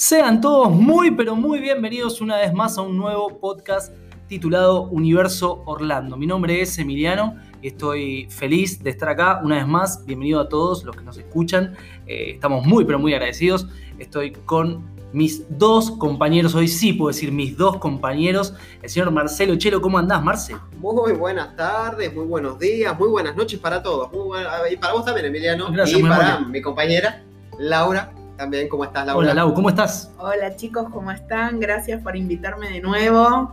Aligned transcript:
Sean 0.00 0.40
todos 0.40 0.70
muy, 0.70 1.10
pero 1.10 1.36
muy 1.36 1.60
bienvenidos 1.60 2.22
una 2.22 2.38
vez 2.38 2.54
más 2.54 2.78
a 2.78 2.80
un 2.80 2.96
nuevo 2.96 3.38
podcast 3.38 3.94
titulado 4.28 4.84
Universo 4.84 5.62
Orlando. 5.66 6.16
Mi 6.16 6.26
nombre 6.26 6.62
es 6.62 6.78
Emiliano 6.78 7.36
y 7.60 7.66
estoy 7.68 8.26
feliz 8.30 8.82
de 8.82 8.88
estar 8.88 9.10
acá 9.10 9.42
una 9.44 9.56
vez 9.56 9.66
más. 9.66 10.06
Bienvenido 10.06 10.40
a 10.40 10.48
todos 10.48 10.84
los 10.84 10.96
que 10.96 11.02
nos 11.02 11.18
escuchan. 11.18 11.76
Eh, 12.06 12.30
estamos 12.30 12.64
muy, 12.64 12.86
pero 12.86 12.98
muy 12.98 13.12
agradecidos. 13.12 13.66
Estoy 13.98 14.32
con 14.32 14.86
mis 15.12 15.44
dos 15.58 15.90
compañeros, 15.90 16.54
hoy 16.54 16.68
sí 16.68 16.94
puedo 16.94 17.08
decir 17.08 17.30
mis 17.30 17.58
dos 17.58 17.76
compañeros, 17.76 18.54
el 18.80 18.88
señor 18.88 19.10
Marcelo 19.10 19.54
Chelo. 19.56 19.82
¿Cómo 19.82 19.98
andás, 19.98 20.24
Marce? 20.24 20.56
Muy 20.78 21.12
buenas 21.12 21.54
tardes, 21.56 22.14
muy 22.14 22.24
buenos 22.24 22.58
días, 22.58 22.98
muy 22.98 23.10
buenas 23.10 23.36
noches 23.36 23.60
para 23.60 23.82
todos. 23.82 24.10
Muy 24.10 24.22
buena- 24.28 24.50
y 24.72 24.78
para 24.78 24.94
vos 24.94 25.04
también, 25.04 25.26
Emiliano. 25.26 25.70
Gracias, 25.70 26.00
y 26.00 26.02
para 26.02 26.38
mi 26.38 26.62
compañera, 26.62 27.22
Laura. 27.58 28.14
También, 28.40 28.68
¿cómo 28.70 28.84
estás, 28.84 29.04
Laura? 29.06 29.18
Hola, 29.22 29.34
Lau, 29.34 29.52
¿cómo 29.52 29.68
estás? 29.68 30.10
Hola 30.16 30.56
chicos, 30.56 30.86
¿cómo 30.90 31.10
están? 31.10 31.60
Gracias 31.60 32.02
por 32.02 32.16
invitarme 32.16 32.70
de 32.70 32.80
nuevo. 32.80 33.52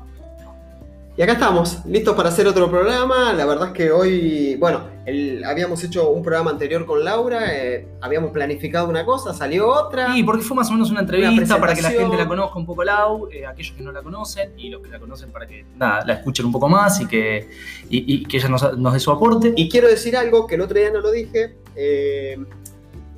Y 1.18 1.22
acá 1.22 1.34
estamos, 1.34 1.86
listos 1.86 2.16
para 2.16 2.30
hacer 2.30 2.48
otro 2.48 2.70
programa. 2.72 3.34
La 3.34 3.46
verdad 3.46 3.68
es 3.68 3.74
que 3.74 3.92
hoy, 3.92 4.56
bueno, 4.56 4.84
el- 5.06 5.44
habíamos 5.44 5.84
hecho 5.84 6.10
un 6.12 6.24
programa 6.24 6.52
anterior 6.52 6.86
con 6.86 7.04
Laura, 7.04 7.54
eh, 7.54 7.86
habíamos 8.00 8.32
planificado 8.32 8.88
una 8.88 9.04
cosa, 9.04 9.34
salió 9.34 9.68
otra. 9.68 10.16
Y 10.18 10.24
porque 10.24 10.44
fue 10.44 10.56
más 10.56 10.70
o 10.70 10.72
menos 10.72 10.90
una 10.90 11.02
entrevista 11.02 11.60
para 11.60 11.74
que 11.76 11.82
la 11.82 11.90
gente 11.92 12.16
la 12.16 12.26
conozca 12.26 12.58
un 12.58 12.66
poco 12.66 12.86
Lau, 12.86 13.28
eh, 13.30 13.46
aquellos 13.46 13.74
que 13.76 13.84
no 13.84 13.92
la 13.92 14.02
conocen 14.02 14.54
y 14.58 14.70
los 14.70 14.82
que 14.82 14.88
la 14.90 15.00
conocen 15.00 15.34
para 15.34 15.46
que 15.48 15.66
nada, 15.76 16.06
la 16.06 16.14
escuchen 16.14 16.46
un 16.46 16.54
poco 16.54 16.70
más 16.70 17.02
y 17.02 17.08
que, 17.08 17.50
y, 17.90 18.22
y 18.22 18.24
que 18.26 18.38
ella 18.38 18.48
nos, 18.48 18.78
nos 18.78 18.94
dé 18.94 19.02
su 19.02 19.12
aporte. 19.12 19.52
Y 19.58 19.68
quiero 19.68 19.90
decir 19.90 20.16
algo 20.16 20.48
que 20.48 20.56
el 20.56 20.62
otro 20.62 20.80
día 20.80 20.92
no 20.92 21.02
lo 21.02 21.12
dije. 21.12 21.58
eh, 21.76 22.38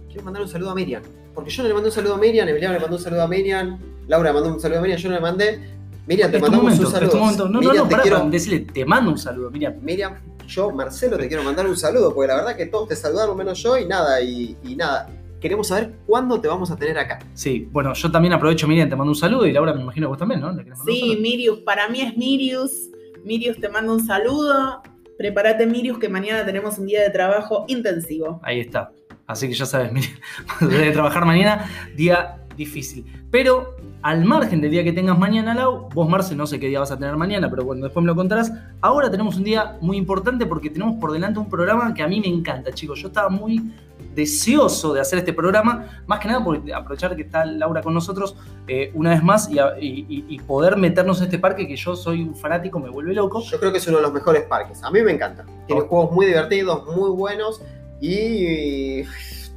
quiero 0.08 0.24
mandar 0.24 0.42
un 0.42 0.50
saludo 0.50 0.72
a 0.72 0.76
Miriam. 0.76 1.04
Porque 1.34 1.50
yo 1.50 1.64
no 1.64 1.70
le 1.70 1.74
mandé 1.76 1.90
un 1.90 1.96
saludo 1.96 2.16
a 2.16 2.18
Miriam, 2.18 2.48
Emiliano 2.48 2.74
le 2.74 2.80
mandó 2.82 2.96
un 2.98 3.02
saludo 3.02 3.24
a 3.24 3.28
Miriam, 3.28 3.80
Laura 4.08 4.34
mandó 4.34 4.50
un 4.54 4.60
saludo 4.60 4.80
a 4.80 4.82
Miriam, 4.82 5.00
yo 5.00 5.10
no 5.10 5.16
le 5.16 5.22
mandé. 5.22 5.60
Miriam, 6.08 6.32
te 6.32 6.40
mandamos 6.40 6.64
momento, 6.66 6.88
un 6.88 6.92
saludo. 6.94 7.18
momento. 7.18 7.46
No, 7.46 7.52
no, 7.52 7.60
Miriam, 7.60 7.76
no, 7.78 7.84
te 7.84 7.92
pará, 7.92 8.04
quiero- 8.04 8.30
decirle, 8.30 8.60
te 8.62 8.86
mando 8.86 9.12
un 9.12 9.18
saludo, 9.18 9.52
Miriam. 9.52 9.76
Miriam, 9.82 10.16
yo, 10.48 10.72
Marcelo, 10.72 11.18
te 11.18 11.28
quiero 11.28 11.44
mandar 11.44 11.68
un 11.68 11.78
saludo, 11.78 12.14
porque 12.14 12.28
la 12.28 12.36
verdad 12.38 12.56
que 12.58 12.66
todos 12.66 12.90
te 12.90 12.96
saludaron 12.96 13.38
menos 13.38 13.62
yo 13.62 13.78
y 13.78 13.86
nada, 13.86 14.20
y, 14.22 14.58
y 14.64 14.76
nada. 14.76 15.08
Queremos 15.40 15.68
saber 15.68 15.94
cuándo 16.06 16.42
te 16.42 16.48
vamos 16.50 16.70
a 16.72 16.76
tener 16.76 16.98
acá. 16.98 17.20
Sí, 17.34 17.70
bueno, 17.72 17.94
yo 17.94 18.12
también 18.12 18.34
aprovecho, 18.34 18.68
Miriam, 18.68 18.90
te 18.90 18.96
mando 18.96 19.12
un 19.12 19.16
saludo 19.16 19.46
y 19.46 19.54
Laura 19.54 19.74
me 19.74 19.82
imagino 19.82 20.08
que 20.08 20.10
vos 20.10 20.18
también, 20.18 20.42
¿no? 20.42 20.52
¿Le 20.52 20.66
Sí? 20.86 21.18
Mirius, 21.22 21.60
para 21.60 21.88
mí 21.88 22.02
es 22.02 22.18
Mirius. 22.18 22.90
Mirius, 23.24 23.58
te 23.60 23.70
mando 23.70 23.94
un 23.94 24.06
saludo. 24.06 24.82
Prepárate, 25.18 25.66
Mirius, 25.66 26.00
que 26.00 26.10
mañana 26.10 26.46
tenemos 26.46 26.78
un 26.80 26.88
día 26.88 27.02
de 27.04 27.10
trabajo 27.10 27.66
intensivo. 27.68 28.40
Ahí 28.44 28.60
está. 28.62 28.92
Así 29.30 29.48
que 29.48 29.54
ya 29.54 29.66
sabes, 29.68 29.92
Miriam, 29.94 30.14
de 30.60 30.92
trabajar 30.92 31.24
mañana, 31.26 31.70
día 31.96 32.38
difícil. 32.58 33.06
Pero 33.32 33.76
al 34.02 34.26
margen 34.26 34.60
del 34.60 34.72
día 34.72 34.84
que 34.84 34.92
tengas 34.92 35.18
mañana, 35.18 35.54
Lau, 35.54 35.88
vos, 35.94 36.10
Marce, 36.10 36.36
no 36.36 36.48
sé 36.48 36.60
qué 36.60 36.68
día 36.68 36.80
vas 36.80 36.92
a 36.92 36.98
tener 36.98 37.16
mañana, 37.16 37.48
pero 37.50 37.64
bueno, 37.64 37.84
después 37.84 38.02
me 38.04 38.08
lo 38.08 38.16
contarás. 38.16 38.52
Ahora 38.82 39.12
tenemos 39.12 39.38
un 39.38 39.44
día 39.44 39.78
muy 39.82 39.98
importante 39.98 40.46
porque 40.48 40.70
tenemos 40.72 41.00
por 41.00 41.12
delante 41.12 41.38
un 41.40 41.48
programa 41.50 41.94
que 41.94 42.02
a 42.02 42.08
mí 42.08 42.20
me 42.20 42.28
encanta, 42.28 42.72
chicos. 42.74 43.00
Yo 43.02 43.10
estaba 43.10 43.30
muy 43.30 43.72
deseoso 44.16 44.94
de 44.94 45.02
hacer 45.02 45.20
este 45.20 45.32
programa, 45.34 45.86
más 46.08 46.20
que 46.20 46.28
nada 46.28 46.44
por 46.44 46.60
aprovechar 46.74 47.16
que 47.16 47.22
está 47.22 47.46
Laura 47.46 47.82
con 47.82 47.94
nosotros 47.94 48.36
eh, 48.68 48.92
una 48.96 49.12
vez 49.12 49.22
más 49.24 49.50
y, 49.50 49.60
a- 49.60 49.80
y- 49.80 50.06
y- 50.10 50.26
y 50.28 50.40
poder 50.40 50.76
meternos 50.78 51.20
en 51.20 51.26
este 51.26 51.38
parque 51.40 51.68
que 51.68 51.76
yo 51.76 51.96
soy 51.96 52.24
un 52.24 52.36
fanático, 52.36 52.80
me 52.80 52.90
vuelve 52.90 53.14
loco. 53.14 53.42
Yo 53.44 53.60
creo 53.60 53.72
que 53.72 53.78
es 53.78 53.88
uno 53.88 53.98
de 53.98 54.04
los 54.04 54.14
mejores 54.14 54.44
parques. 54.44 54.84
A 54.84 54.90
mí 54.92 55.02
me 55.04 55.12
encanta. 55.12 55.46
Tiene 55.68 55.84
Oh. 55.84 55.88
juegos 55.88 56.12
muy 56.12 56.26
divertidos, 56.26 56.86
muy 56.96 57.10
buenos 57.12 57.62
y. 58.02 59.04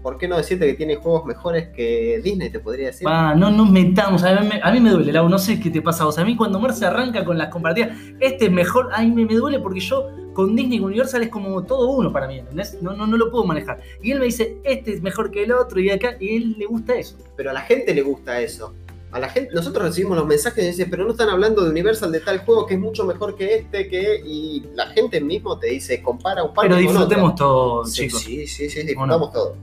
¿Por 0.03 0.19
qué 0.19 0.27
no 0.27 0.37
decirte 0.37 0.67
que 0.67 0.75
tiene 0.75 0.97
juegos 0.97 1.25
mejores 1.27 1.69
que 1.69 2.21
Disney, 2.25 2.51
te 2.51 2.59
podría 2.59 2.87
decir? 2.89 3.07
Ah, 3.09 3.35
no 3.37 3.53
nos 3.53 3.71
metamos, 3.71 4.25
a 4.25 4.35
mí, 4.41 4.49
me- 4.49 4.61
a 4.61 4.73
mí 4.73 4.81
me 4.81 4.91
duele, 4.91 5.13
Lau, 5.13 5.29
no 5.29 5.39
sé 5.39 5.61
qué 5.61 5.71
te 5.71 5.81
pasa 5.81 6.03
a 6.03 6.07
vos. 6.07 6.19
A 6.19 6.25
mí 6.25 6.35
cuando 6.35 6.59
Marce 6.59 6.85
arranca 6.85 7.25
con 7.25 7.39
las 7.39 7.51
comparativas, 7.51 7.91
este 8.19 8.47
es 8.47 8.51
mejor, 8.51 8.89
a 8.93 9.01
mí 9.03 9.13
me, 9.13 9.25
me 9.27 9.35
duele 9.37 9.61
porque 9.61 9.79
yo 9.79 10.09
con 10.33 10.57
Disney 10.57 10.79
y 10.79 10.81
con 10.81 10.89
Universal 10.89 11.23
es 11.23 11.29
como 11.29 11.63
todo 11.63 11.89
uno 11.93 12.13
para 12.13 12.27
mí, 12.27 12.41
¿entendés? 12.41 12.79
No, 12.83 12.95
no, 12.97 13.07
no 13.07 13.17
lo 13.17 13.31
puedo 13.31 13.45
manejar. 13.45 13.79
Y 14.03 14.11
él 14.11 14.19
me 14.19 14.25
dice, 14.25 14.57
este 14.65 14.93
es 14.93 15.03
mejor 15.03 15.31
que 15.31 15.45
el 15.45 15.53
otro 15.53 15.79
y 15.79 15.89
acá, 15.91 16.17
y 16.19 16.31
a 16.31 16.37
él 16.37 16.57
le 16.59 16.67
gusta 16.67 16.97
eso. 16.97 17.17
Pero 17.37 17.51
a 17.51 17.53
la 17.53 17.61
gente 17.61 17.95
le 17.95 18.03
gusta 18.03 18.41
eso. 18.41 18.75
A 19.13 19.19
la 19.21 19.29
gente, 19.29 19.53
nosotros 19.55 19.85
recibimos 19.89 20.17
los 20.17 20.27
mensajes 20.27 20.65
y 20.65 20.67
dicen, 20.69 20.89
pero 20.91 21.05
no 21.05 21.11
están 21.13 21.29
hablando 21.29 21.63
de 21.63 21.71
Universal 21.71 22.11
de 22.11 22.21
tal 22.21 22.39
juego 22.47 22.65
que 22.67 22.75
es 22.75 22.81
mucho 22.81 23.05
mejor 23.05 23.35
que 23.37 23.57
este, 23.57 23.87
que. 23.89 24.23
Y 24.25 24.65
la 24.75 24.87
gente 24.89 25.21
mismo 25.21 25.59
te 25.59 25.67
dice, 25.69 26.03
compara 26.03 26.43
un 26.43 26.55
parque 26.55 26.71
Pero 26.71 26.81
disfrutemos 26.81 27.35
todo, 27.35 27.85
Sí, 27.85 28.07
chicos. 28.07 28.21
sí, 28.23 28.47
sí, 28.47 28.71
sí, 28.71 28.81
¿O 28.81 28.85
disfrutamos 28.85 29.33
todo. 29.33 29.57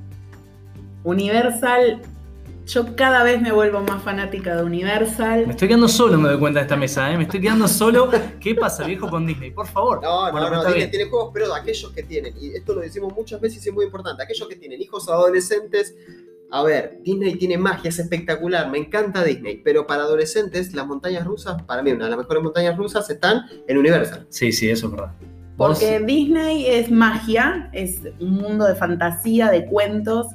Universal, 1.03 2.01
yo 2.67 2.95
cada 2.95 3.23
vez 3.23 3.41
me 3.41 3.51
vuelvo 3.51 3.79
más 3.81 4.03
fanática 4.03 4.55
de 4.55 4.61
Me 4.63 4.67
Universal. 4.67 5.49
estoy 5.49 5.67
quedando 5.67 5.87
solo, 5.87 6.17
me 6.17 6.29
doy 6.29 6.37
cuenta 6.39 6.59
de 6.59 6.63
esta 6.65 6.75
mesa, 6.75 7.11
¿eh? 7.11 7.17
Me 7.17 7.23
estoy 7.23 7.41
quedando 7.41 7.67
solo. 7.67 8.09
¿Qué 8.39 8.53
pasa, 8.53 8.83
viejo, 8.83 9.09
con 9.09 9.25
Disney? 9.25 9.51
Por 9.51 9.65
favor. 9.67 10.01
No, 10.03 10.31
Bueno, 10.31 10.49
no, 10.49 10.55
no, 10.57 10.59
Disney 10.61 10.75
bien. 10.77 10.91
tiene 10.91 11.05
juegos, 11.09 11.31
pero 11.33 11.53
aquellos 11.55 11.91
que 11.91 12.03
tienen, 12.03 12.35
y 12.39 12.53
esto 12.53 12.73
lo 12.75 12.81
decimos 12.81 13.13
muchas 13.15 13.39
veces 13.41 13.65
y 13.65 13.69
es 13.69 13.73
muy 13.75 13.85
importante, 13.85 14.21
aquellos 14.21 14.47
que 14.47 14.55
tienen 14.57 14.79
hijos 14.81 15.09
adolescentes, 15.09 15.95
a 16.51 16.63
ver, 16.63 16.99
Disney 17.03 17.35
tiene 17.35 17.57
magia, 17.57 17.89
es 17.89 17.99
espectacular, 17.99 18.69
me 18.71 18.77
encanta 18.79 19.23
Disney, 19.23 19.61
pero 19.63 19.85
para 19.85 20.03
adolescentes 20.03 20.73
las 20.73 20.87
montañas 20.87 21.25
rusas, 21.25 21.61
para 21.63 21.83
mí 21.83 21.91
una 21.91 22.05
de 22.05 22.09
las 22.11 22.19
mejores 22.19 22.41
montañas 22.43 22.75
rusas 22.77 23.09
están 23.09 23.43
en 23.67 23.77
Universal. 23.77 24.25
Sí, 24.29 24.51
sí, 24.51 24.69
eso 24.69 24.87
es 24.87 24.91
verdad. 24.93 25.11
Vos- 25.57 25.79
Porque 25.79 25.99
Disney 25.99 26.65
es 26.65 26.89
magia, 26.89 27.69
es 27.73 27.99
un 28.19 28.31
mundo 28.31 28.65
de 28.65 28.75
fantasía, 28.75 29.51
de 29.51 29.65
cuentos, 29.65 30.27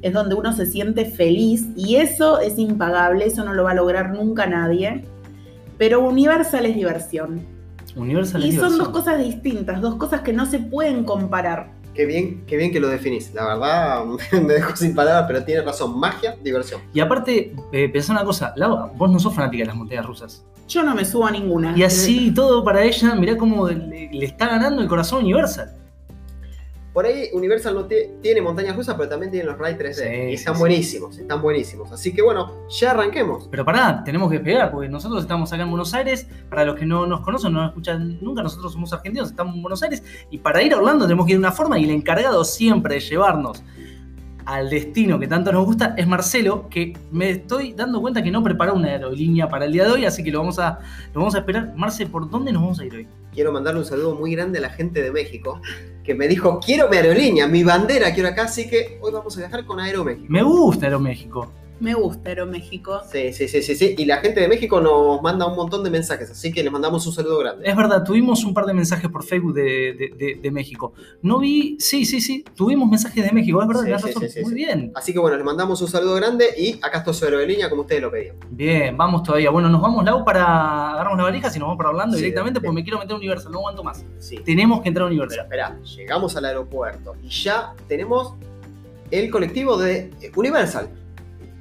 es 0.00 0.12
donde 0.12 0.36
uno 0.36 0.52
se 0.52 0.64
siente 0.66 1.04
feliz 1.04 1.66
y 1.76 1.96
eso 1.96 2.38
es 2.40 2.58
impagable, 2.58 3.26
eso 3.26 3.44
no 3.44 3.52
lo 3.54 3.64
va 3.64 3.72
a 3.72 3.74
lograr 3.74 4.10
nunca 4.14 4.46
nadie. 4.46 5.04
Pero 5.76 6.00
Universal 6.00 6.64
es 6.66 6.76
diversión. 6.76 7.40
Universal 7.96 8.44
Y 8.44 8.50
es 8.50 8.54
son 8.60 8.78
dos 8.78 8.90
cosas 8.90 9.18
distintas, 9.18 9.80
dos 9.80 9.96
cosas 9.96 10.20
que 10.20 10.32
no 10.32 10.46
se 10.46 10.60
pueden 10.60 11.04
comparar. 11.04 11.72
Qué 11.98 12.06
bien, 12.06 12.44
qué 12.46 12.56
bien 12.56 12.70
que 12.70 12.78
lo 12.78 12.86
definís, 12.86 13.34
la 13.34 13.44
verdad 13.44 14.04
me 14.32 14.54
dejo 14.54 14.76
sin 14.76 14.94
palabras, 14.94 15.24
pero 15.26 15.44
tienes 15.44 15.64
razón, 15.64 15.98
magia, 15.98 16.36
diversión. 16.44 16.80
Y 16.94 17.00
aparte, 17.00 17.56
eh, 17.72 17.88
pensá 17.88 18.12
una 18.12 18.24
cosa, 18.24 18.52
Lau, 18.54 18.92
vos 18.94 19.10
no 19.10 19.18
sos 19.18 19.34
fanática 19.34 19.62
de 19.62 19.66
las 19.66 19.74
montañas 19.74 20.06
rusas. 20.06 20.46
Yo 20.68 20.84
no 20.84 20.94
me 20.94 21.04
subo 21.04 21.26
a 21.26 21.32
ninguna. 21.32 21.76
Y 21.76 21.82
así 21.82 22.32
todo 22.32 22.62
para 22.62 22.84
ella, 22.84 23.16
mirá 23.16 23.36
cómo 23.36 23.66
le, 23.66 24.10
le 24.12 24.24
está 24.24 24.46
ganando 24.46 24.80
el 24.80 24.86
corazón 24.86 25.24
Universal. 25.24 25.74
Por 26.92 27.06
ahí 27.06 27.28
Universal 27.32 27.74
no 27.74 27.86
tie- 27.86 28.20
tiene 28.22 28.40
montañas 28.40 28.74
rusas, 28.74 28.96
pero 28.96 29.08
también 29.08 29.30
tiene 29.30 29.46
los 29.46 29.58
Ride 29.58 29.76
3D. 29.78 29.94
Sí, 29.94 30.30
y 30.30 30.34
están 30.34 30.54
sí. 30.54 30.60
buenísimos, 30.60 31.18
están 31.18 31.40
buenísimos. 31.42 31.92
Así 31.92 32.12
que 32.12 32.22
bueno, 32.22 32.52
ya 32.70 32.90
arranquemos. 32.90 33.46
Pero 33.50 33.64
pará, 33.64 34.02
tenemos 34.04 34.28
que 34.30 34.36
despegar, 34.38 34.70
porque 34.72 34.88
nosotros 34.88 35.22
estamos 35.22 35.52
acá 35.52 35.62
en 35.62 35.70
Buenos 35.70 35.94
Aires. 35.94 36.26
Para 36.48 36.64
los 36.64 36.74
que 36.76 36.86
no 36.86 37.06
nos 37.06 37.20
conocen, 37.20 37.52
no 37.52 37.60
nos 37.60 37.68
escuchan 37.68 38.18
nunca, 38.20 38.42
nosotros 38.42 38.72
somos 38.72 38.92
argentinos, 38.92 39.30
estamos 39.30 39.54
en 39.54 39.62
Buenos 39.62 39.82
Aires. 39.82 40.02
Y 40.30 40.38
para 40.38 40.62
ir 40.62 40.72
a 40.72 40.78
Orlando 40.78 41.04
tenemos 41.06 41.26
que 41.26 41.32
ir 41.32 41.38
de 41.38 41.44
una 41.44 41.52
forma. 41.52 41.78
Y 41.78 41.84
el 41.84 41.90
encargado 41.90 42.42
siempre 42.44 42.94
de 42.94 43.00
llevarnos 43.00 43.62
al 44.46 44.70
destino 44.70 45.18
que 45.18 45.26
tanto 45.28 45.52
nos 45.52 45.66
gusta 45.66 45.94
es 45.98 46.06
Marcelo, 46.06 46.68
que 46.70 46.96
me 47.12 47.28
estoy 47.30 47.74
dando 47.74 48.00
cuenta 48.00 48.22
que 48.22 48.30
no 48.30 48.42
preparó 48.42 48.72
una 48.74 48.88
aerolínea 48.88 49.46
para 49.46 49.66
el 49.66 49.72
día 49.72 49.84
de 49.84 49.90
hoy, 49.90 50.04
así 50.06 50.24
que 50.24 50.30
lo 50.30 50.38
vamos 50.38 50.58
a, 50.58 50.78
lo 51.12 51.20
vamos 51.20 51.34
a 51.34 51.40
esperar. 51.40 51.74
Marce, 51.76 52.06
¿por 52.06 52.30
dónde 52.30 52.50
nos 52.50 52.62
vamos 52.62 52.80
a 52.80 52.86
ir 52.86 52.94
hoy? 52.94 53.06
Quiero 53.32 53.52
mandarle 53.52 53.80
un 53.80 53.86
saludo 53.86 54.14
muy 54.14 54.32
grande 54.34 54.58
a 54.58 54.62
la 54.62 54.70
gente 54.70 55.02
de 55.02 55.10
México, 55.10 55.60
que 56.02 56.14
me 56.14 56.26
dijo, 56.26 56.58
quiero 56.64 56.88
mi 56.88 56.96
aerolínea, 56.96 57.46
mi 57.46 57.62
bandera 57.62 58.12
quiero 58.14 58.28
acá, 58.30 58.44
así 58.44 58.68
que 58.68 58.98
hoy 59.02 59.12
vamos 59.12 59.36
a 59.36 59.40
viajar 59.40 59.64
con 59.66 59.78
Aeroméxico. 59.78 60.32
Me 60.32 60.42
gusta 60.42 60.86
Aeroméxico. 60.86 61.52
Me 61.80 61.94
gusta 61.94 62.30
Aeroméxico. 62.30 63.00
Sí, 63.10 63.32
sí, 63.32 63.46
sí, 63.46 63.62
sí, 63.62 63.76
sí. 63.76 63.94
Y 63.96 64.04
la 64.04 64.16
gente 64.16 64.40
de 64.40 64.48
México 64.48 64.80
nos 64.80 65.22
manda 65.22 65.46
un 65.46 65.54
montón 65.54 65.84
de 65.84 65.90
mensajes, 65.90 66.28
así 66.28 66.52
que 66.52 66.62
les 66.64 66.72
mandamos 66.72 67.06
un 67.06 67.12
saludo 67.12 67.38
grande. 67.38 67.68
Es 67.68 67.76
verdad, 67.76 68.02
tuvimos 68.04 68.44
un 68.44 68.52
par 68.52 68.66
de 68.66 68.74
mensajes 68.74 69.08
por 69.08 69.22
Facebook 69.24 69.54
de, 69.54 69.62
de- 69.94 70.12
de- 70.18 70.40
de 70.42 70.50
México. 70.50 70.92
No 71.22 71.38
vi, 71.38 71.76
sí, 71.78 72.04
sí, 72.04 72.20
sí, 72.20 72.44
tuvimos 72.56 72.88
mensajes 72.90 73.24
de 73.24 73.30
México, 73.30 73.62
es 73.62 73.68
verdad, 73.68 73.82
Sí, 73.82 73.86
tenés 73.86 74.02
sí, 74.02 74.06
razón. 74.08 74.22
sí, 74.22 74.28
sí, 74.30 74.40
Muy 74.42 74.50
sí. 74.50 74.54
bien. 74.56 74.92
Así 74.96 75.12
que 75.12 75.20
bueno, 75.20 75.36
les 75.36 75.46
mandamos 75.46 75.80
un 75.80 75.86
saludo 75.88 76.16
grande 76.16 76.46
y 76.58 76.80
acá 76.82 76.98
está 76.98 77.12
su 77.12 77.24
aerolínea 77.24 77.70
como 77.70 77.82
ustedes 77.82 78.02
lo 78.02 78.10
pedían. 78.10 78.34
Bien, 78.50 78.96
vamos 78.96 79.22
todavía. 79.22 79.50
Bueno, 79.50 79.68
nos 79.68 79.80
vamos, 79.80 80.04
Lau, 80.04 80.24
para 80.24 80.94
agarramos 80.94 81.18
las 81.18 81.26
valijas 81.26 81.54
y 81.54 81.58
nos 81.60 81.66
vamos 81.66 81.78
para 81.78 81.90
Orlando 81.90 82.16
Sí, 82.16 82.22
directamente 82.24 82.60
porque 82.60 82.74
me 82.74 82.82
quiero 82.82 82.98
meter 82.98 83.12
a 83.12 83.16
Universal, 83.16 83.52
no 83.52 83.58
aguanto 83.58 83.84
más. 83.84 84.04
Sí. 84.18 84.38
Tenemos 84.44 84.80
que 84.82 84.88
entrar 84.88 85.06
a 85.06 85.10
Pero 85.10 85.14
Universal. 85.22 85.44
espera, 85.44 85.78
llegamos 85.96 86.36
al 86.36 86.44
aeropuerto 86.44 87.14
y 87.22 87.28
ya 87.28 87.72
tenemos 87.86 88.34
el 89.12 89.30
colectivo 89.30 89.78
de 89.78 90.10
Universal 90.34 90.90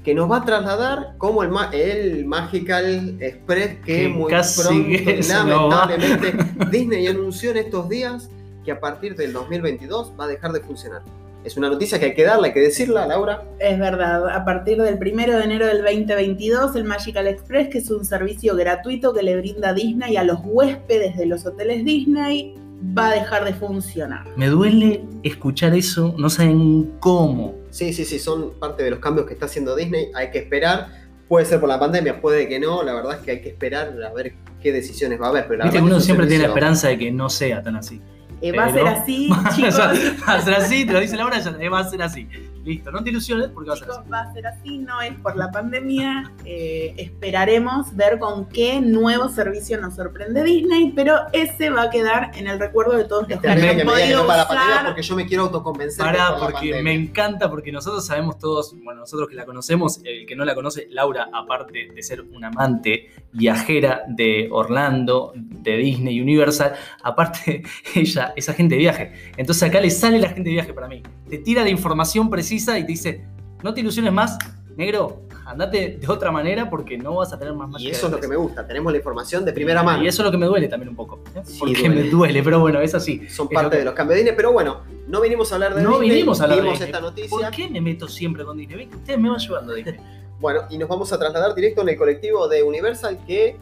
que 0.08 0.16
nos 0.16 0.32
va 0.32 0.38
a 0.38 0.46
trasladar 0.46 1.16
como 1.18 1.44
el, 1.44 1.52
el 1.74 2.26
Magical 2.26 3.18
Express 3.20 3.80
que 3.86 4.04
Que 4.04 4.08
muy 4.08 4.32
casi 4.32 4.62
pronto, 4.62 5.28
lamentablemente, 5.28 6.34
Disney 6.72 7.08
anunció 7.08 7.52
en 7.52 7.58
estos 7.58 7.90
días 7.90 8.30
que 8.64 8.72
a 8.72 8.80
partir 8.80 9.18
del 9.18 9.34
2022 9.34 10.14
va 10.18 10.24
a 10.24 10.28
dejar 10.28 10.54
de 10.54 10.62
funcionar. 10.62 11.02
Es 11.44 11.58
una 11.58 11.70
noticia 11.70 12.00
que 12.00 12.06
hay 12.06 12.14
que 12.14 12.24
darla, 12.24 12.48
hay 12.48 12.54
que 12.54 12.62
decirla, 12.62 13.06
Laura. 13.06 13.44
Es 13.60 13.78
verdad, 13.78 14.30
a 14.30 14.46
partir 14.46 14.82
del 14.82 14.96
1 14.96 15.40
de 15.40 15.44
enero 15.44 15.68
del 15.68 15.84
2022, 15.84 16.78
el 16.78 16.86
Magical 16.86 17.28
Express, 17.28 17.68
que 17.68 17.80
es 17.80 17.92
un 17.92 18.06
servicio 18.06 18.56
gratuito 18.56 19.14
que 19.14 19.24
le 19.24 19.36
brinda 19.36 19.74
Disney 19.74 20.16
a 20.16 20.24
los 20.24 20.40
huéspedes 20.42 21.18
de 21.18 21.26
los 21.26 21.46
hoteles 21.46 21.84
Disney, 21.84 22.56
va 22.98 23.10
a 23.10 23.14
dejar 23.14 23.44
de 23.44 23.54
funcionar. 23.54 24.26
Me 24.38 24.48
duele 24.48 25.04
escuchar 25.24 25.76
eso, 25.76 26.16
no 26.18 26.30
saben 26.30 26.94
cómo. 27.02 27.56
Sí, 27.78 27.94
sí, 27.94 28.06
sí, 28.06 28.18
son 28.18 28.54
parte 28.60 28.82
de 28.82 28.90
los 28.90 28.98
cambios 28.98 29.28
que 29.28 29.34
está 29.34 29.46
haciendo 29.46 29.76
Disney. 29.76 30.08
Hay 30.16 30.32
que 30.32 30.40
esperar. 30.40 30.88
Puede 31.28 31.46
ser 31.46 31.60
por 31.60 31.70
la 31.70 31.80
pandemia, 31.80 32.20
puede 32.20 32.50
que 32.50 32.60
no. 32.60 32.82
La 32.82 32.96
verdad 32.96 33.20
es 33.20 33.20
que 33.20 33.30
hay 33.30 33.42
que 33.42 33.50
esperar 33.50 33.94
a 34.02 34.12
ver 34.16 34.34
qué 34.60 34.72
decisiones 34.72 35.22
va 35.22 35.28
a 35.28 35.30
haber. 35.30 35.44
Pero 35.44 35.60
la 35.60 35.66
Viste 35.66 35.78
que 35.78 35.84
verdad 35.84 35.98
uno 35.98 36.04
siempre 36.04 36.26
tiene 36.26 36.46
la 36.46 36.50
esperanza 36.50 36.88
de 36.88 36.98
que 36.98 37.12
no 37.12 37.30
sea 37.30 37.62
tan 37.62 37.76
así. 37.76 38.02
Eh, 38.42 38.52
va 38.52 38.66
a 38.66 38.74
ser 38.74 38.88
así, 38.88 39.30
chicos. 39.56 39.78
va 40.28 40.34
a 40.34 40.42
ser 40.42 40.56
así, 40.56 40.86
te 40.88 40.94
lo 40.94 41.00
dice 41.02 41.18
Laura, 41.18 41.38
eh, 41.38 41.70
va 41.70 41.82
a 41.82 41.88
ser 41.88 42.02
así. 42.02 42.28
Listo, 42.68 42.92
no 42.92 43.02
te 43.02 43.12
ilusiones 43.12 43.48
porque 43.48 43.70
va 43.70 43.76
a 43.76 43.78
ser 43.78 43.90
así. 43.90 44.10
va 44.12 44.20
a 44.20 44.34
ser 44.34 44.46
así, 44.46 44.78
no 44.78 45.02
es 45.02 45.14
por 45.22 45.38
la 45.38 45.50
pandemia. 45.52 46.34
Eh, 46.44 46.94
esperaremos 46.98 47.96
ver 47.96 48.20
con 48.20 48.50
qué 48.50 48.82
nuevo 48.82 49.30
servicio 49.30 49.80
nos 49.80 49.96
sorprende 49.96 50.44
Disney, 50.44 50.92
pero 50.94 51.16
ese 51.32 51.70
va 51.70 51.84
a 51.84 51.90
quedar 51.90 52.32
en 52.36 52.46
el 52.46 52.60
recuerdo 52.60 52.98
de 52.98 53.06
todos 53.06 53.22
los 53.30 53.40
que 53.40 53.48
Termina 53.48 53.72
han 53.72 53.78
que 53.78 53.86
me 53.86 53.94
diga 53.94 53.96
que 53.96 54.04
podido 54.04 54.22
no 54.24 54.28
para 54.28 54.40
la 54.40 54.48
pandemia 54.50 54.74
usar. 54.74 54.86
porque 54.88 55.02
yo 55.02 55.16
me 55.16 55.26
quiero 55.26 55.44
autoconvencer. 55.44 56.06
que 56.06 56.12
Pará, 56.12 56.36
por 56.38 56.52
porque 56.52 56.84
me 56.84 56.94
encanta, 56.94 57.50
porque 57.50 57.72
nosotros 57.72 58.06
sabemos 58.06 58.38
todos, 58.38 58.76
bueno, 58.84 59.00
nosotros 59.00 59.30
que 59.30 59.36
la 59.36 59.46
conocemos, 59.46 60.02
el 60.04 60.26
que 60.26 60.36
no 60.36 60.44
la 60.44 60.54
conoce, 60.54 60.88
Laura, 60.92 61.30
aparte 61.32 61.88
de 61.96 62.04
ser 62.04 62.20
una 62.34 62.50
amante 62.50 63.12
viajera 63.32 64.02
de 64.10 64.50
Orlando, 64.52 65.32
de 65.36 65.78
Disney 65.78 66.20
Universal, 66.20 66.74
aparte 67.02 67.64
ella 67.96 68.34
es 68.36 68.50
agente 68.50 68.76
de 68.76 68.80
viaje. 68.80 69.14
Entonces 69.38 69.64
acá 69.64 69.80
le 69.80 69.90
sale 69.90 70.20
la 70.20 70.28
agente 70.28 70.50
de 70.50 70.56
viaje 70.56 70.74
para 70.74 70.90
mí. 70.90 71.02
Te 71.30 71.38
tira 71.38 71.64
la 71.64 71.70
información 71.70 72.30
precisa 72.30 72.57
y 72.58 72.82
te 72.82 72.88
dice, 72.88 73.26
no 73.64 73.74
te 73.74 73.82
ilusiones 73.82 74.12
más, 74.14 74.38
negro, 74.76 75.22
andate 75.46 75.98
de 76.00 76.08
otra 76.08 76.32
manera 76.32 76.70
porque 76.70 76.98
no 76.98 77.16
vas 77.16 77.32
a 77.34 77.40
tener 77.40 77.54
más 77.54 77.70
Y 77.82 77.90
eso 77.90 78.08
es 78.08 78.12
lo 78.12 78.18
que 78.18 78.22
tres". 78.22 78.30
me 78.30 78.36
gusta. 78.36 78.68
Tenemos 78.68 78.92
la 78.92 78.98
información 78.98 79.44
de 79.46 79.54
primera 79.54 79.82
mano. 79.82 80.04
Y 80.04 80.08
eso 80.08 80.22
es 80.22 80.26
lo 80.26 80.32
que 80.32 80.38
me 80.38 80.46
duele 80.46 80.68
también 80.68 80.90
un 80.90 80.96
poco. 80.96 81.22
¿eh? 81.36 81.42
Sí, 81.44 81.58
porque 81.60 81.74
duele. 81.88 82.04
me 82.04 82.10
duele, 82.10 82.44
pero 82.44 82.60
bueno, 82.60 82.80
es 82.82 82.94
así. 82.94 83.28
Son 83.30 83.48
Es 83.50 83.54
parte 83.54 83.64
lo 83.64 83.70
que- 83.72 83.78
de 83.78 83.86
los 83.86 83.94
cambios 83.94 84.16
de 84.16 84.22
Disney, 84.24 84.36
pero 84.36 84.52
bueno, 84.52 84.82
no 85.08 85.22
vinimos 85.22 85.52
a 85.52 85.56
hablar 85.56 85.74
de 85.76 85.82
No 85.84 85.92
Disney, 85.92 86.10
vinimos 86.12 86.42
a 86.42 86.44
hablar 86.44 86.62
de 86.62 86.70
Disney. 86.70 86.86
esta 86.90 87.00
noticia. 87.02 87.30
¿Por 87.30 87.50
qué 87.52 87.70
me 87.70 87.82
meto 87.82 88.08
siempre 88.08 88.44
con 88.44 88.58
Disney? 88.58 88.78
Ven 88.78 88.90
que 88.90 88.96
ustedes 88.98 89.20
me 89.20 89.30
van 89.30 89.40
llevando 89.40 89.74
a 89.74 89.76
Disney. 89.76 89.96
Bueno, 90.40 90.62
y 90.70 90.78
nos 90.78 90.88
vamos 90.88 91.12
a 91.12 91.18
trasladar 91.18 91.56
directo 91.56 91.82
en 91.82 91.90
el 91.90 91.98
colectivo 91.98 92.48
de 92.48 92.62
Universal 92.62 93.18
que, 93.26 93.58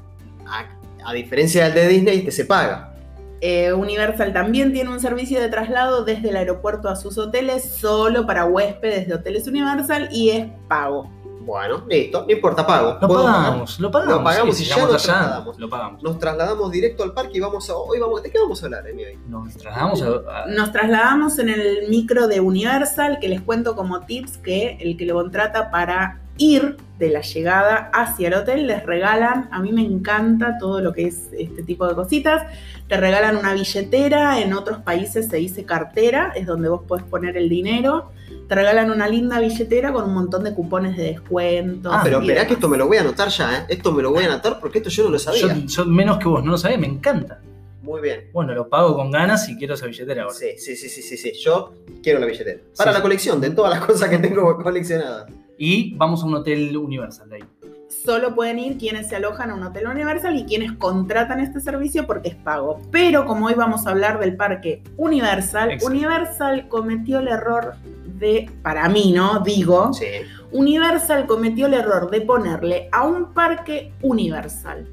a, 0.45 0.65
a 1.05 1.13
diferencia 1.13 1.63
del 1.65 1.73
de 1.73 1.87
Disney, 1.87 2.17
este 2.17 2.31
se 2.31 2.43
paga. 2.43 2.94
Eh, 3.41 3.73
Universal 3.73 4.31
también 4.33 4.71
tiene 4.73 4.89
un 4.89 4.99
servicio 4.99 5.39
de 5.41 5.49
traslado 5.49 6.03
desde 6.05 6.29
el 6.29 6.37
aeropuerto 6.37 6.89
a 6.89 6.95
sus 6.95 7.17
hoteles, 7.17 7.63
solo 7.75 8.25
para 8.25 8.45
huéspedes 8.45 9.07
de 9.07 9.13
hoteles 9.15 9.47
Universal 9.47 10.07
y 10.11 10.29
es 10.31 10.47
pago. 10.67 11.11
Bueno, 11.41 11.83
listo, 11.87 12.25
no 12.25 12.31
importa, 12.33 12.65
pago. 12.65 12.97
Lo 12.99 13.07
pagamos, 13.07 13.79
lo 13.79 13.91
pagamos. 13.91 14.15
Lo 14.17 14.23
pagamos 14.23 14.57
sí, 14.57 14.63
y 14.63 14.65
ya 14.65 14.77
nos 14.77 14.85
allá, 14.85 14.97
trasladamos. 15.13 15.59
Lo 15.59 15.69
pagamos. 15.69 16.01
Nos 16.01 16.17
trasladamos 16.17 16.71
directo 16.71 17.03
al 17.03 17.13
parque 17.13 17.37
y 17.37 17.39
vamos 17.39 17.69
a. 17.69 17.75
Hoy 17.75 17.99
vamos. 17.99 18.23
¿De 18.23 18.31
qué 18.31 18.39
vamos 18.39 18.63
a 18.63 18.65
hablar, 18.65 18.87
Emi, 18.87 19.03
hoy? 19.03 19.19
Nos 19.27 19.53
trasladamos 19.55 20.01
a. 20.01 20.07
a- 20.07 20.45
Nos 20.47 20.71
trasladamos 20.71 21.37
en 21.37 21.49
el 21.49 21.87
micro 21.87 22.27
de 22.27 22.39
Universal, 22.39 23.19
que 23.21 23.29
les 23.29 23.41
cuento 23.41 23.75
como 23.75 23.99
tips 24.07 24.37
que 24.39 24.77
el 24.81 24.97
que 24.97 25.05
lo 25.05 25.13
contrata 25.13 25.69
para 25.69 26.19
ir 26.37 26.77
de 26.99 27.09
la 27.09 27.21
llegada 27.21 27.89
hacia 27.93 28.27
el 28.29 28.33
hotel 28.33 28.67
les 28.67 28.85
regalan, 28.85 29.49
a 29.51 29.59
mí 29.61 29.71
me 29.71 29.81
encanta 29.81 30.57
todo 30.59 30.79
lo 30.81 30.93
que 30.93 31.07
es 31.07 31.29
este 31.37 31.63
tipo 31.63 31.87
de 31.87 31.95
cositas, 31.95 32.43
te 32.87 32.97
regalan 32.97 33.35
una 33.37 33.53
billetera, 33.53 34.39
en 34.41 34.53
otros 34.53 34.79
países 34.79 35.27
se 35.27 35.37
dice 35.37 35.65
cartera, 35.65 36.31
es 36.35 36.45
donde 36.45 36.69
vos 36.69 36.81
podés 36.87 37.03
poner 37.05 37.35
el 37.37 37.49
dinero, 37.49 38.11
te 38.47 38.55
regalan 38.55 38.91
una 38.91 39.07
linda 39.07 39.39
billetera 39.39 39.91
con 39.91 40.05
un 40.05 40.13
montón 40.13 40.43
de 40.43 40.53
cupones 40.53 40.95
de 40.95 41.03
descuento. 41.03 41.91
Ah, 41.91 42.01
Pero 42.03 42.19
y 42.21 42.27
esperá 42.29 42.47
que 42.47 42.53
esto 42.53 42.69
me 42.69 42.77
lo 42.77 42.87
voy 42.87 42.97
a 42.97 43.01
anotar 43.01 43.27
ya, 43.29 43.57
¿eh? 43.59 43.65
Esto 43.69 43.91
me 43.91 44.01
lo 44.03 44.11
voy 44.11 44.23
a 44.23 44.27
anotar 44.27 44.59
porque 44.59 44.77
esto 44.79 44.89
yo 44.89 45.05
no 45.05 45.09
lo 45.11 45.19
sabía. 45.19 45.53
yo, 45.53 45.65
yo 45.65 45.85
menos 45.85 46.17
que 46.17 46.27
vos, 46.27 46.43
no 46.43 46.51
lo 46.51 46.57
sabés, 46.57 46.77
me 46.79 46.87
encanta. 46.87 47.39
Muy 47.81 48.01
bien. 48.01 48.29
Bueno, 48.33 48.53
lo 48.53 48.67
pago 48.67 48.95
con 48.95 49.11
ganas 49.11 49.47
y 49.49 49.57
quiero 49.57 49.75
esa 49.75 49.85
billetera 49.85 50.23
ahora. 50.23 50.33
Sí, 50.35 50.57
sí, 50.57 50.75
sí, 50.75 50.89
sí, 50.89 51.01
sí, 51.03 51.17
sí. 51.17 51.33
Yo 51.43 51.73
quiero 52.01 52.19
la 52.19 52.25
billetera. 52.25 52.59
Para 52.77 52.91
Sí. 52.91 52.97
la 52.97 53.01
colección 53.01 53.39
de 53.41 53.51
todas 53.51 53.71
las 53.77 53.85
cosas 53.85 54.09
que 54.09 54.17
tengo 54.17 54.57
coleccionadas. 54.61 55.25
Y 55.57 55.93
vamos 55.95 56.23
a 56.23 56.25
un 56.25 56.35
hotel 56.35 56.75
Universal 56.75 57.29
de 57.29 57.35
ahí. 57.37 57.43
solo 57.87 58.35
pueden 58.35 58.59
ir 58.59 58.77
quienes 58.77 59.07
se 59.09 59.15
alojan 59.15 59.49
a 59.51 59.55
un 59.55 59.63
hotel 59.63 59.87
Universal 59.87 60.35
y 60.35 60.43
quienes 60.45 60.73
contratan 60.73 61.39
este 61.39 61.59
servicio 61.59 62.05
porque 62.05 62.29
es 62.29 62.35
pago. 62.35 62.81
Pero 62.91 63.25
como 63.25 63.45
hoy 63.47 63.53
vamos 63.53 63.87
a 63.87 63.91
hablar 63.91 64.19
del 64.19 64.35
parque 64.35 64.83
Universal, 64.97 65.71
Exacto. 65.71 65.93
Universal 65.95 66.67
cometió 66.67 67.19
el 67.19 67.27
error 67.29 67.75
de, 68.05 68.49
para 68.61 68.87
mí, 68.89 69.11
¿no? 69.13 69.39
Digo, 69.39 69.93
Sí. 69.93 70.05
Universal 70.51 71.25
cometió 71.25 71.67
el 71.67 71.73
error 71.73 72.09
de 72.11 72.21
ponerle 72.21 72.89
a 72.91 73.03
un 73.05 73.33
parque 73.33 73.91
Universal. 74.01 74.87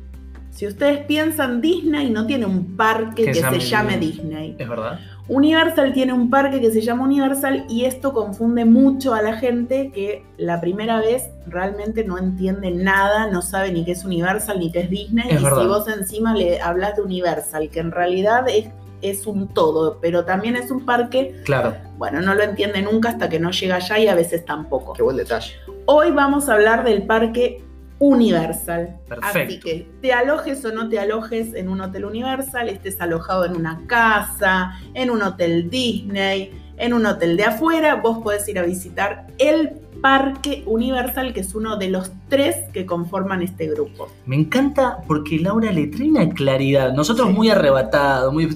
Si 0.51 0.67
ustedes 0.67 1.05
piensan, 1.07 1.61
Disney 1.61 2.11
no 2.11 2.27
tiene 2.27 2.45
un 2.47 2.77
parque 2.77 3.25
Que 3.25 3.33
que, 3.33 3.35
se 3.43 3.59
llame 3.61 3.97
Disney. 3.97 4.55
¿Es 4.59 4.69
verdad? 4.69 5.01
Universal 5.29 5.93
tiene 5.93 6.13
un 6.13 6.31
parque 6.31 6.61
que 6.61 6.71
se 6.73 6.81
llama 6.81 7.05
Universal 7.05 7.65
y 7.69 7.85
esto 7.85 8.13
confunde 8.13 8.65
mucho 8.65 9.15
a 9.15 9.23
la 9.23 9.37
gente 9.37 9.93
que 9.95 10.25
la 10.37 10.61
primera 10.61 10.99
vez 11.01 11.31
realmente 11.47 12.05
no 12.05 12.19
entiende 12.19 12.71
nada, 12.73 13.29
no 13.31 13.41
sabe 13.41 13.71
ni 13.73 13.85
qué 13.85 13.93
es 13.93 14.05
Universal 14.05 14.59
ni 14.59 14.73
qué 14.73 14.81
es 14.81 14.91
Disney. 14.91 15.31
Es 15.31 15.41
y 15.41 15.45
verdad. 15.45 15.61
si 15.63 15.67
vos 15.69 15.89
encima 15.89 16.35
le 16.35 16.61
hablas 16.61 16.97
de 16.97 17.03
Universal, 17.03 17.71
que 17.71 17.79
en 17.81 17.93
realidad 17.93 18.47
es, 18.49 18.69
es 19.01 19.27
un 19.27 19.47
todo, 19.49 19.99
pero 20.01 20.25
también 20.25 20.57
es 20.57 20.71
un 20.73 20.85
parque, 20.85 21.37
Claro. 21.45 21.75
bueno, 21.99 22.21
no 22.21 22.35
lo 22.35 22.43
entiende 22.43 22.83
nunca 22.83 23.11
hasta 23.11 23.29
que 23.29 23.39
no 23.39 23.53
llega 23.53 23.77
allá 23.77 23.99
y 24.01 24.09
a 24.09 24.15
veces 24.17 24.45
tampoco. 24.45 24.93
Qué 24.93 25.03
buen 25.05 25.17
detalle. 25.17 25.53
Hoy 25.87 26.11
vamos 26.11 26.49
a 26.49 26.55
hablar 26.55 26.85
del 26.85 27.05
parque 27.07 27.63
Universal. 28.03 28.99
Perfecto. 29.07 29.39
Así 29.39 29.61
que 29.61 29.89
te 30.01 30.13
alojes 30.13 30.65
o 30.65 30.73
no 30.73 30.89
te 30.89 30.99
alojes 30.99 31.55
en 31.55 31.69
un 31.69 31.81
hotel 31.81 32.05
Universal, 32.05 32.69
estés 32.69 33.01
alojado 33.01 33.45
en 33.45 33.55
una 33.55 33.87
casa, 33.87 34.73
en 34.95 35.11
un 35.11 35.23
hotel 35.23 35.71
Disney, 35.71 36.53
en 36.83 36.93
un 36.95 37.07
hotel 37.07 37.37
de 37.37 37.45
afuera, 37.45 37.95
vos 37.97 38.19
podés 38.23 38.47
ir 38.49 38.59
a 38.59 38.63
visitar 38.63 39.29
el 39.39 39.71
Parque 40.03 40.65
Universal, 40.67 41.33
que 41.33 41.39
es 41.41 41.55
uno 41.55 41.77
de 41.77 41.89
los 41.89 42.11
tres 42.29 42.57
que 42.73 42.85
conforman 42.87 43.41
este 43.41 43.69
grupo. 43.69 44.09
Me 44.27 44.35
encanta 44.35 44.99
porque 45.07 45.39
Laura 45.39 45.71
le 45.71 45.87
trae 45.87 46.09
una 46.09 46.29
claridad. 46.31 46.93
Nosotros 46.93 47.29
Sí. 47.29 47.35
muy 47.35 47.51
arrebatados, 47.51 48.33
muy. 48.33 48.49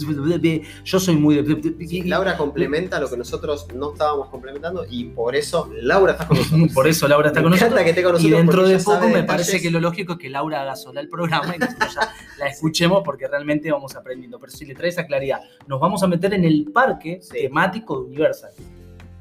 Yo 0.85 0.99
soy 0.99 1.15
muy. 1.17 1.37
de- 1.43 2.03
Laura 2.07 2.37
complementa 2.37 2.99
lo 2.99 3.09
que 3.09 3.17
nosotros 3.17 3.69
no 3.77 3.93
estábamos 3.93 4.29
complementando 4.29 4.85
y 4.91 5.05
por 5.05 5.37
eso 5.37 5.71
Laura 5.83 6.13
está 6.15 6.27
con 6.27 6.37
nosotros. 6.37 6.73
Por 6.75 6.89
eso 6.89 7.07
Laura 7.07 7.29
está 7.29 7.39
Me 7.41 7.45
con 7.45 7.53
encanta 7.55 7.77
nosotros. 7.77 7.85
que 7.85 7.91
esté 7.91 8.03
con 8.03 8.21
Y 8.27 8.31
dentro 8.31 8.67
de 8.67 8.79
poco 8.79 9.01
me 9.03 9.07
detalles. 9.07 9.27
parece 9.27 9.61
que 9.63 9.71
lo 9.71 9.79
lógico 9.79 10.15
es 10.15 10.19
que 10.19 10.29
Laura 10.31 10.63
haga 10.63 10.75
sola 10.75 11.01
el 11.01 11.09
programa 11.09 11.55
y 11.55 11.59
nosotros 11.61 11.95
ya 11.95 12.13
la 12.41 12.49
escuchemos 12.49 13.03
porque 13.05 13.29
realmente 13.29 13.71
vamos 13.71 13.95
aprendiendo. 13.95 14.41
Pero 14.41 14.51
si 14.51 14.65
le 14.65 14.75
trae 14.75 14.89
esa 14.89 15.07
claridad, 15.07 15.41
nos 15.69 15.79
vamos 15.79 16.03
a 16.03 16.09
meter 16.09 16.35
en 16.35 16.45
el 16.45 16.65
parque 16.73 17.21
Sí. 17.23 17.43
temático 17.43 18.09
de 18.11 18.16
Universal. 18.17 18.51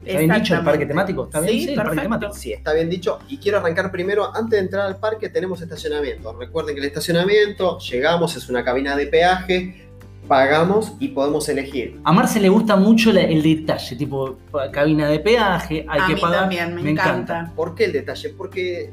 ¿Está 0.05 0.19
bien 0.19 0.31
dicho 0.33 0.55
el 0.55 0.63
parque 0.63 0.85
temático? 0.85 1.23
¿Está 1.25 1.41
bien? 1.41 1.53
Sí, 1.53 1.69
el 1.69 1.75
parque 1.75 1.89
perfecto. 1.89 2.03
temático. 2.03 2.33
Sí, 2.33 2.53
está 2.53 2.73
bien 2.73 2.89
dicho. 2.89 3.19
Y 3.27 3.37
quiero 3.37 3.57
arrancar 3.57 3.91
primero, 3.91 4.33
antes 4.35 4.51
de 4.51 4.59
entrar 4.59 4.85
al 4.85 4.97
parque 4.97 5.29
tenemos 5.29 5.61
estacionamiento. 5.61 6.33
Recuerden 6.37 6.75
que 6.75 6.81
el 6.81 6.87
estacionamiento, 6.87 7.79
llegamos, 7.79 8.35
es 8.35 8.47
una 8.47 8.63
cabina 8.63 8.95
de 8.95 9.07
peaje, 9.07 9.87
pagamos 10.27 10.93
y 10.99 11.07
podemos 11.09 11.49
elegir. 11.49 11.99
A 12.03 12.11
Marce 12.13 12.39
le 12.39 12.49
gusta 12.49 12.75
mucho 12.75 13.11
la- 13.11 13.21
el 13.21 13.41
detalle, 13.41 13.95
tipo 13.95 14.37
cabina 14.71 15.07
de 15.09 15.19
peaje, 15.19 15.85
hay 15.89 15.99
a 15.99 16.07
que 16.07 16.15
mí 16.15 16.21
pagar. 16.21 16.39
también, 16.41 16.75
me, 16.75 16.91
encanta. 16.91 17.51
¿Por 17.55 17.73
qué 17.73 17.85
el 17.85 17.93
detalle? 17.93 18.29
Porque, 18.37 18.91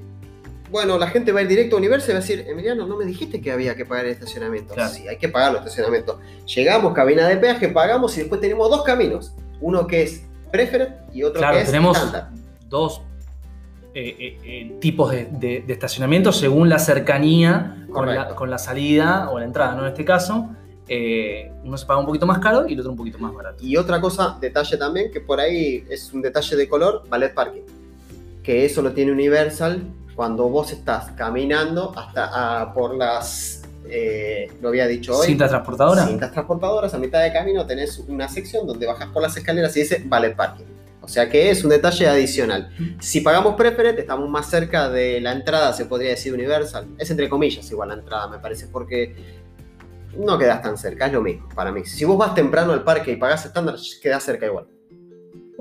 bueno, 0.70 0.98
la 0.98 1.08
gente 1.08 1.30
va 1.32 1.40
a 1.40 1.42
ir 1.42 1.48
directo 1.48 1.76
a 1.76 1.78
Universal 1.78 2.10
y 2.10 2.12
va 2.14 2.18
a 2.18 2.20
decir, 2.22 2.44
Emiliano, 2.48 2.86
no 2.86 2.96
me 2.96 3.04
dijiste 3.04 3.40
que 3.42 3.52
había 3.52 3.74
que 3.76 3.84
pagar 3.84 4.06
el 4.06 4.12
estacionamiento. 4.12 4.72
Claro. 4.72 4.90
Sí, 4.90 5.06
hay 5.08 5.18
que 5.18 5.28
pagar 5.28 5.50
el 5.50 5.56
estacionamiento. 5.58 6.20
Llegamos, 6.54 6.94
cabina 6.94 7.28
de 7.28 7.36
peaje, 7.36 7.68
pagamos 7.68 8.16
y 8.16 8.20
después 8.20 8.40
tenemos 8.40 8.70
dos 8.70 8.82
caminos. 8.82 9.34
Uno 9.62 9.86
que 9.86 10.02
es 10.02 10.24
Preferred 10.50 10.92
y 11.14 11.22
otro 11.22 11.38
Claro, 11.40 11.56
que 11.56 11.62
es 11.62 11.68
tenemos-. 11.70 11.98
Dos 12.68 13.00
eh, 13.94 14.16
eh, 14.18 14.38
eh, 14.44 14.76
tipos 14.80 15.10
de, 15.10 15.26
de- 15.26 15.64
de 15.66 15.72
estacionamiento 15.72 16.32
según 16.32 16.68
la 16.68 16.78
cercanía 16.78 17.86
con 17.92 18.06
la, 18.06 18.34
con 18.34 18.50
la 18.50 18.58
salida 18.58 19.30
o 19.30 19.38
la 19.38 19.44
entrada, 19.44 19.74
¿no? 19.74 19.82
En 19.82 19.88
este 19.88 20.04
caso, 20.04 20.48
eh, 20.88 21.52
uno 21.62 21.76
se 21.76 21.84
paga 21.86 22.00
un 22.00 22.06
poquito 22.06 22.26
más 22.26 22.38
caro 22.38 22.66
y 22.66 22.72
el 22.72 22.80
otro 22.80 22.90
un 22.92 22.96
poquito 22.96 23.18
más 23.18 23.32
barato. 23.34 23.62
Y 23.64 23.76
otra 23.76 24.00
cosa, 24.00 24.36
detalle 24.40 24.76
también, 24.78 25.10
que 25.12 25.20
por 25.20 25.38
ahí 25.40 25.84
es 25.90 26.12
un 26.12 26.22
detalle 26.22 26.56
de 26.56 26.68
color, 26.68 27.02
Ballet 27.08 27.34
Parking. 27.34 27.62
Que 28.42 28.64
eso 28.64 28.80
lo 28.82 28.92
tiene 28.92 29.12
Universal 29.12 29.82
cuando 30.16 30.48
vos 30.48 30.72
estás 30.72 31.10
caminando 31.12 31.92
hasta 31.96 32.30
ah, 32.62 32.72
por 32.74 32.94
las, 32.96 33.61
eh, 33.94 34.50
lo 34.62 34.70
había 34.70 34.86
dicho 34.86 35.18
hoy, 35.18 35.26
¿Cinta 35.26 35.48
transportadora? 35.48 36.06
cintas 36.06 36.32
transportadoras, 36.32 36.94
a 36.94 36.98
mitad 36.98 37.22
de 37.22 37.30
camino 37.30 37.66
tenés 37.66 37.98
una 38.08 38.26
sección 38.26 38.66
donde 38.66 38.86
bajas 38.86 39.08
por 39.08 39.20
las 39.22 39.36
escaleras 39.36 39.76
y 39.76 39.80
dice 39.80 40.02
Ballet 40.06 40.34
Parking. 40.34 40.64
O 41.02 41.08
sea 41.08 41.28
que 41.28 41.50
es 41.50 41.62
un 41.62 41.70
detalle 41.70 42.06
adicional. 42.08 42.70
Si 43.00 43.20
pagamos 43.20 43.54
Preferred, 43.56 43.98
estamos 43.98 44.30
más 44.30 44.48
cerca 44.48 44.88
de 44.88 45.20
la 45.20 45.32
entrada, 45.32 45.72
se 45.72 45.84
podría 45.84 46.10
decir 46.10 46.32
Universal. 46.32 46.86
Es 46.96 47.10
entre 47.10 47.28
comillas 47.28 47.70
igual 47.70 47.88
la 47.90 47.96
entrada, 47.96 48.28
me 48.28 48.38
parece, 48.38 48.68
porque 48.68 49.14
no 50.16 50.38
quedas 50.38 50.62
tan 50.62 50.78
cerca, 50.78 51.06
es 51.06 51.12
lo 51.12 51.20
mismo 51.20 51.48
para 51.54 51.70
mí. 51.72 51.84
Si 51.84 52.04
vos 52.04 52.16
vas 52.16 52.34
temprano 52.34 52.72
al 52.72 52.84
parque 52.84 53.12
y 53.12 53.16
pagás 53.16 53.44
estándar, 53.44 53.76
quedás 54.00 54.22
cerca 54.22 54.46
igual. 54.46 54.68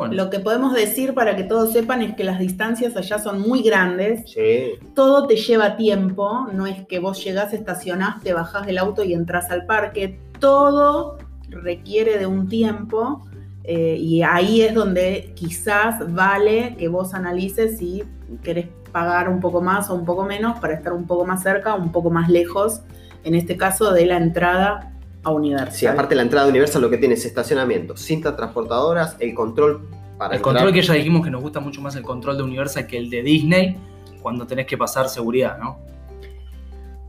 Bueno, 0.01 0.15
Lo 0.15 0.31
que 0.31 0.39
podemos 0.39 0.74
decir 0.74 1.13
para 1.13 1.36
que 1.36 1.43
todos 1.43 1.74
sepan 1.74 2.01
es 2.01 2.15
que 2.15 2.24
las 2.24 2.39
distancias 2.39 2.98
allá 2.98 3.20
son 3.20 3.39
muy 3.39 3.62
grandes, 3.62 4.24
Sí. 4.31 4.72
todo 4.96 5.27
te 5.27 5.36
lleva 5.36 5.77
tiempo, 5.77 6.48
no 6.51 6.65
es 6.65 6.88
que 6.88 6.98
vos 6.98 7.24
llegás, 7.24 7.53
estacionás, 7.53 8.20
te 8.24 8.34
bajás 8.34 8.65
del 8.65 8.79
auto 8.79 9.03
y 9.03 9.13
entras 9.13 9.51
al 9.51 9.67
parque, 9.67 10.20
todo 10.39 11.20
requiere 11.50 12.17
de 12.17 12.25
un 12.25 12.50
tiempo 12.50 13.22
eh, 13.63 13.96
y 14.00 14.24
ahí 14.24 14.63
es 14.63 14.74
donde 14.74 15.34
quizás 15.36 16.12
vale 16.12 16.75
que 16.79 16.88
vos 16.88 17.13
analices 17.13 17.77
si 17.77 18.03
querés 18.41 18.70
pagar 18.91 19.29
un 19.29 19.39
poco 19.39 19.62
más 19.62 19.91
o 19.91 19.93
un 19.93 20.03
poco 20.05 20.25
menos 20.25 20.60
para 20.60 20.74
estar 20.74 20.93
un 20.93 21.05
poco 21.05 21.25
más 21.25 21.43
cerca, 21.43 21.75
un 21.75 21.91
poco 21.91 22.10
más 22.10 22.27
lejos, 22.27 22.81
en 23.24 23.36
este 23.36 23.55
caso 23.55 23.93
de 23.93 24.08
la 24.08 24.17
entrada 24.17 24.93
a 25.23 25.29
Universal. 25.31 25.71
Sí, 25.73 25.85
aparte 25.85 26.15
la 26.15 26.23
entrada 26.23 26.47
universal 26.47 26.81
lo 26.81 26.89
que 26.89 26.97
tiene 26.97 27.13
es 27.15 27.25
estacionamiento, 27.25 27.95
cintas 27.97 28.35
transportadoras, 28.35 29.15
el 29.19 29.33
control 29.35 29.87
para 30.17 30.33
El 30.33 30.37
entrar. 30.39 30.55
control 30.55 30.73
que 30.73 30.81
ya 30.81 30.93
dijimos 30.95 31.23
que 31.23 31.29
nos 31.31 31.41
gusta 31.41 31.59
mucho 31.59 31.81
más 31.81 31.95
el 31.95 32.03
control 32.03 32.37
de 32.37 32.43
Universal 32.43 32.87
que 32.87 32.97
el 32.97 33.09
de 33.09 33.21
Disney 33.23 33.77
cuando 34.21 34.45
tenés 34.47 34.65
que 34.67 34.77
pasar 34.77 35.09
seguridad, 35.09 35.57
¿no? 35.57 35.79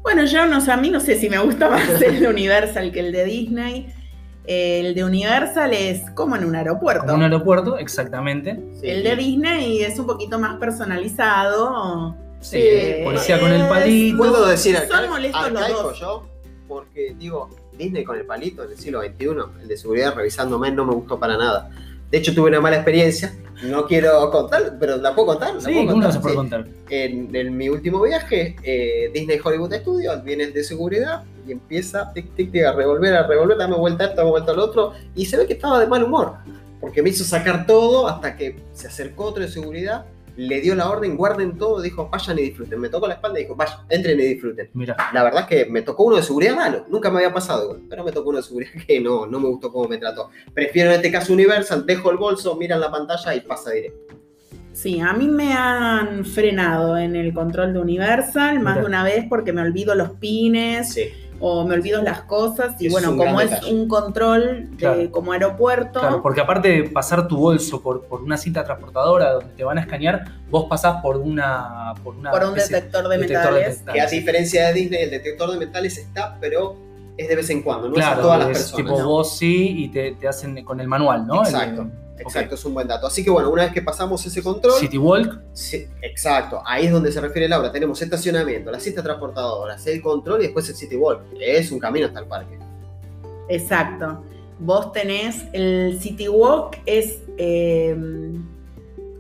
Bueno, 0.02 0.24
yo 0.24 0.46
no 0.46 0.60
sé, 0.60 0.72
a 0.72 0.76
mí 0.76 0.90
no 0.90 0.98
sé 1.00 1.16
si 1.18 1.28
me 1.30 1.38
gusta 1.38 1.68
más 1.70 1.88
el 2.02 2.20
de 2.20 2.28
Universal 2.28 2.90
que 2.92 3.00
el 3.00 3.12
de 3.12 3.24
Disney. 3.24 3.92
El 4.44 4.94
de 4.96 5.04
Universal 5.04 5.72
es 5.72 6.10
como 6.16 6.34
en 6.34 6.44
un 6.44 6.56
aeropuerto. 6.56 7.02
Como 7.04 7.14
un 7.14 7.22
aeropuerto, 7.22 7.78
exactamente. 7.78 8.58
Sí. 8.80 8.88
El 8.88 9.04
de 9.04 9.14
Disney 9.14 9.82
es 9.82 9.96
un 10.00 10.06
poquito 10.06 10.38
más 10.40 10.56
personalizado. 10.56 12.16
Sí, 12.40 12.56
Eh, 12.60 13.02
policía 13.04 13.38
con 13.38 13.52
el 13.52 13.68
palito. 13.68 14.16
Puedo 14.18 14.46
decir 14.46 14.76
Son 14.76 14.84
acá, 14.98 15.08
molestos 15.08 15.52
los 15.52 15.68
dos. 15.70 16.00
yo, 16.00 16.26
porque 16.66 17.14
digo, 17.16 17.50
Disney 17.76 18.04
con 18.04 18.16
el 18.18 18.24
palito 18.26 18.64
en 18.64 18.72
el 18.72 18.78
siglo 18.78 19.00
XXI, 19.02 19.26
el 19.62 19.68
de 19.68 19.76
seguridad 19.76 20.14
revisándome, 20.14 20.70
no 20.70 20.84
me 20.84 20.94
gustó 20.94 21.18
para 21.18 21.36
nada. 21.36 21.70
De 22.10 22.18
hecho, 22.18 22.34
tuve 22.34 22.50
una 22.50 22.60
mala 22.60 22.76
experiencia, 22.76 23.34
no 23.64 23.86
quiero 23.86 24.30
contar, 24.30 24.76
pero 24.78 24.96
la 24.98 25.14
puedo 25.14 25.28
contar. 25.28 25.54
¿La 25.54 25.60
Sí, 25.60 25.66
puedo 25.72 25.86
¿cómo 25.86 25.86
no 25.88 25.92
contar? 25.94 26.12
se 26.12 26.18
puede 26.20 26.34
Sí. 26.34 26.36
contar? 26.36 26.66
En, 26.90 27.34
en 27.34 27.56
mi 27.56 27.68
último 27.70 28.02
viaje, 28.02 28.56
eh, 28.62 29.10
Disney 29.14 29.38
Hollywood 29.42 29.72
Studios, 29.74 30.22
viene 30.22 30.44
el 30.44 30.52
de 30.52 30.62
seguridad 30.64 31.24
y 31.48 31.52
empieza 31.52 32.12
tic, 32.12 32.34
tic, 32.34 32.52
tic, 32.52 32.64
a 32.64 32.72
revolver, 32.72 33.14
a 33.14 33.26
revolver, 33.26 33.56
dame 33.56 33.76
vuelta 33.76 34.04
a 34.04 34.06
esto, 34.08 34.18
dame 34.18 34.30
vuelta 34.30 34.52
al 34.52 34.58
otro, 34.58 34.92
y 35.14 35.24
se 35.24 35.36
ve 35.38 35.46
que 35.46 35.54
estaba 35.54 35.80
de 35.80 35.86
mal 35.86 36.04
humor, 36.04 36.34
porque 36.80 37.02
me 37.02 37.08
hizo 37.10 37.24
sacar 37.24 37.66
todo 37.66 38.06
hasta 38.08 38.36
que 38.36 38.60
se 38.74 38.88
acercó 38.88 39.24
otro 39.24 39.42
de 39.42 39.48
seguridad, 39.48 40.04
le 40.36 40.60
dio 40.60 40.74
la 40.74 40.88
orden, 40.88 41.16
guarden 41.16 41.58
todo, 41.58 41.80
dijo, 41.80 42.08
vayan 42.10 42.38
y 42.38 42.42
disfruten. 42.42 42.80
Me 42.80 42.88
tocó 42.88 43.06
la 43.06 43.14
espalda 43.14 43.38
y 43.38 43.42
dijo, 43.42 43.54
vayan, 43.54 43.78
entren 43.88 44.18
y 44.20 44.24
disfruten. 44.24 44.70
Mira, 44.74 44.96
La 45.12 45.22
verdad 45.22 45.42
es 45.42 45.46
que 45.64 45.70
me 45.70 45.82
tocó 45.82 46.04
uno 46.04 46.16
de 46.16 46.22
seguridad 46.22 46.56
malo, 46.56 46.84
nunca 46.88 47.10
me 47.10 47.18
había 47.18 47.32
pasado, 47.32 47.64
igual, 47.64 47.82
pero 47.88 48.04
me 48.04 48.12
tocó 48.12 48.30
uno 48.30 48.38
de 48.38 48.44
seguridad 48.44 48.70
que 48.86 49.00
no, 49.00 49.26
no 49.26 49.40
me 49.40 49.48
gustó 49.48 49.70
cómo 49.72 49.88
me 49.88 49.98
trató. 49.98 50.30
Prefiero 50.54 50.90
en 50.90 50.96
este 50.96 51.10
caso 51.12 51.32
Universal, 51.32 51.84
dejo 51.86 52.10
el 52.10 52.16
bolso, 52.16 52.56
miran 52.56 52.80
la 52.80 52.90
pantalla 52.90 53.34
y 53.34 53.40
pasa 53.40 53.70
directo. 53.70 54.14
Sí, 54.72 55.00
a 55.00 55.12
mí 55.12 55.28
me 55.28 55.52
han 55.52 56.24
frenado 56.24 56.96
en 56.96 57.14
el 57.14 57.34
control 57.34 57.74
de 57.74 57.78
Universal 57.80 58.58
más 58.60 58.74
Mira. 58.76 58.80
de 58.80 58.86
una 58.86 59.04
vez 59.04 59.26
porque 59.28 59.52
me 59.52 59.60
olvido 59.60 59.94
los 59.94 60.12
pines 60.12 60.94
Sí. 60.94 61.10
O 61.44 61.66
me 61.66 61.74
olvido 61.74 62.00
las 62.02 62.22
cosas. 62.22 62.76
Y 62.80 62.86
Es 62.86 62.92
bueno, 62.92 63.16
como 63.16 63.40
es 63.40 63.50
detalle. 63.50 63.74
un 63.74 63.88
control 63.88 64.70
de- 64.70 64.76
Claro. 64.76 65.10
como 65.10 65.32
aeropuerto, 65.32 65.98
claro, 65.98 66.22
porque 66.22 66.40
aparte 66.40 66.68
de 66.68 66.82
pasar 66.88 67.26
tu 67.26 67.36
bolso 67.36 67.82
por, 67.82 68.04
por 68.06 68.22
una 68.22 68.36
cinta 68.36 68.62
transportadora 68.62 69.32
donde 69.32 69.50
te 69.56 69.64
van 69.64 69.76
a 69.78 69.80
escanear, 69.80 70.24
vos 70.48 70.66
pasás 70.70 71.02
por 71.02 71.16
una. 71.16 71.94
Por, 72.04 72.14
una 72.14 72.30
por 72.30 72.44
un 72.44 72.54
detector 72.54 73.08
de 73.08 73.18
detector 73.18 73.54
de 73.54 73.60
metales. 73.60 73.82
Que 73.92 74.00
a 74.00 74.06
diferencia 74.06 74.68
de 74.68 74.72
Disney, 74.74 75.02
el 75.02 75.10
detector 75.10 75.50
de 75.50 75.58
metales 75.58 75.98
está, 75.98 76.38
pero 76.40 76.76
es 77.16 77.28
de 77.28 77.36
vez 77.36 77.50
en 77.50 77.62
cuando, 77.62 77.88
no 77.88 77.96
es 77.96 78.02
a 78.04 78.06
Claro, 78.08 78.22
todas 78.22 78.38
las 78.38 78.48
es 78.50 78.58
personas. 78.58 78.86
tipo 78.86 78.98
¿no? 79.00 79.06
vos 79.08 79.36
sí 79.36 79.74
y 79.84 79.88
te, 79.88 80.12
te 80.12 80.28
hacen 80.28 80.64
con 80.64 80.80
el 80.80 80.86
manual, 80.88 81.26
¿no? 81.26 81.42
Exacto, 81.42 81.82
El- 81.82 81.90
exacto, 82.22 82.54
es 82.54 82.64
un 82.64 82.74
buen 82.74 82.88
dato. 82.88 83.06
Así 83.06 83.22
que 83.22 83.30
bueno, 83.30 83.50
una 83.50 83.64
vez 83.64 83.72
que 83.72 83.82
pasamos 83.82 84.24
ese 84.24 84.42
control, 84.42 84.78
City 84.80 84.98
Walk, 84.98 85.40
sí, 85.52 85.86
exacto, 86.00 86.62
ahí 86.64 86.86
es 86.86 86.92
donde 86.92 87.12
se 87.12 87.20
refiere 87.20 87.48
Laura. 87.48 87.70
Tenemos 87.70 88.00
estacionamiento, 88.00 88.70
las 88.70 88.82
cintas 88.82 89.04
transportadoras, 89.04 89.86
el 89.86 90.00
control 90.00 90.40
y 90.40 90.44
después 90.44 90.68
el 90.68 90.74
City 90.74 90.96
Walk, 90.96 91.34
que 91.38 91.58
es 91.58 91.70
un 91.70 91.78
camino 91.78 92.06
hasta 92.06 92.20
el 92.20 92.26
parque. 92.26 92.58
Exacto. 93.48 94.22
Vos 94.58 94.92
tenés 94.92 95.44
el 95.52 95.98
City 96.00 96.28
Walk, 96.28 96.78
es 96.86 97.18
eh, 97.36 97.96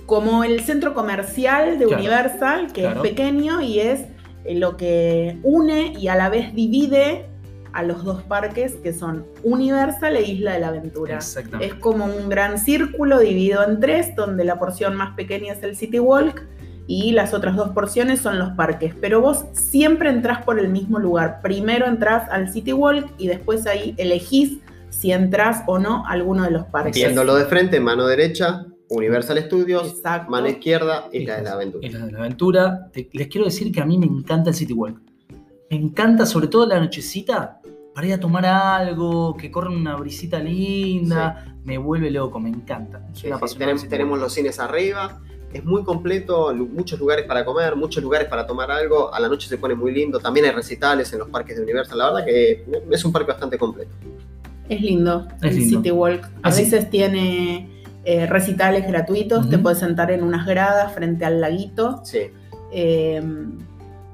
como 0.06 0.44
el 0.44 0.60
centro 0.60 0.94
comercial 0.94 1.78
de 1.78 1.86
Claro, 1.86 2.00
Universal, 2.00 2.72
que 2.72 2.82
claro. 2.82 3.02
es 3.02 3.10
pequeño 3.10 3.60
y 3.60 3.80
es 3.80 4.00
eh, 4.44 4.54
lo 4.54 4.76
que 4.76 5.38
une 5.42 5.94
y 5.98 6.08
a 6.08 6.16
la 6.16 6.28
vez 6.28 6.54
divide 6.54 7.26
a 7.72 7.82
los 7.82 8.04
dos 8.04 8.22
parques 8.22 8.74
que 8.76 8.92
son 8.92 9.24
Universal 9.42 10.16
e 10.16 10.22
Isla 10.22 10.52
de 10.54 10.60
la 10.60 10.68
Aventura. 10.68 11.16
exactamente. 11.16 11.66
Es 11.66 11.74
como 11.74 12.04
un 12.06 12.28
gran 12.28 12.58
círculo 12.58 13.18
dividido 13.18 13.62
en 13.66 13.80
tres, 13.80 14.14
donde 14.16 14.44
la 14.44 14.58
porción 14.58 14.94
más 14.94 15.14
pequeña 15.16 15.52
es 15.54 15.62
el 15.62 15.76
City 15.76 15.98
Walk 15.98 16.42
y 16.86 17.12
las 17.12 17.32
otras 17.32 17.56
dos 17.56 17.70
porciones 17.70 18.20
son 18.20 18.38
los 18.38 18.50
parques. 18.50 18.94
Pero 19.00 19.20
vos 19.20 19.44
siempre 19.52 20.10
entrás 20.10 20.42
por 20.44 20.58
el 20.58 20.68
mismo 20.68 20.98
lugar. 20.98 21.40
Primero 21.42 21.86
entrás 21.86 22.28
al 22.30 22.52
City 22.52 22.72
Walk 22.72 23.06
y 23.18 23.28
después 23.28 23.66
ahí 23.66 23.94
elegís 23.98 24.58
si 24.90 25.12
entras 25.12 25.62
o 25.66 25.78
no 25.78 26.06
a 26.06 26.10
alguno 26.10 26.44
de 26.44 26.50
los 26.50 26.64
parques. 26.66 26.94
Viéndolo 26.94 27.34
de 27.36 27.46
frente, 27.46 27.80
mano 27.80 28.06
derecha, 28.06 28.66
Universal 28.90 29.38
Studios, 29.44 29.88
Exacto. 29.88 30.30
mano 30.30 30.48
izquierda, 30.48 31.08
Isla 31.12 31.36
de 31.36 31.42
la 31.44 31.52
Aventura. 31.52 31.86
Isla 31.86 32.04
de 32.06 32.12
la 32.12 32.18
Aventura. 32.18 32.90
Te- 32.92 33.08
les 33.14 33.28
quiero 33.28 33.46
decir 33.46 33.72
que 33.72 33.80
a 33.80 33.86
mí 33.86 33.96
me 33.96 34.04
encanta 34.04 34.50
el 34.50 34.56
City 34.56 34.74
Walk. 34.74 35.00
Me 35.70 35.78
encanta, 35.78 36.26
sobre 36.26 36.48
todo 36.48 36.66
la 36.66 36.78
nochecita, 36.78 37.61
para 37.94 38.06
ir 38.06 38.12
a 38.14 38.20
tomar 38.20 38.46
algo, 38.46 39.36
que 39.36 39.50
corre 39.50 39.68
una 39.68 39.96
brisita 39.96 40.38
linda. 40.38 41.44
Me 41.64 41.78
vuelve 41.78 42.10
loco, 42.10 42.40
me 42.40 42.48
encanta. 42.48 43.06
Sí, 43.12 43.28
sí, 43.46 43.88
tenemos, 43.88 44.18
los 44.18 44.32
cines 44.32 44.58
arriba. 44.58 45.20
Es 45.52 45.64
muy 45.64 45.84
completo, 45.84 46.54
muchos 46.54 46.98
lugares 46.98 47.26
para 47.26 47.44
comer, 47.44 47.76
muchos 47.76 48.02
lugares 48.02 48.26
para 48.26 48.46
tomar 48.46 48.70
algo. 48.70 49.12
A 49.12 49.20
la 49.20 49.28
noche 49.28 49.48
se 49.48 49.58
pone 49.58 49.74
muy 49.74 49.92
lindo. 49.92 50.18
También 50.18 50.46
hay 50.46 50.52
recitales 50.52 51.12
en 51.12 51.18
los 51.18 51.28
parques 51.28 51.56
de 51.56 51.62
Universal. 51.62 51.98
La 51.98 52.06
verdad 52.10 52.24
que 52.24 52.64
es 52.90 53.04
un 53.04 53.12
parque 53.12 53.32
bastante 53.32 53.58
completo. 53.58 53.90
Es 54.68 54.80
lindo 54.80 55.28
Es 55.42 55.50
el 55.52 55.56
lindo. 55.58 55.76
City 55.78 55.90
Walk. 55.90 56.24
A 56.42 56.48
Así- 56.48 56.62
veces 56.64 56.88
tiene 56.88 57.68
eh, 58.04 58.26
recitales 58.26 58.86
gratuitos, 58.88 59.48
te 59.50 59.58
puedes 59.58 59.78
sentar 59.78 60.10
en 60.10 60.22
unas 60.24 60.46
gradas 60.46 60.92
frente 60.94 61.26
al 61.26 61.40
laguito. 61.42 62.00
Sí, 62.02 62.20
eh, 62.72 63.22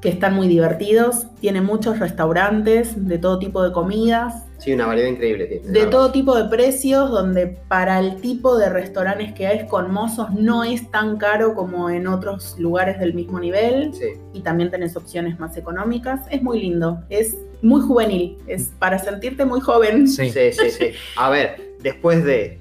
que 0.00 0.08
están 0.08 0.34
muy 0.34 0.48
divertidos. 0.48 1.26
Tiene 1.40 1.60
muchos 1.60 1.98
restaurantes 1.98 3.06
de 3.06 3.18
todo 3.18 3.38
tipo 3.38 3.62
de 3.62 3.72
comidas, 3.72 4.44
sí, 4.58 4.72
una 4.72 4.86
variedad 4.86 5.08
increíble 5.10 5.46
tiene. 5.46 5.68
de 5.68 5.86
todo 5.86 6.12
tipo 6.12 6.36
de 6.36 6.48
precios, 6.48 7.10
donde 7.10 7.46
para 7.68 7.98
el 8.00 8.20
tipo 8.20 8.56
de 8.58 8.68
restaurantes 8.68 9.32
que 9.32 9.46
hay 9.46 9.66
con 9.66 9.92
mozos 9.92 10.30
no 10.32 10.64
es 10.64 10.90
tan 10.90 11.16
caro 11.16 11.54
como 11.54 11.90
en 11.90 12.06
otros 12.06 12.56
lugares 12.58 12.98
del 12.98 13.14
mismo 13.14 13.40
nivel. 13.40 13.92
Sí, 13.94 14.06
Y 14.32 14.40
también 14.40 14.70
tenés 14.70 14.96
opciones 14.96 15.38
más 15.38 15.56
económicas. 15.56 16.20
Es 16.30 16.42
muy 16.42 16.60
lindo, 16.60 17.02
es 17.08 17.36
muy 17.62 17.80
juvenil, 17.80 18.38
es 18.46 18.70
para 18.78 18.98
sentirte 18.98 19.44
muy 19.44 19.60
joven. 19.60 20.06
Sí. 20.08 20.30
sí, 20.30 20.52
sí, 20.52 20.70
sí. 20.70 20.90
A 21.16 21.30
ver, 21.30 21.74
después 21.82 22.24
de 22.24 22.60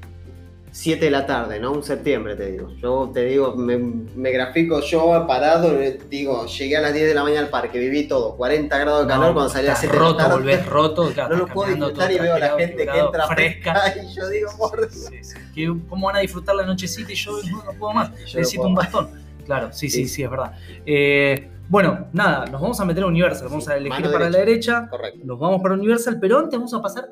7 0.77 1.05
de 1.05 1.10
la 1.12 1.25
tarde, 1.25 1.60
¿no? 1.60 1.72
Un 1.72 1.81
septiembre, 1.81 2.36
te 2.36 2.51
digo. 2.51 2.69
Yo 2.77 3.10
te 3.12 3.25
digo, 3.25 3.55
me, 3.55 3.77
me 3.77 4.31
grafico 4.31 4.79
yo 4.81 5.25
parado, 5.27 5.74
digo, 6.07 6.46
llegué 6.46 6.77
a 6.77 6.81
las 6.81 6.93
10 6.93 7.07
de 7.07 7.13
la 7.15 7.24
mañana 7.24 7.41
al 7.41 7.50
parque, 7.50 7.79
viví 7.79 8.07
todo, 8.07 8.36
40 8.38 8.77
grados 8.77 9.01
de 9.07 9.07
calor 9.12 9.27
No, 9.29 9.34
cuando 9.34 9.50
salí 9.51 9.65
a 9.65 9.72
las 9.72 9.84
estás 9.84 9.91
7 9.91 9.98
de 9.98 10.00
la 10.03 10.07
roto, 10.10 10.17
tarde. 10.17 10.34
volvés 10.36 10.65
roto. 10.67 11.12
claro, 11.13 11.29
no 11.36 11.46
lo 11.46 11.48
puedo 11.48 11.69
disfrutar 11.74 12.12
y 12.12 12.19
veo 12.19 12.36
a 12.36 12.39
la 12.39 12.50
gente 12.60 12.86
que 12.86 13.00
entra 13.00 13.27
fresca. 13.27 13.93
y 14.03 14.15
yo 14.15 14.29
digo, 14.29 14.51
por 14.55 14.77
Dios. 14.77 15.10
Sí, 15.10 15.24
sí. 15.24 15.65
¿Cómo 15.89 16.05
van 16.07 16.17
a 16.17 16.19
disfrutar 16.19 16.55
la 16.55 16.63
nochecita 16.65 17.12
y 17.12 17.15
yo 17.15 17.31
no, 17.50 17.63
no 17.63 17.74
puedo 17.79 17.93
más? 17.93 18.10
Yo 18.12 18.15
no 18.15 18.22
Necesito 18.22 18.57
puedo 18.62 18.67
un 18.69 18.74
más. 18.75 18.91
bastón. 18.91 19.10
Claro, 19.46 19.69
sí, 19.74 19.89
sí, 19.89 20.03
Sí. 20.03 20.07
sí, 20.10 20.24
es 20.24 20.29
verdad. 20.29 20.51
Eh, 20.86 21.50
bueno, 21.69 22.07
nada, 22.13 22.46
nos 22.46 22.62
vamos 22.62 22.79
a 22.79 22.86
meter 22.86 23.03
a 23.03 23.07
Universal. 23.07 23.48
Vamos 23.50 23.67
a 23.67 23.75
elegir 23.77 24.01
Mano 24.01 24.12
para 24.13 24.29
la 24.29 24.38
derecha. 24.38 24.88
Correcto. 24.89 25.19
Nos 25.24 25.39
vamos 25.39 25.60
para 25.62 25.74
Universal, 25.74 26.19
pero 26.22 26.38
antes 26.38 26.53
vamos 26.60 26.74
a 26.75 26.81
pasar 26.84 27.10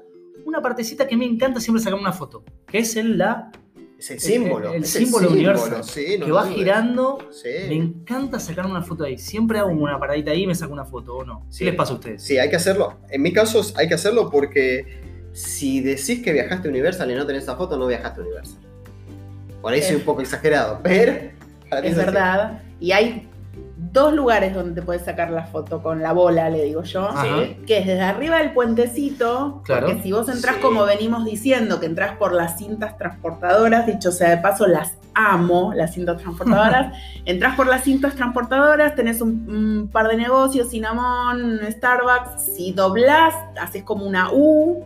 una 0.56 0.62
partecita 0.64 1.08
que 1.08 1.18
me 1.18 1.26
encanta 1.26 1.60
siempre 1.60 1.84
sacar 1.84 2.00
una 2.00 2.12
foto, 2.14 2.44
que 2.68 2.80
es 2.80 2.96
el 2.96 3.18
la 3.18 3.52
Es 4.00 4.12
el 4.12 4.20
símbolo. 4.20 4.74
el 4.74 4.84
es 4.84 4.90
símbolo 4.90 5.30
universal, 5.32 5.84
sí, 5.84 6.18
no 6.20 6.26
que 6.26 6.32
va 6.32 6.44
dudes. 6.44 6.56
girando. 6.56 7.18
Sí. 7.32 7.50
Me 7.70 7.76
encanta 7.76 8.40
sacar 8.40 8.66
una 8.66 8.82
foto 8.82 9.04
ahí. 9.04 9.18
Siempre 9.18 9.60
hago 9.60 9.70
una 9.70 9.98
paradita 10.00 10.32
ahí 10.32 10.44
y 10.44 10.48
me 10.48 10.56
saco 10.56 10.74
una 10.74 10.86
foto, 10.86 11.18
¿o 11.18 11.26
no? 11.26 11.42
¿Qué 11.50 11.54
Sí. 11.58 11.66
les 11.66 11.76
pasa 11.76 11.94
a 11.94 11.96
ustedes? 11.96 12.22
Sí, 12.24 12.38
hay 12.38 12.50
que 12.50 12.56
hacerlo. 12.58 12.98
En 13.10 13.22
mi 13.22 13.32
caso 13.34 13.62
hay 13.76 13.88
que 13.88 13.94
hacerlo 13.94 14.30
porque 14.30 15.02
si 15.34 15.82
decís 15.82 16.22
que 16.24 16.32
viajaste 16.34 16.68
a 16.68 16.72
Universal 16.72 17.10
y 17.12 17.16
no 17.16 17.26
tenés 17.26 17.44
esa 17.44 17.56
foto, 17.56 17.78
no 17.78 17.88
viajaste 17.88 18.22
a 18.22 18.24
Universal. 18.24 18.60
Por 19.62 19.74
ahí 19.74 19.82
soy 19.82 19.96
Eh. 19.96 19.98
un 19.98 20.04
poco 20.04 20.22
exagerado, 20.22 20.80
pero... 20.84 21.14
Es 21.84 21.96
verdad. 21.96 22.62
Y 22.80 22.92
hay 22.92 23.28
dos 23.96 24.14
lugares 24.14 24.54
donde 24.54 24.80
te 24.80 24.86
puedes 24.86 25.02
sacar 25.04 25.32
la 25.32 25.46
foto 25.46 25.82
con 25.82 26.04
la 26.04 26.12
bola, 26.14 26.52
le 26.52 26.64
digo 26.64 26.84
yo. 26.84 27.10
Sí. 27.24 27.58
Que 27.66 27.80
es 27.80 27.88
desde 27.88 28.04
arriba 28.04 28.38
del 28.38 28.54
puentecito. 28.54 29.62
Claro. 29.66 29.88
Porque 29.88 30.04
si 30.04 30.12
vos 30.12 30.30
entrás 30.30 30.56
Sí. 30.58 30.62
como 30.62 30.86
venimos 30.86 31.26
diciendo, 31.26 31.80
que 31.80 31.88
entrás 31.88 32.16
por 32.18 32.34
las 32.34 32.60
cintas 32.60 32.98
transportadoras, 33.00 33.88
dicho 33.88 34.12
sea 34.12 34.30
de 34.30 34.38
paso, 34.38 34.68
las 34.68 34.94
amo, 35.16 35.74
las 35.74 35.94
cintas 35.96 36.18
transportadoras. 36.22 36.94
entrás 37.26 37.56
por 37.56 37.66
las 37.66 37.84
cintas 37.84 38.14
transportadoras, 38.16 38.94
tenés 38.94 39.22
un, 39.22 39.50
un 39.50 39.90
par 39.92 40.08
de 40.10 40.18
negocios, 40.18 40.70
Cinnamon, 40.70 41.60
Starbucks. 41.72 42.42
Si 42.56 42.74
doblás, 42.74 43.34
haces 43.60 43.82
como 43.84 44.06
una 44.06 44.30
U 44.32 44.84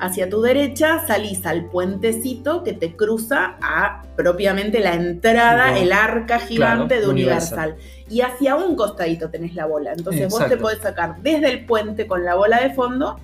hacia 0.00 0.30
tu 0.30 0.40
derecha, 0.40 1.04
salís 1.08 1.44
al 1.44 1.64
puentecito 1.66 2.62
que 2.62 2.72
te 2.72 2.94
cruza 2.94 3.56
a 3.60 4.02
propiamente 4.16 4.78
la 4.78 4.94
entrada, 4.94 5.76
el 5.76 5.90
arca 5.92 6.38
gigante 6.38 6.94
Claro, 6.98 7.06
de 7.06 7.12
Universal. 7.12 7.70
Universal. 7.70 7.97
Y 8.10 8.20
hacia 8.22 8.56
un 8.56 8.74
costadito 8.76 9.30
tenés 9.30 9.54
la 9.54 9.66
bola. 9.66 9.92
Entonces 9.92 10.28
vos 10.30 10.46
te 10.48 10.56
podés 10.56 10.78
sacar 10.78 11.20
desde 11.22 11.50
el 11.50 11.66
puente 11.66 12.06
con 12.06 12.24
la 12.24 12.34
bola 12.34 12.60
de 12.62 12.70
fondo 12.74 13.16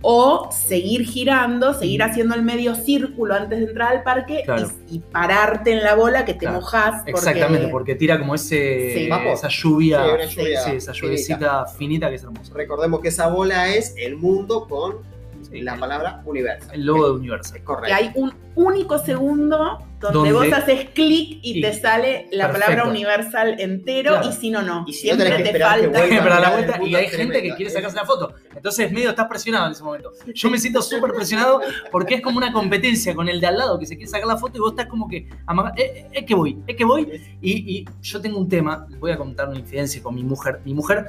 o 0.00 0.48
seguir 0.52 1.04
girando, 1.04 1.74
seguir 1.74 2.04
haciendo 2.04 2.36
el 2.36 2.42
medio 2.42 2.76
círculo 2.76 3.34
antes 3.34 3.58
de 3.58 3.64
entrar 3.64 3.96
al 3.96 4.02
parque 4.04 4.42
Claro. 4.44 4.70
y, 4.88 4.96
y 4.96 4.98
pararte 5.00 5.72
en 5.72 5.82
la 5.82 5.94
bola 5.96 6.24
que 6.24 6.34
te 6.34 6.40
Claro. 6.40 6.60
mojás. 6.60 6.96
porque- 7.04 7.10
Exactamente, 7.12 7.66
porque 7.68 7.94
tira 7.96 8.16
como 8.18 8.34
ese, 8.36 8.92
Sí. 8.94 9.08
Esa 9.32 9.48
lluvia, 9.48 10.04
Sí, 10.04 10.10
una 10.14 10.24
lluvia 10.26 10.60
sí, 10.62 10.70
esa 10.76 10.92
finita. 10.92 10.92
lluviecita 10.92 11.66
finita 11.66 12.08
que 12.10 12.14
es 12.14 12.22
hermosa. 12.22 12.52
Recordemos 12.54 13.00
que 13.00 13.08
esa 13.08 13.26
bola 13.28 13.74
es 13.74 13.94
el 13.96 14.16
mundo 14.16 14.68
con 14.68 14.98
Sí, 15.42 15.60
la 15.60 15.74
el- 15.74 15.80
palabra 15.80 16.22
universo. 16.24 16.68
el 16.72 16.84
logo 16.84 17.06
de 17.06 17.12
Universal. 17.18 17.56
Es 17.56 17.60
que 17.60 17.64
correcto. 17.64 17.94
hay 17.96 18.10
un 18.14 18.32
único 18.54 18.98
segundo 18.98 19.78
donde, 20.00 20.30
Donde- 20.30 20.32
vos 20.32 20.52
haces 20.52 20.86
clic 20.94 21.38
y, 21.42 21.58
y- 21.58 21.60
te 21.60 21.72
sale 21.72 22.28
la 22.30 22.46
Perfecto. 22.46 22.66
palabra 22.72 22.90
universal 22.90 23.56
entero 23.60 24.12
Claro. 24.12 24.28
y 24.28 24.32
si 24.32 24.50
no, 24.50 24.62
no. 24.62 24.84
Y 24.86 24.92
si 24.92 25.08
no 25.08 25.14
Siempre 25.14 25.24
tenés 25.30 25.38
que 25.38 25.52
te 25.52 25.58
que 25.58 25.64
falta. 25.64 25.88
vuelva. 25.98 26.22
para 26.22 26.40
la 26.40 26.50
vuelta 26.50 26.76
el 26.76 26.88
y 26.88 26.94
hay 26.94 27.04
es 27.06 27.10
gente 27.10 27.26
que 27.26 27.32
tremendo. 27.32 27.56
quiere 27.56 27.70
sacarse 27.70 27.96
la 27.96 28.04
foto. 28.04 28.34
Entonces 28.54 28.92
medio 28.92 29.10
estás 29.10 29.26
presionado 29.26 29.66
en 29.66 29.72
ese 29.72 29.82
momento. 29.82 30.12
Yo 30.34 30.50
me 30.50 30.58
siento 30.58 30.82
súper 30.82 31.12
presionado 31.12 31.60
porque 31.90 32.14
es 32.16 32.20
como 32.20 32.38
una 32.38 32.52
competencia 32.52 33.14
con 33.14 33.28
el 33.28 33.40
de 33.40 33.46
al 33.48 33.58
lado 33.58 33.78
que 33.78 33.86
se 33.86 33.96
quiere 33.96 34.10
sacar 34.10 34.26
la 34.28 34.36
foto 34.36 34.56
y 34.56 34.60
vos 34.60 34.70
estás 34.72 34.86
como 34.86 35.08
que 35.08 35.16
eh, 35.18 35.28
eh, 35.76 36.06
es 36.12 36.24
que 36.24 36.34
voy, 36.34 36.58
es 36.66 36.76
que 36.76 36.84
voy. 36.84 37.20
Y, 37.40 37.78
y 37.78 37.84
yo 38.02 38.20
tengo 38.20 38.38
un 38.38 38.48
tema, 38.48 38.86
les 38.88 39.00
voy 39.00 39.10
a 39.12 39.16
contar 39.16 39.48
una 39.48 39.58
infidencia 39.58 40.00
con 40.02 40.14
mi 40.14 40.22
mujer. 40.22 40.60
Mi 40.64 40.74
mujer 40.74 41.06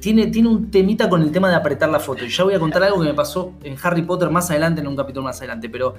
tiene, 0.00 0.28
tiene 0.28 0.48
un 0.48 0.70
temita 0.70 1.08
con 1.08 1.22
el 1.22 1.32
tema 1.32 1.48
de 1.48 1.56
apretar 1.56 1.88
la 1.88 2.00
foto. 2.00 2.24
Y 2.24 2.28
ya 2.28 2.44
voy 2.44 2.54
a 2.54 2.60
contar 2.60 2.82
algo 2.82 3.00
que 3.00 3.06
me 3.06 3.14
pasó 3.14 3.52
en 3.62 3.76
Harry 3.82 4.02
Potter 4.02 4.30
más 4.30 4.50
adelante, 4.50 4.80
en 4.80 4.86
un 4.86 4.96
capítulo 4.96 5.24
más 5.24 5.38
adelante. 5.38 5.68
Pero 5.68 5.94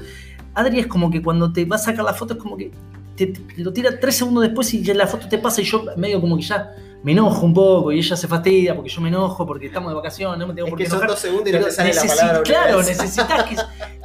Adri 0.53 0.79
es 0.79 0.87
como 0.87 1.09
que 1.11 1.21
cuando 1.21 1.51
te 1.51 1.65
va 1.65 1.75
a 1.75 1.79
sacar 1.79 2.05
la 2.05 2.13
foto 2.13 2.33
es 2.33 2.39
como 2.39 2.57
que 2.57 2.71
te, 3.15 3.33
lo 3.57 3.73
tira 3.73 3.99
tres 3.99 4.15
segundos 4.15 4.43
después 4.43 4.73
y 4.73 4.83
la 4.93 5.07
foto 5.07 5.27
te 5.27 5.37
pasa 5.37 5.61
y 5.61 5.65
yo 5.65 5.83
medio 5.97 6.21
como 6.21 6.37
que 6.37 6.43
ya 6.43 6.73
me 7.01 7.13
enojo 7.13 7.45
un 7.45 7.53
poco 7.53 7.91
y 7.93 7.99
ella 7.99 8.15
se 8.17 8.27
fastidia 8.27 8.75
porque 8.75 8.89
yo 8.89 8.99
me 9.01 9.07
enojo 9.07 9.45
porque 9.45 9.67
estamos 9.67 9.89
de 9.91 9.95
vacaciones, 9.95 10.37
no 10.37 10.47
me 10.47 10.53
tengo 10.53 10.67
Es 10.67 10.71
por 10.71 10.77
que 10.77 10.83
qué 10.83 10.89
son 10.89 10.97
enojar. 10.99 11.09
dos 11.11 11.19
segundos 11.19 11.49
y 11.49 11.51
no 11.53 11.65
te 11.65 11.71
sale 11.71 11.93
la 11.93 12.03
palabra 12.03 12.43
Claro, 12.43 12.77
necesitas 12.79 13.43
que. 13.45 13.55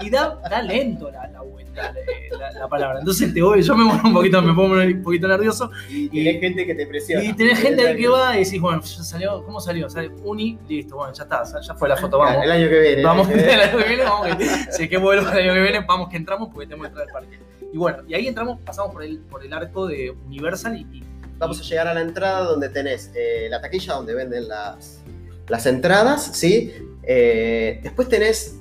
Y 0.06 0.10
da, 0.10 0.40
da 0.48 0.62
lento 0.62 1.10
la, 1.10 1.26
la 1.28 1.40
vuelta, 1.42 1.92
la, 1.92 2.38
la- 2.38 2.52
la 2.60 2.68
palabra. 2.68 3.00
Entonces 3.00 3.34
te 3.34 3.42
voy, 3.42 3.62
yo 3.62 3.74
me 3.76 3.84
pongo 3.90 4.08
un 4.08 4.14
poquito, 4.14 4.42
me 4.42 4.54
pongo 4.54 4.74
un 4.76 5.02
poquito 5.02 5.26
nervioso. 5.26 5.70
Y 5.90 6.08
tenés 6.08 6.40
gente 6.40 6.66
que 6.66 6.74
te 6.76 6.86
presiona. 6.86 7.24
Y 7.24 7.32
tenés 7.32 7.58
gente 7.58 7.86
ahí 7.88 7.96
que 7.96 8.08
va 8.08 8.36
y 8.38 8.44
decís, 8.44 8.60
bueno, 8.60 8.80
ya 8.80 9.02
salió, 9.02 9.42
¿cómo 9.44 9.58
salió? 9.60 9.88
Sale 9.90 10.10
uni, 10.22 10.56
listo, 10.68 10.96
bueno, 10.96 11.12
ya 11.14 11.24
está, 11.24 11.42
ya 11.60 11.74
fue 11.74 11.88
la 11.88 11.96
foto, 11.96 12.18
vamos. 12.18 12.44
El 12.44 12.50
año 12.52 12.68
que 12.68 12.78
viene. 12.80 13.02
Vamos, 13.02 13.28
el 13.28 13.40
año 13.40 13.46
que 13.46 13.52
el 13.52 13.58
viene. 13.58 13.62
año 13.72 13.78
que 13.78 13.88
viene, 13.88 14.04
vamos, 14.04 14.36
que, 14.36 14.44
si 14.72 14.82
es 14.84 14.88
que 14.88 14.96
vuelvo 14.98 15.28
el 15.30 15.38
año 15.38 15.52
que 15.54 15.60
viene, 15.62 15.84
vamos 15.86 16.08
que 16.08 16.16
entramos 16.16 16.48
porque 16.52 16.66
tenemos 16.68 16.86
que 16.86 16.88
entrar 17.00 17.08
al 17.08 17.12
parque. 17.12 17.40
Y 17.72 17.76
bueno, 17.76 17.98
y 18.06 18.14
ahí 18.14 18.28
entramos, 18.28 18.60
pasamos 18.64 18.92
por 18.92 19.02
el, 19.02 19.18
por 19.18 19.44
el 19.44 19.52
arco 19.52 19.86
de 19.88 20.14
Universal 20.26 20.76
y, 20.76 20.82
y- 20.98 21.04
Vamos 21.38 21.60
a 21.60 21.62
llegar 21.62 21.88
a 21.88 21.94
la 21.94 22.00
entrada 22.00 22.44
donde 22.44 22.68
tenés 22.68 23.10
eh, 23.14 23.48
la 23.50 23.60
taquilla 23.60 23.94
donde 23.94 24.14
venden 24.14 24.48
las, 24.48 25.00
las 25.48 25.66
entradas, 25.66 26.30
¿sí? 26.34 26.72
Eh, 27.02 27.80
después 27.82 28.08
tenés, 28.08 28.56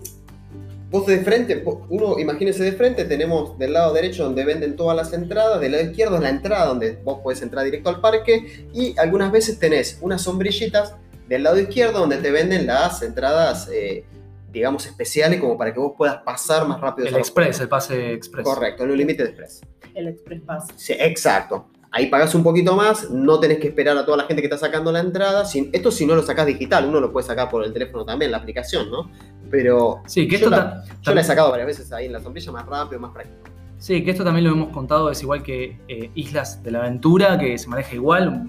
vos 0.89 1.05
de 1.05 1.19
frente, 1.19 1.63
uno 1.89 2.19
imagínese 2.19 2.63
de 2.63 2.73
frente, 2.73 3.05
tenemos 3.05 3.57
del 3.57 3.73
lado 3.73 3.93
derecho 3.93 4.25
donde 4.25 4.43
venden 4.43 4.75
todas 4.75 4.97
las 4.97 5.13
entradas, 5.13 5.61
del 5.61 5.71
lado 5.71 5.83
izquierdo 5.83 6.15
es 6.17 6.21
la 6.21 6.29
entrada 6.29 6.65
donde 6.65 6.99
vos 7.03 7.19
podés 7.21 7.41
entrar 7.41 7.63
directo 7.63 7.89
al 7.89 8.01
parque 8.01 8.67
y 8.73 8.97
algunas 8.97 9.31
veces 9.31 9.59
tenés 9.59 9.97
unas 10.01 10.21
sombrillitas 10.21 10.95
del 11.27 11.43
lado 11.43 11.59
izquierdo 11.59 11.99
donde 11.99 12.17
te 12.17 12.31
venden 12.31 12.67
las 12.67 13.01
entradas, 13.01 13.69
eh, 13.71 14.03
digamos, 14.51 14.85
especiales 14.85 15.39
como 15.39 15.57
para 15.57 15.73
que 15.73 15.79
vos 15.79 15.93
puedas 15.97 16.17
pasar 16.23 16.67
más 16.67 16.81
rápido. 16.81 17.07
el 17.07 17.15
Express, 17.15 17.59
el 17.61 17.69
pase 17.69 18.13
Express. 18.13 18.43
Correcto, 18.43 18.83
en 18.83 18.91
un 18.91 18.97
límite 18.97 19.23
de 19.23 19.29
Express. 19.29 19.61
El 19.95 20.07
Express 20.07 20.41
Pass. 20.41 20.67
Sí, 20.75 20.93
exacto. 20.97 21.67
Ahí 21.95 22.07
pagás 22.07 22.33
un 22.33 22.41
poquito 22.41 22.75
más, 22.75 23.11
no 23.11 23.39
tenés 23.39 23.59
que 23.59 23.67
esperar 23.67 23.95
a 23.97 24.03
toda 24.03 24.17
la 24.17 24.23
gente 24.23 24.41
que 24.41 24.47
está 24.47 24.57
sacando 24.57 24.91
la 24.91 24.99
entrada. 24.99 25.43
Esto 25.71 25.91
si 25.91 26.07
no 26.07 26.15
lo 26.15 26.23
sacás 26.23 26.47
digital, 26.47 26.85
uno 26.89 26.99
lo 26.99 27.11
puede 27.13 27.27
sacar 27.27 27.49
por 27.51 27.63
el 27.63 27.71
teléfono 27.71 28.03
también, 28.03 28.31
la 28.31 28.37
aplicación, 28.37 28.89
¿no? 28.89 29.11
Pero 29.51 30.01
Sí, 30.07 30.27
que 30.27 30.31
Yo 30.39 30.45
esto 30.45 30.49
la- 30.49 30.83
yo 31.03 31.13
la 31.13 31.21
he 31.21 31.23
sacado 31.23 31.51
varias 31.51 31.67
veces 31.67 31.93
ahí 31.93 32.07
en 32.07 32.13
la 32.13 32.19
sombrilla, 32.19 32.51
más 32.51 32.65
rápido, 32.65 32.99
más 32.99 33.11
práctico. 33.11 33.37
Sí, 33.77 34.03
que 34.03 34.09
esto 34.11 34.23
también 34.23 34.45
lo 34.45 34.51
hemos 34.53 34.69
contado, 34.69 35.11
es 35.11 35.21
igual 35.21 35.43
que 35.43 35.77
eh, 35.87 36.09
Islas 36.15 36.63
de 36.63 36.71
la 36.71 36.79
Aventura, 36.79 37.37
que 37.37 37.57
se 37.59 37.67
maneja 37.67 37.93
igual, 37.93 38.43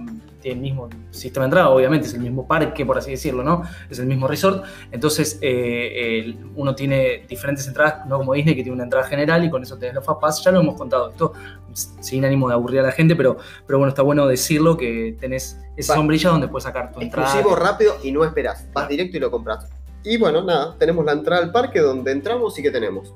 tiene 0.45 0.59
el 0.59 0.63
mismo 0.63 0.89
sistema 1.11 1.45
de 1.45 1.47
entrada, 1.49 1.71
obviamente 1.71 2.07
es 2.07 2.13
el 2.15 2.21
mismo 2.21 2.47
parque, 2.47 2.85
por 2.85 2.99
así 2.99 3.11
decirlo, 3.13 3.43
¿no? 3.43 3.63
Es 3.89 3.99
el 3.99 4.07
mismo 4.07 4.29
resort. 4.29 4.63
Entonces, 4.93 5.39
eh, 5.41 6.37
uno 6.55 6.75
tiene 6.75 7.25
diferentes 7.27 7.67
entradas, 7.67 8.07
no 8.07 8.19
como 8.19 8.35
Disney, 8.35 8.55
que 8.55 8.63
tiene 8.63 8.75
una 8.75 8.85
entrada 8.85 9.07
general 9.07 9.43
y 9.43 9.49
con 9.51 9.63
eso 9.63 9.79
tenés 9.79 9.95
los 9.95 10.05
Fast 10.05 10.21
Pass. 10.21 10.45
Ya 10.45 10.51
lo 10.53 10.61
hemos 10.61 10.75
contado, 10.77 11.11
esto 11.11 11.33
sin 11.73 12.25
ánimo 12.25 12.47
de 12.49 12.55
aburrir 12.55 12.81
a 12.81 12.83
la 12.85 12.93
gente, 12.93 13.17
pero, 13.17 13.39
pero 13.67 13.79
bueno, 13.79 13.89
está 13.89 14.03
bueno 14.03 14.27
decirlo 14.27 14.77
que 14.77 15.17
tenés 15.19 15.59
esa 15.77 15.95
sombrilla 15.95 16.29
donde 16.31 16.47
puedes 16.47 16.65
sacar 16.65 16.93
tu 16.93 17.01
entrada. 17.01 17.27
Exclusivo, 17.27 17.57
rápido 17.57 17.97
y 18.05 18.13
no 18.13 18.23
esperás. 18.23 18.69
Vas 18.75 18.87
directo 18.89 19.17
y 19.17 19.21
lo 19.21 19.31
compras. 19.31 19.67
Y 20.05 20.19
bueno, 20.19 20.43
nada, 20.43 20.77
tenemos 20.79 21.05
la 21.07 21.13
entrada 21.13 21.43
al 21.43 21.51
parque 21.51 21.81
donde 21.81 22.13
entramos 22.13 22.59
y 22.59 22.63
¿qué 22.63 22.71
tenemos? 22.71 23.15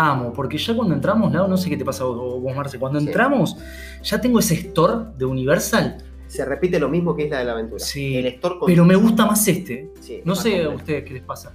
amo, 0.00 0.32
porque 0.32 0.56
ya 0.58 0.76
cuando 0.76 0.94
entramos, 0.94 1.32
Lau, 1.32 1.48
no 1.48 1.56
sé 1.56 1.68
qué 1.68 1.76
te 1.76 1.84
pasa 1.84 2.04
vos, 2.04 2.40
vos, 2.40 2.54
Marce, 2.54 2.78
cuando 2.78 3.00
Sí. 3.00 3.06
entramos, 3.06 3.56
ya 4.04 4.20
tengo 4.20 4.38
ese 4.38 4.54
store 4.54 5.06
de 5.16 5.24
Universal, 5.24 5.98
Se 6.28 6.44
repite 6.44 6.78
lo 6.78 6.88
mismo 6.88 7.16
que 7.16 7.24
Isla 7.24 7.38
de 7.38 7.44
la 7.46 7.52
Aventura. 7.52 7.82
Sí, 7.84 8.16
El 8.16 8.26
store 8.26 8.58
con- 8.58 8.66
pero 8.66 8.84
me 8.84 8.94
gusta 8.94 9.26
más 9.26 9.46
este. 9.48 9.88
Sí, 10.00 10.20
No 10.24 10.34
más 10.34 10.42
sé 10.42 10.62
a 10.62 10.68
ustedes 10.68 11.04
qué 11.04 11.14
les 11.14 11.22
pasa. 11.22 11.52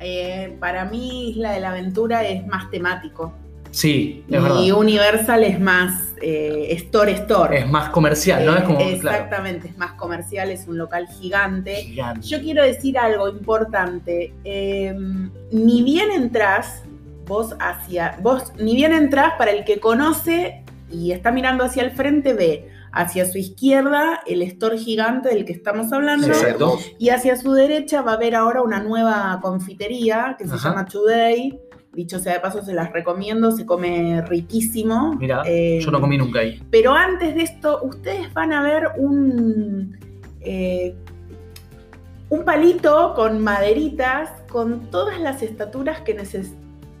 Eh, 0.00 0.56
para 0.58 0.84
mí, 0.84 1.30
Isla 1.30 1.52
de 1.52 1.60
la 1.60 1.70
Aventura 1.70 2.24
es 2.26 2.44
más 2.46 2.70
temático. 2.70 3.32
Sí, 3.70 4.24
es 4.28 4.38
y 4.38 4.42
verdad. 4.42 4.72
Universal 4.76 5.44
es 5.44 5.58
más 5.60 6.12
eh, 6.20 6.66
Store 6.72 7.12
Store. 7.12 7.58
Es 7.60 7.70
más 7.70 7.88
comercial, 7.90 8.44
¿no? 8.44 8.54
Es 8.56 8.64
como, 8.64 8.76
claro, 8.78 8.92
Exactamente, 8.94 9.68
es 9.68 9.78
más 9.78 9.92
comercial, 9.92 10.50
es 10.50 10.66
un 10.68 10.76
local 10.76 11.06
gigante. 11.08 11.76
gigante. 11.76 12.26
Yo 12.26 12.40
quiero 12.40 12.62
decir 12.64 12.98
algo 12.98 13.28
importante. 13.28 14.34
Eh, 14.44 14.94
ni 15.52 15.82
bien 15.84 16.10
entras, 16.10 16.82
vos 17.26 17.54
hacia. 17.60 18.18
Vos, 18.20 18.52
ni 18.58 18.74
bien 18.74 18.92
entras 18.92 19.34
para 19.38 19.52
el 19.52 19.64
que 19.64 19.78
conoce 19.80 20.64
y 20.90 21.12
está 21.12 21.30
mirando 21.32 21.64
hacia 21.64 21.82
el 21.82 21.92
frente, 21.92 22.34
ve 22.34 22.68
hacia 22.92 23.24
su 23.24 23.38
izquierda 23.38 24.20
el 24.26 24.42
store 24.42 24.76
gigante 24.78 25.30
del 25.30 25.44
que 25.44 25.52
estamos 25.52 25.92
hablando. 25.92 26.26
Exacto. 26.26 26.78
Y 26.98 27.08
hacia 27.08 27.36
su 27.36 27.52
derecha 27.52 28.02
va 28.02 28.12
a 28.12 28.14
haber 28.16 28.34
ahora 28.34 28.62
una 28.62 28.80
nueva 28.82 29.38
confitería 29.42 30.36
que 30.38 30.46
se 30.46 30.54
Ajá. 30.54 30.70
llama 30.70 30.84
Today. 30.86 31.58
Dicho 31.94 32.18
sea 32.18 32.34
de 32.34 32.40
paso, 32.40 32.62
se 32.64 32.72
las 32.72 32.90
recomiendo, 32.92 33.50
se 33.52 33.66
come 33.66 34.22
riquísimo. 34.22 35.14
Mira, 35.16 35.42
Eh, 35.44 35.78
yo 35.82 35.90
no 35.90 36.00
comí 36.00 36.16
nunca 36.16 36.40
ahí. 36.40 36.62
Pero 36.70 36.92
antes 36.94 37.34
de 37.34 37.42
esto, 37.42 37.80
ustedes 37.82 38.32
van 38.32 38.52
a 38.54 38.62
ver 38.62 38.88
un, 38.96 39.98
eh, 40.40 40.94
un 42.30 42.44
palito 42.46 43.12
con 43.14 43.40
maderitas, 43.42 44.30
con 44.50 44.90
todas 44.90 45.20
las 45.20 45.42
estaturas 45.42 46.00
que 46.00 46.16
neces- 46.18 46.54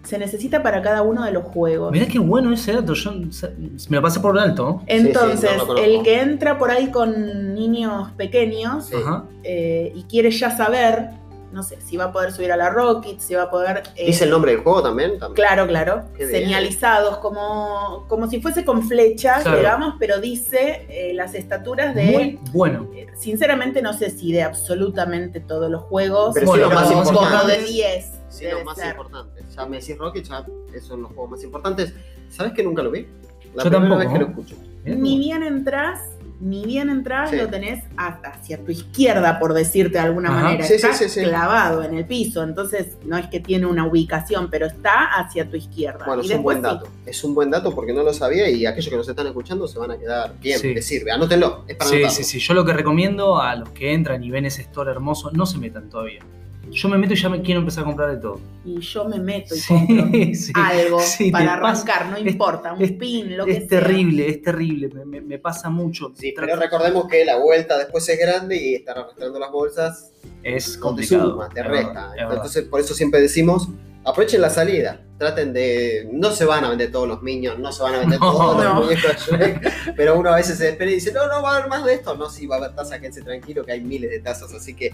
se 0.04 0.18
necesita 0.18 0.62
para 0.62 0.82
cada 0.82 1.02
uno 1.02 1.24
de 1.24 1.32
los 1.32 1.44
juegos. 1.44 1.92
Mirá 1.92 2.06
qué 2.06 2.18
bueno 2.18 2.52
ese 2.52 2.72
dato. 2.72 2.94
Yo 2.94 3.12
se- 3.30 3.54
me 3.88 3.96
lo 3.96 4.02
pasé 4.02 4.20
por 4.20 4.38
alto. 4.38 4.82
Entonces, 4.86 5.40
Sí, 5.40 5.46
sí, 5.46 5.52
no 5.52 5.58
lo 5.58 5.66
conozco. 5.68 5.84
el 5.90 6.02
que 6.02 6.20
entra 6.20 6.58
por 6.58 6.70
ahí 6.70 6.90
con 6.90 7.54
niños 7.54 8.10
pequeños 8.16 8.86
Sí. 8.86 8.96
Eh, 9.44 9.92
y 9.94 10.02
quiere 10.04 10.30
ya 10.30 10.56
saber, 10.56 11.10
no 11.52 11.62
sé, 11.62 11.78
si 11.80 11.96
va 11.96 12.04
a 12.04 12.12
poder 12.12 12.32
subir 12.32 12.50
a 12.50 12.56
la 12.56 12.70
Rocket, 12.70 13.20
si 13.20 13.34
va 13.34 13.42
a 13.44 13.50
poder... 13.50 13.82
eh, 13.96 14.06
¿Dice 14.06 14.24
el 14.24 14.30
nombre 14.30 14.52
del 14.52 14.62
juego 14.62 14.82
también? 14.82 15.18
También. 15.18 15.34
Claro, 15.34 15.66
claro. 15.66 16.02
Qué 16.16 16.26
bien. 16.26 16.42
Señalizados, 16.44 17.18
como, 17.18 18.06
como 18.08 18.28
si 18.28 18.40
fuese 18.40 18.64
con 18.64 18.82
flechas, 18.82 19.42
Claro. 19.42 19.58
digamos, 19.58 19.94
pero 20.00 20.20
dice 20.20 20.86
eh, 20.88 21.12
las 21.14 21.34
estaturas 21.34 21.94
de... 21.94 22.04
Muy 22.06 22.40
bueno. 22.52 22.88
eh, 22.96 23.06
Sinceramente 23.16 23.82
no 23.82 23.92
sé 23.92 24.10
si 24.10 24.32
de 24.32 24.42
absolutamente 24.42 25.40
todos 25.40 25.70
los 25.70 25.82
juegos, 25.82 26.32
Pero 26.34 26.50
pero 26.52 26.68
los 26.70 26.74
más 26.74 26.90
como 27.10 27.44
de 27.46 27.58
10. 27.58 28.06
Sí, 28.32 28.46
los 28.50 28.64
más 28.64 28.76
ser. 28.78 28.90
importantes. 28.90 29.44
Ya 29.54 29.66
me 29.66 29.78
decís 29.80 29.96
Rocket, 29.98 30.24
ya 30.24 30.44
esos 30.74 30.88
son 30.88 31.02
los 31.02 31.12
juegos 31.12 31.30
más 31.32 31.44
importantes. 31.44 31.94
¿Sabes 32.28 32.52
que 32.52 32.62
nunca 32.62 32.82
lo 32.82 32.90
vi? 32.90 33.06
La 33.54 33.64
Yo 33.64 33.70
primera 33.70 33.70
tampoco, 33.80 33.98
vez 33.98 34.08
que 34.12 34.18
lo 34.18 34.26
escucho. 34.30 34.56
Ni 34.84 35.18
bien 35.18 35.42
entras, 35.42 36.00
ni 36.40 36.64
bien 36.66 36.88
entras, 36.90 37.30
Sí. 37.30 37.36
lo 37.36 37.46
tenés 37.48 37.84
a- 37.96 38.18
hacia 38.24 38.58
tu 38.64 38.72
izquierda, 38.72 39.38
por 39.38 39.52
decirte 39.54 39.92
de 39.92 39.98
alguna 40.00 40.30
Ajá. 40.30 40.42
manera. 40.42 40.64
Sí, 40.64 40.74
está 40.74 40.92
sí, 40.92 41.04
sí, 41.04 41.20
sí. 41.20 41.26
clavado 41.26 41.84
en 41.84 41.94
el 41.94 42.04
piso, 42.04 42.42
entonces 42.42 42.96
no 43.04 43.16
es 43.16 43.28
que 43.28 43.38
tiene 43.38 43.66
una 43.66 43.86
ubicación, 43.86 44.48
pero 44.50 44.66
está 44.66 45.04
hacia 45.20 45.48
tu 45.48 45.56
izquierda. 45.56 46.04
Bueno, 46.04 46.22
Y 46.22 46.32
es 46.32 46.36
un 46.36 46.42
buen 46.42 46.56
sí, 46.56 46.62
dato. 46.64 46.88
Es 47.06 47.22
un 47.22 47.34
buen 47.36 47.50
dato 47.50 47.72
porque 47.72 47.92
no 47.92 48.02
lo 48.02 48.12
sabía 48.12 48.50
y 48.50 48.66
aquellos 48.66 48.88
que 48.90 48.96
nos 48.96 49.08
están 49.08 49.26
escuchando 49.28 49.68
se 49.68 49.78
van 49.78 49.92
a 49.92 49.98
quedar 49.98 50.34
bien, 50.40 50.58
Sí. 50.58 50.74
les 50.74 50.84
sirve. 50.84 51.12
Anótenlo, 51.12 51.64
es 51.68 51.76
para 51.76 51.90
Sí, 51.90 51.96
anotarlo. 51.96 52.16
sí, 52.16 52.24
sí. 52.24 52.38
Yo 52.40 52.54
lo 52.54 52.64
que 52.64 52.72
recomiendo 52.72 53.40
a 53.40 53.54
los 53.54 53.68
que 53.70 53.92
entran 53.92 54.24
y 54.24 54.30
ven 54.32 54.46
ese 54.46 54.62
store 54.62 54.90
hermoso, 54.90 55.30
no 55.32 55.46
se 55.46 55.58
metan 55.58 55.90
todavía. 55.90 56.22
Yo 56.72 56.88
me 56.88 56.98
meto 56.98 57.12
y 57.12 57.16
ya 57.16 57.28
me 57.28 57.42
quiero 57.42 57.60
empezar 57.60 57.84
a 57.84 57.86
comprar 57.86 58.10
de 58.10 58.16
todo. 58.16 58.40
Y 58.64 58.80
yo 58.80 59.04
me 59.04 59.18
meto 59.20 59.54
y 59.54 59.58
Sí, 59.58 59.68
compro 59.68 60.06
sí. 60.34 60.52
algo 60.54 61.00
Sí, 61.00 61.30
para 61.30 61.54
arrancar, 61.54 62.06
no 62.06 62.16
es- 62.16 62.26
importa, 62.26 62.72
un 62.72 62.82
es- 62.82 62.92
pin, 62.92 63.36
lo 63.36 63.44
que 63.44 63.52
Es 63.52 63.58
sea. 63.68 63.80
terrible, 63.80 64.28
es 64.28 64.42
terrible. 64.42 64.88
Me, 64.94 65.04
me- 65.04 65.20
me 65.20 65.38
pasa 65.38 65.68
mucho. 65.70 66.12
Sí, 66.14 66.32
Trato- 66.34 66.48
pero 66.50 66.60
recordemos 66.60 67.06
que 67.08 67.24
la 67.24 67.36
vuelta 67.38 67.78
después 67.78 68.08
es 68.08 68.18
grande 68.18 68.56
y 68.56 68.74
estar 68.74 68.98
arrastrando 68.98 69.38
las 69.38 69.50
bolsas 69.52 70.12
es 70.42 70.68
no 70.68 70.74
te 70.74 70.80
complicado. 70.80 71.30
suma, 71.30 71.48
te 71.48 71.60
es 71.60 71.66
resta. 71.66 71.86
verdad, 71.88 72.08
es 72.10 72.16
verdad. 72.16 72.32
Entonces, 72.36 72.64
por 72.64 72.80
eso 72.80 72.94
siempre 72.94 73.20
decimos, 73.20 73.68
aprovechen 74.04 74.40
la 74.40 74.50
salida. 74.50 75.00
Traten 75.18 75.52
de. 75.52 76.08
No 76.12 76.32
se 76.32 76.44
van 76.44 76.64
a 76.64 76.70
vender 76.70 76.90
todos 76.90 77.06
los 77.06 77.22
Minions, 77.22 77.58
no 77.60 77.70
se 77.70 77.82
van 77.82 77.94
a 77.94 77.98
vender 78.00 78.18
No. 78.20 78.32
todos 78.32 78.56
No. 78.56 78.74
los 78.74 78.84
muñecos 78.86 79.10
de 79.30 79.36
Shrek, 79.36 79.72
pero 79.96 80.18
uno 80.18 80.30
a 80.30 80.36
veces 80.36 80.58
se 80.58 80.70
espera 80.70 80.90
y 80.90 80.94
dice, 80.94 81.12
no, 81.12 81.26
no 81.28 81.42
va 81.42 81.52
a 81.52 81.56
haber 81.58 81.68
más 81.68 81.84
de 81.84 81.94
esto. 81.94 82.16
No, 82.16 82.28
sí, 82.28 82.46
va 82.46 82.56
a 82.56 82.58
haber 82.58 82.74
taza, 82.74 82.98
quédense 82.98 83.22
tranquilo 83.22 83.64
que 83.64 83.72
hay 83.72 83.80
miles 83.82 84.10
de 84.10 84.18
tazas. 84.20 84.52
Así 84.52 84.74
que 84.74 84.92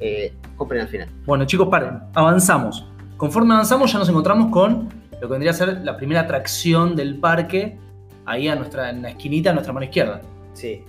eh, 0.00 0.32
compren 0.56 0.82
al 0.82 0.88
final. 0.88 1.08
Bueno, 1.26 1.44
chicos, 1.44 1.68
paren, 1.68 2.00
avanzamos. 2.14 2.86
Conforme 3.16 3.54
avanzamos, 3.54 3.92
ya 3.92 3.98
nos 3.98 4.08
encontramos 4.08 4.50
con 4.52 4.88
lo 5.12 5.20
que 5.20 5.26
vendría 5.26 5.50
a 5.50 5.54
ser 5.54 5.80
la 5.82 5.96
primera 5.96 6.20
atracción 6.20 6.94
del 6.94 7.16
parque, 7.18 7.76
ahí 8.26 8.46
a 8.48 8.54
nuestra, 8.54 8.90
en 8.90 9.02
la 9.02 9.10
esquinita, 9.10 9.50
a 9.50 9.52
nuestra 9.54 9.72
mano 9.72 9.84
izquierda, 9.84 10.20
Sí, 10.52 10.82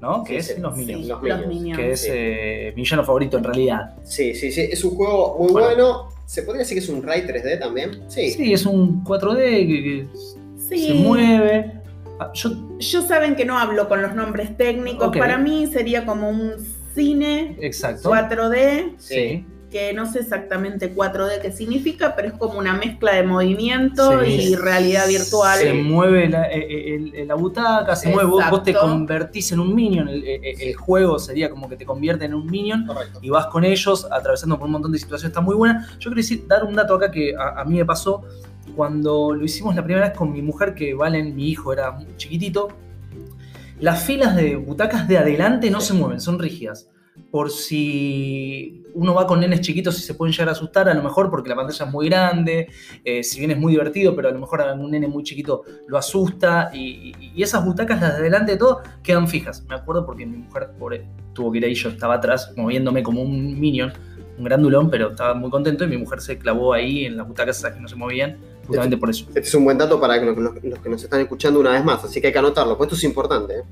¿no? 0.00 0.24
Sí, 0.24 0.32
que 0.32 0.38
es 0.38 0.46
sí. 0.46 0.60
los 0.60 0.74
Sí, 0.74 0.80
Minions. 0.80 1.06
Los 1.08 1.22
los 1.22 1.46
Minions. 1.46 1.78
Que 1.78 1.90
es 1.92 2.00
Sí. 2.02 2.08
eh, 2.12 2.72
mi 2.76 2.82
villano 2.82 3.02
favorito 3.04 3.38
en 3.38 3.44
realidad. 3.44 3.94
sí, 4.04 4.34
sí, 4.34 4.52
sí. 4.52 4.60
Es 4.70 4.84
un 4.84 4.94
juego 4.96 5.36
muy 5.38 5.52
Bueno. 5.52 5.66
bueno. 5.68 6.08
¿Se 6.26 6.42
podría 6.42 6.60
decir 6.60 6.76
que 6.78 6.84
es 6.84 6.88
un 6.88 7.02
Ray 7.02 7.22
3D 7.26 7.58
también? 7.58 8.02
Sí. 8.08 8.30
Sí, 8.30 8.52
es 8.52 8.64
un 8.64 9.02
4D 9.04 9.66
que, 9.66 9.66
que 9.66 10.06
Sí. 10.56 10.86
se 10.88 10.94
mueve. 10.94 11.72
Ah, 12.20 12.30
Yo, 12.34 12.50
Yo 12.78 13.02
saben 13.02 13.34
que 13.36 13.44
no 13.44 13.58
hablo 13.58 13.88
con 13.88 14.00
los 14.00 14.14
nombres 14.14 14.56
técnicos. 14.56 15.14
Para 15.16 15.36
mí 15.38 15.66
sería 15.66 16.06
como 16.06 16.30
un 16.30 16.52
cine 16.94 17.56
exacto. 17.60 18.10
4D, 18.10 18.94
Sí. 18.98 19.46
que 19.70 19.94
no 19.94 20.04
sé 20.04 20.18
exactamente 20.20 20.92
4D 20.94 21.40
qué 21.40 21.50
significa, 21.50 22.14
pero 22.14 22.28
es 22.28 22.34
como 22.34 22.58
una 22.58 22.74
mezcla 22.74 23.14
de 23.14 23.22
movimiento 23.22 24.22
Sí. 24.22 24.30
y 24.50 24.54
realidad 24.54 25.08
virtual. 25.08 25.58
Se 25.58 25.72
mueve 25.72 26.28
la, 26.28 26.46
eh, 26.52 26.94
el- 26.94 27.14
el- 27.14 27.28
la 27.28 27.34
butaca, 27.34 27.96
se 27.96 28.10
mueve, 28.10 28.28
vos, 28.28 28.44
vos 28.50 28.62
te 28.64 28.74
convertís 28.74 29.50
en 29.52 29.60
un 29.60 29.74
minion, 29.74 30.08
el, 30.08 30.22
el- 30.26 30.60
el 30.60 30.74
juego 30.76 31.18
sería 31.18 31.48
como 31.48 31.70
que 31.70 31.76
te 31.76 31.86
convierte 31.86 32.26
en 32.26 32.34
un 32.34 32.46
minion 32.46 32.86
Correcto. 32.86 33.18
y 33.22 33.30
vas 33.30 33.46
con 33.46 33.64
ellos 33.64 34.06
atravesando 34.10 34.58
por 34.58 34.66
un 34.66 34.72
montón 34.72 34.92
de 34.92 34.98
situaciones, 34.98 35.30
está 35.30 35.40
muy 35.40 35.54
buena. 35.56 35.86
Yo 35.98 36.10
quiero 36.10 36.16
decir, 36.16 36.44
dar 36.46 36.64
un 36.64 36.74
dato 36.74 36.94
acá 36.96 37.10
que 37.10 37.34
a, 37.34 37.60
a 37.62 37.64
mí 37.64 37.76
me 37.78 37.86
pasó 37.86 38.24
cuando 38.76 39.32
lo 39.34 39.42
hicimos 39.44 39.74
la 39.74 39.82
primera 39.82 40.08
vez 40.08 40.16
con 40.16 40.32
mi 40.32 40.42
mujer, 40.42 40.74
que 40.74 40.92
Valen, 40.94 41.34
mi 41.34 41.48
hijo, 41.48 41.72
era 41.72 41.90
muy 41.92 42.06
chiquitito. 42.16 42.68
Las 43.82 44.04
filas 44.04 44.36
de 44.36 44.54
butacas 44.54 45.08
de 45.08 45.18
adelante 45.18 45.68
no 45.68 45.80
Sí. 45.80 45.88
se 45.88 45.94
mueven, 45.94 46.20
son 46.20 46.38
rígidas. 46.38 46.88
Por 47.32 47.50
si 47.50 48.84
uno 48.94 49.12
va 49.12 49.26
con 49.26 49.40
nenes 49.40 49.60
chiquitos 49.60 49.98
y 49.98 50.02
se 50.02 50.14
pueden 50.14 50.32
llegar 50.32 50.50
a 50.50 50.52
asustar, 50.52 50.88
a 50.88 50.94
lo 50.94 51.02
mejor 51.02 51.30
porque 51.30 51.48
la 51.48 51.56
pantalla 51.56 51.84
es 51.86 51.90
muy 51.90 52.08
grande, 52.08 52.68
eh, 53.04 53.24
si 53.24 53.40
bien 53.40 53.50
es 53.50 53.58
muy 53.58 53.72
divertido, 53.72 54.14
pero 54.14 54.28
a 54.28 54.30
lo 54.32 54.38
mejor 54.38 54.60
a 54.62 54.72
un 54.74 54.90
nene 54.92 55.08
muy 55.08 55.24
chiquito 55.24 55.62
lo 55.88 55.98
asusta. 55.98 56.70
Y, 56.72 57.12
y- 57.34 57.42
esas 57.42 57.64
butacas, 57.64 58.00
las 58.00 58.12
de 58.12 58.18
adelante 58.20 58.52
de 58.52 58.58
todo, 58.58 58.82
quedan 59.02 59.26
fijas. 59.26 59.64
Me 59.68 59.74
acuerdo 59.74 60.06
porque 60.06 60.26
mi 60.26 60.36
mujer, 60.38 60.70
pobre, 60.78 61.04
tuvo 61.32 61.50
que 61.50 61.58
ir 61.58 61.64
ahí, 61.64 61.74
yo 61.74 61.88
estaba 61.88 62.14
atrás, 62.14 62.52
moviéndome 62.56 63.02
como 63.02 63.20
un 63.20 63.58
minion, 63.58 63.92
un 64.38 64.44
grandulón, 64.44 64.90
pero 64.90 65.10
estaba 65.10 65.34
muy 65.34 65.50
contento 65.50 65.84
y 65.84 65.88
mi 65.88 65.96
mujer 65.96 66.20
se 66.20 66.38
clavó 66.38 66.72
ahí 66.72 67.04
en 67.06 67.16
las 67.16 67.26
butacas 67.26 67.58
esas 67.58 67.72
que 67.74 67.80
no 67.80 67.88
se 67.88 67.96
movían, 67.96 68.36
justamente 68.66 68.96
por 68.96 69.10
eso. 69.10 69.24
Este 69.28 69.40
es 69.40 69.54
un 69.54 69.64
buen 69.64 69.78
dato 69.78 70.00
para 70.00 70.16
los, 70.16 70.36
los- 70.36 70.62
los 70.62 70.78
que 70.78 70.88
nos 70.88 71.02
están 71.02 71.20
escuchando 71.20 71.60
una 71.60 71.72
vez 71.72 71.84
más, 71.84 72.04
así 72.04 72.20
que 72.20 72.28
hay 72.28 72.32
que 72.32 72.38
anotarlo, 72.38 72.76
pues 72.76 72.88
esto 72.88 72.96
es 72.96 73.04
importante. 73.04 73.54
¿eh? 73.58 73.62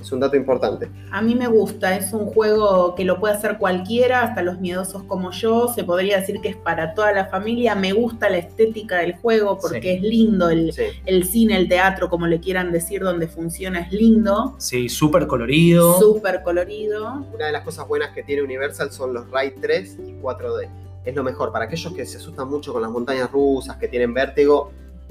Es 0.00 0.12
un 0.12 0.20
dato 0.20 0.36
importante. 0.36 0.90
A 1.12 1.22
mí 1.22 1.34
me 1.34 1.46
gusta, 1.46 1.96
es 1.96 2.12
un 2.12 2.26
juego 2.26 2.94
que 2.94 3.06
lo 3.06 3.18
puede 3.18 3.32
hacer 3.32 3.56
cualquiera, 3.56 4.20
hasta 4.20 4.42
los 4.42 4.60
miedosos 4.60 5.02
como 5.04 5.30
yo. 5.30 5.72
Se 5.74 5.82
podría 5.82 6.20
decir 6.20 6.42
que 6.42 6.50
es 6.50 6.56
para 6.56 6.92
toda 6.92 7.10
la 7.12 7.24
familia. 7.24 7.74
Me 7.74 7.94
gusta 7.94 8.28
la 8.28 8.36
estética 8.36 8.98
del 8.98 9.14
juego 9.16 9.56
porque 9.58 9.80
Sí. 9.80 9.88
es 9.88 10.02
lindo. 10.02 10.50
El, 10.50 10.74
Sí. 10.74 10.82
el 11.06 11.24
cine, 11.24 11.56
el 11.56 11.68
teatro, 11.70 12.10
como 12.10 12.26
le 12.26 12.38
quieran 12.38 12.70
decir, 12.70 13.00
donde 13.00 13.28
funciona 13.28 13.80
es 13.80 13.92
lindo. 13.92 14.54
Sí, 14.58 14.90
súper 14.90 15.26
colorido. 15.26 15.98
Súper 15.98 16.42
colorido. 16.42 17.24
Una 17.34 17.46
de 17.46 17.52
las 17.52 17.62
cosas 17.64 17.88
buenas 17.88 18.10
que 18.14 18.22
tiene 18.22 18.42
Universal 18.42 18.92
son 18.92 19.14
los 19.14 19.24
Ride 19.30 19.54
3 19.58 19.96
y 20.06 20.12
4D. 20.20 20.68
Es 21.04 21.14
lo 21.14 21.22
mejor. 21.22 21.52
Para 21.52 21.66
aquellos 21.66 21.92
que 21.92 22.06
se 22.06 22.16
asustan 22.18 22.48
mucho 22.48 22.72
con 22.72 22.82
las 22.82 22.90
montañas 22.90 23.30
rusas, 23.30 23.76
que 23.76 23.88
tienen 23.88 24.14
vértigo, 24.14 24.70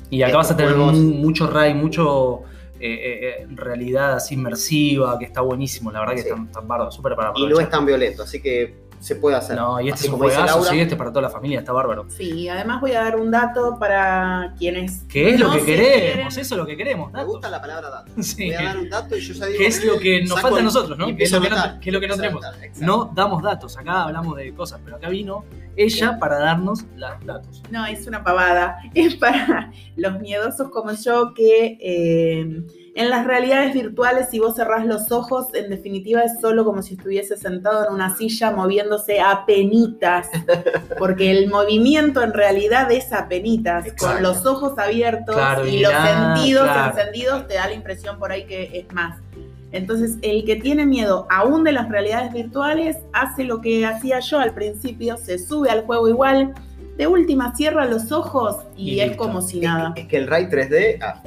Y 0.10 0.22
acá 0.22 0.38
vas 0.38 0.52
a 0.52 0.58
tener 0.58 0.74
Juegos. 0.74 0.94
mu- 0.96 1.14
mucho 1.16 1.48
ray, 1.48 1.74
mucho 1.74 2.42
eh, 2.80 2.94
eh, 2.94 3.20
eh, 3.44 3.48
realidad 3.56 4.14
así 4.14 4.36
inmersiva, 4.36 5.18
que 5.18 5.26
está 5.26 5.42
buenísimo, 5.42 5.92
la 5.92 6.02
verdad 6.02 6.16
que 6.16 6.24
Sí. 6.24 6.30
súper 6.92 7.16
para 7.16 7.32
y 7.36 7.48
no 7.48 7.60
es 7.60 7.70
tan 7.70 7.86
violento, 7.86 8.24
así 8.24 8.42
que 8.42 8.76
se 9.04 9.16
puede 9.18 9.36
hacer. 9.36 9.58
No, 9.58 9.82
y 9.82 9.90
este 9.90 9.96
Así 9.96 10.08
es 10.08 10.14
un 10.14 10.20
juegazo, 10.20 10.64
sí, 10.64 10.80
este 10.80 10.94
es 10.94 10.98
para 10.98 11.10
toda 11.12 11.24
la 11.24 11.30
familia, 11.30 11.60
está 11.60 11.74
bárbaro. 11.74 12.06
Sí, 12.10 12.48
además 12.48 12.80
voy 12.80 12.92
a 12.94 13.02
dar 13.04 13.16
un 13.18 13.30
dato 13.32 13.78
para 13.80 14.54
quienes. 14.58 15.04
¿Qué 15.10 15.32
es 15.32 15.40
lo 15.40 15.52
que 15.52 15.64
queremos? 15.66 16.00
quieren- 16.02 16.28
Eso 16.28 16.40
es 16.40 16.52
lo 16.52 16.66
que 16.66 16.78
queremos, 16.78 17.08
Me 17.12 17.18
datos. 17.20 17.32
gusta 17.34 17.50
la 17.50 17.60
palabra 17.62 17.90
dato. 17.90 18.12
Sí. 18.24 18.46
Voy 18.46 18.54
a 18.54 18.64
dar 18.64 18.78
un 18.78 18.90
dato 18.90 19.18
y 19.18 19.20
yo 19.22 19.34
ya 19.34 19.46
digo. 19.48 19.58
¿Qué 19.60 19.68
es 19.68 19.84
lo 19.86 20.00
que 20.00 20.24
nos 20.24 20.40
falta 20.42 20.60
a 20.60 20.64
nosotros, 20.64 20.98
no? 20.98 21.08
¿Qué 21.16 21.24
es 21.24 21.32
lo 21.32 21.42
que 21.42 21.48
a 21.48 21.50
no- 21.74 21.80
qué 21.82 21.90
es 21.90 21.94
lo 21.94 22.00
que 22.00 22.08
no 22.08 22.16
tenemos? 22.16 22.46
No 22.80 23.12
damos 23.14 23.44
datos, 23.44 23.78
acá 23.78 24.04
hablamos 24.04 24.38
de 24.38 24.54
cosas, 24.54 24.80
pero 24.84 24.96
acá 24.98 25.10
vino 25.10 25.44
ella 25.76 26.18
para 26.20 26.38
darnos 26.40 26.86
los 26.96 27.26
datos. 27.26 27.62
No, 27.72 27.86
es 27.86 28.08
una 28.08 28.24
pavada. 28.24 28.78
Es 28.94 29.16
para 29.16 29.72
los 29.96 30.20
miedosos 30.22 30.70
como 30.70 30.92
yo 30.94 31.34
que 31.34 31.78
eh, 31.82 32.64
en 32.96 33.10
las 33.10 33.26
realidades 33.26 33.74
virtuales, 33.74 34.28
si 34.30 34.38
vos 34.40 34.56
cerrás 34.56 34.86
los 34.86 35.12
ojos, 35.12 35.48
en 35.56 35.70
definitiva 35.70 36.22
es 36.22 36.40
solo 36.40 36.64
como 36.64 36.82
si 36.84 36.94
estuviese 36.94 37.36
sentado 37.38 37.88
en 37.88 37.94
una 37.94 38.16
silla 38.16 38.52
moviéndose 38.52 39.20
a 39.20 39.46
penitas. 39.48 40.28
Porque 41.00 41.32
el 41.32 41.50
movimiento 41.50 42.22
en 42.22 42.34
realidad 42.34 42.92
es 42.92 43.12
a 43.12 43.28
penitas. 43.28 43.88
Exacto. 43.88 44.14
Con 44.16 44.24
los 44.24 44.46
ojos 44.46 44.78
abiertos 44.78 45.36
Claro, 45.36 45.66
y 45.66 45.80
los 45.80 45.92
sentidos 45.92 46.64
claro. 46.66 46.92
encendidos 46.98 47.48
te 47.48 47.56
da 47.56 47.68
la 47.68 47.74
impresión 47.74 48.20
por 48.20 48.32
ahí 48.32 48.46
que 48.46 48.70
es 48.78 48.94
más. 48.94 49.20
Entonces, 49.72 50.18
el 50.22 50.46
que 50.46 50.58
tiene 50.58 50.86
miedo 50.86 51.26
aún 51.32 51.64
de 51.64 51.72
las 51.72 51.90
realidades 51.90 52.32
virtuales 52.32 52.98
hace 53.12 53.44
lo 53.44 53.60
que 53.60 53.88
hacía 53.88 54.20
yo 54.20 54.38
al 54.38 54.54
principio, 54.54 55.18
se 55.18 55.40
sube 55.40 55.72
al 55.72 55.82
juego 55.86 56.08
igual, 56.08 56.54
de 56.96 57.08
última 57.08 57.56
cierra 57.56 57.86
los 57.86 58.12
ojos 58.12 58.58
y, 58.78 58.92
Y 58.92 59.00
es 59.02 59.08
listo. 59.08 59.24
como 59.24 59.42
si 59.42 59.58
Es 59.58 59.64
nada. 59.64 59.94
que- 59.96 60.02
Es 60.02 60.08
que 60.08 60.18
el 60.18 60.28
Ray 60.28 60.46
3D 60.46 61.00
ah, 61.02 61.24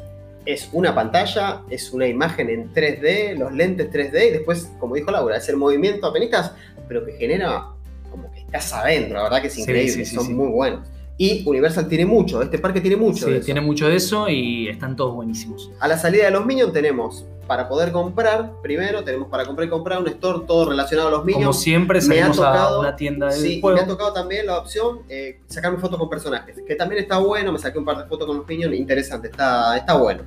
es 0.46 0.70
una 0.72 0.94
pantalla, 0.94 1.62
es 1.68 1.92
una 1.92 2.06
imagen 2.06 2.48
en 2.48 2.72
3D, 2.72 3.36
los 3.36 3.52
lentes 3.52 3.90
3D 3.90 4.28
y 4.28 4.30
después, 4.30 4.70
como 4.78 4.94
dijo 4.94 5.10
Laura, 5.10 5.36
es 5.36 5.48
el 5.48 5.56
movimiento 5.56 6.06
apenas, 6.06 6.52
pero 6.88 7.04
que 7.04 7.12
genera 7.12 7.66
como 8.10 8.30
que 8.32 8.40
estás 8.40 8.72
adentro, 8.72 9.16
la 9.16 9.24
verdad 9.24 9.42
que 9.42 9.48
es 9.48 9.58
increíble, 9.58 9.92
sí, 9.92 10.04
sí, 10.06 10.14
son 10.14 10.34
muy 10.34 10.48
buenos. 10.48 10.88
Y 11.18 11.42
Universal 11.48 11.88
tiene 11.88 12.04
mucho, 12.04 12.42
este 12.42 12.58
parque 12.58 12.80
tiene 12.80 12.96
mucho. 12.96 13.24
Sí, 13.26 13.30
de 13.32 13.36
eso. 13.38 13.44
tiene 13.46 13.60
mucho 13.62 13.88
de 13.88 13.96
eso 13.96 14.28
y 14.28 14.68
están 14.68 14.96
todos 14.96 15.14
buenísimos. 15.14 15.70
A 15.80 15.88
la 15.88 15.96
salida 15.96 16.26
de 16.26 16.30
los 16.30 16.44
Minions 16.44 16.72
tenemos 16.74 17.24
para 17.46 17.68
poder 17.68 17.92
comprar, 17.92 18.52
primero 18.60 19.02
tenemos 19.04 19.28
para 19.28 19.46
comprar 19.46 19.66
y 19.68 19.70
comprar 19.70 20.00
un 20.00 20.08
store 20.08 20.40
todo 20.46 20.68
relacionado 20.68 21.08
a 21.08 21.10
los 21.12 21.24
Minions. 21.24 21.44
Como 21.46 21.52
siempre, 21.54 22.00
salimos 22.02 22.36
tocado- 22.36 22.76
a 22.76 22.80
una 22.80 22.96
tienda 22.96 23.28
del 23.28 23.40
Sí, 23.40 23.54
y 23.54 23.60
juego. 23.60 23.76
me 23.78 23.82
ha 23.84 23.86
tocado 23.86 24.12
también 24.12 24.44
la 24.46 24.58
opción 24.58 24.98
eh, 25.08 25.40
sacarme 25.46 25.78
fotos 25.78 25.98
con 25.98 26.10
personajes, 26.10 26.56
que 26.66 26.74
también 26.74 27.00
está 27.02 27.18
bueno, 27.18 27.50
me 27.52 27.58
saqué 27.58 27.78
un 27.78 27.84
par 27.84 27.96
de 27.98 28.04
fotos 28.04 28.26
con 28.26 28.36
los 28.38 28.46
Minions, 28.48 28.74
interesante, 28.74 29.28
está, 29.28 29.76
está 29.76 29.94
bueno. 29.96 30.24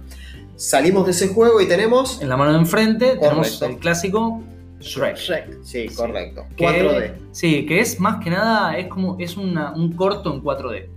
Salimos 0.55 1.05
de 1.05 1.11
ese 1.11 1.27
juego 1.27 1.61
y 1.61 1.67
tenemos... 1.67 2.21
En 2.21 2.29
la 2.29 2.35
mano 2.37 2.51
de 2.53 2.57
enfrente 2.59 3.15
tenemos 3.17 3.61
el 3.61 3.77
clásico 3.77 4.41
Shrek. 4.79 5.15
Shrek. 5.17 5.57
Sí, 5.63 5.87
Sí. 5.89 5.95
correcto. 5.95 6.45
Que- 6.55 6.65
4D. 6.65 7.13
Sí, 7.31 7.65
que 7.65 7.79
es 7.79 7.99
más 7.99 8.23
que 8.23 8.29
nada, 8.29 8.77
es 8.77 8.87
como, 8.87 9.17
es 9.19 9.35
una- 9.37 9.73
un 9.73 9.93
corto 9.93 10.33
en 10.33 10.41
4D. 10.41 10.89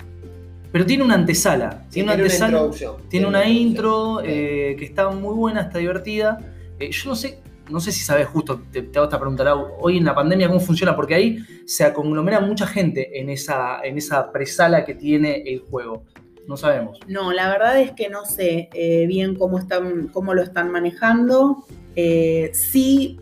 Pero 0.71 0.87
tiene 0.87 1.05
una 1.05 1.14
antesala. 1.16 1.83
Sí, 1.88 1.95
tiene 1.95 2.12
una 2.14 2.23
antesala. 2.23 2.53
introducción. 2.53 2.95
Tiene 3.09 3.27
una 3.27 3.47
intro 3.47 4.21
eh, 4.25 4.75
que 4.79 4.85
está 4.87 5.11
muy 5.11 5.35
buena, 5.35 5.62
está 5.62 5.79
divertida. 5.79 6.38
Eh, 6.79 6.90
yo 6.90 7.11
no 7.11 7.14
sé, 7.14 7.40
no 7.71 7.79
sé 7.79 7.92
si 7.92 8.01
sabes 8.01 8.27
justo, 8.29 8.62
te, 8.73 8.83
te 8.83 8.99
hago 8.99 9.05
esta 9.07 9.18
pregunta, 9.18 9.45
Lau, 9.45 9.73
hoy 9.81 9.99
en 9.99 10.05
la 10.05 10.14
pandemia 10.14 10.49
cómo 10.49 10.61
funciona, 10.61 10.97
porque 10.97 11.14
ahí 11.14 11.38
se 11.66 11.92
conglomera 11.92 12.40
mucha 12.40 12.66
gente 12.66 13.21
en 13.21 13.29
esa, 13.29 13.81
en 13.85 13.99
esa 13.99 14.33
presala 14.33 14.85
que 14.87 14.95
tiene 14.95 15.42
el 15.47 15.61
juego. 15.61 16.05
No 16.49 16.57
sabemos. 16.57 16.99
No, 17.07 17.33
la 17.33 17.49
verdad 17.51 17.81
es 17.81 17.92
que 17.92 18.09
no 18.09 18.25
sé 18.25 18.68
eh, 18.73 19.07
bien 19.07 19.37
cómo, 19.37 19.59
están, 19.59 20.09
cómo 20.09 20.33
lo 20.35 20.42
están 20.42 20.71
manejando. 20.73 21.64
Eh, 21.95 22.51
sí, 22.53 23.21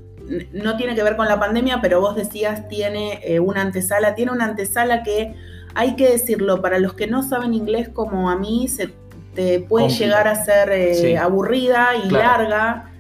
no 0.53 0.77
tiene 0.77 0.95
que 0.95 1.03
ver 1.03 1.17
con 1.17 1.27
la 1.29 1.39
pandemia, 1.41 1.81
pero 1.81 2.01
vos 2.01 2.15
decías 2.17 2.69
tiene 2.69 3.21
eh, 3.25 3.41
una 3.41 3.63
antesala. 3.63 4.15
Tiene 4.15 4.33
una 4.33 4.45
antesala 4.47 5.03
que, 5.03 5.35
hay 5.75 5.97
que 5.97 6.11
decirlo, 6.11 6.61
para 6.63 6.79
los 6.79 6.95
que 6.95 7.07
no 7.07 7.23
saben 7.23 7.55
inglés 7.55 7.89
como 7.89 8.31
a 8.31 8.37
mí, 8.37 8.69
se 8.69 8.91
te 9.35 9.61
puede 9.61 9.89
llegar 9.89 10.27
a 10.29 10.45
ser 10.45 10.71
eh, 10.71 10.95
Sí. 10.95 11.17
aburrida 11.17 11.91
y 12.05 12.09
Claro. 12.09 12.43
larga, 12.45 12.91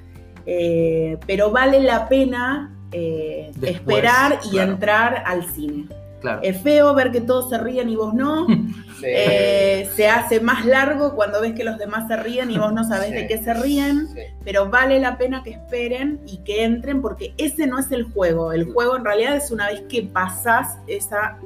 eh, 0.47 1.19
pero 1.27 1.51
vale 1.51 1.81
la 1.81 2.09
pena 2.09 2.77
Después, 2.93 3.73
esperar 3.77 4.41
y 4.45 4.51
claro. 4.51 4.73
entrar 4.73 5.23
al 5.27 5.45
cine. 5.45 5.87
Claro. 6.21 6.41
Es 6.43 6.61
feo 6.61 6.95
ver 6.95 7.11
que 7.13 7.21
todos 7.21 7.49
se 7.51 7.59
ríen 7.59 7.89
y 7.89 7.97
vos 7.97 8.15
no. 8.15 8.47
Sí. 9.01 9.07
Eh, 9.09 9.89
se 9.97 10.09
hace 10.11 10.41
más 10.41 10.67
largo 10.67 11.15
cuando 11.15 11.41
ves 11.41 11.55
que 11.55 11.65
los 11.65 11.79
demás 11.79 12.07
se 12.07 12.17
ríen 12.19 12.51
y 12.51 12.59
vos 12.59 12.71
no 12.75 12.85
sabés 12.85 13.09
Sí. 13.09 13.15
de 13.15 13.27
qué 13.29 13.39
se 13.39 13.55
ríen, 13.55 14.09
Sí. 14.09 14.21
pero 14.45 14.69
vale 14.69 15.01
la 15.01 15.17
pena 15.17 15.43
que 15.43 15.53
esperen 15.53 16.21
y 16.27 16.37
que 16.45 16.65
entren 16.65 17.01
porque 17.01 17.33
ese 17.39 17.67
no 17.67 17.79
es 17.79 17.91
el 17.93 18.05
juego. 18.05 18.53
El 18.53 18.71
juego 18.71 18.97
en 18.99 19.05
realidad 19.07 19.37
es 19.37 19.51
una 19.51 19.69
vez 19.69 19.85
que 19.89 20.03
pasás 20.03 20.77
esa, 20.87 21.39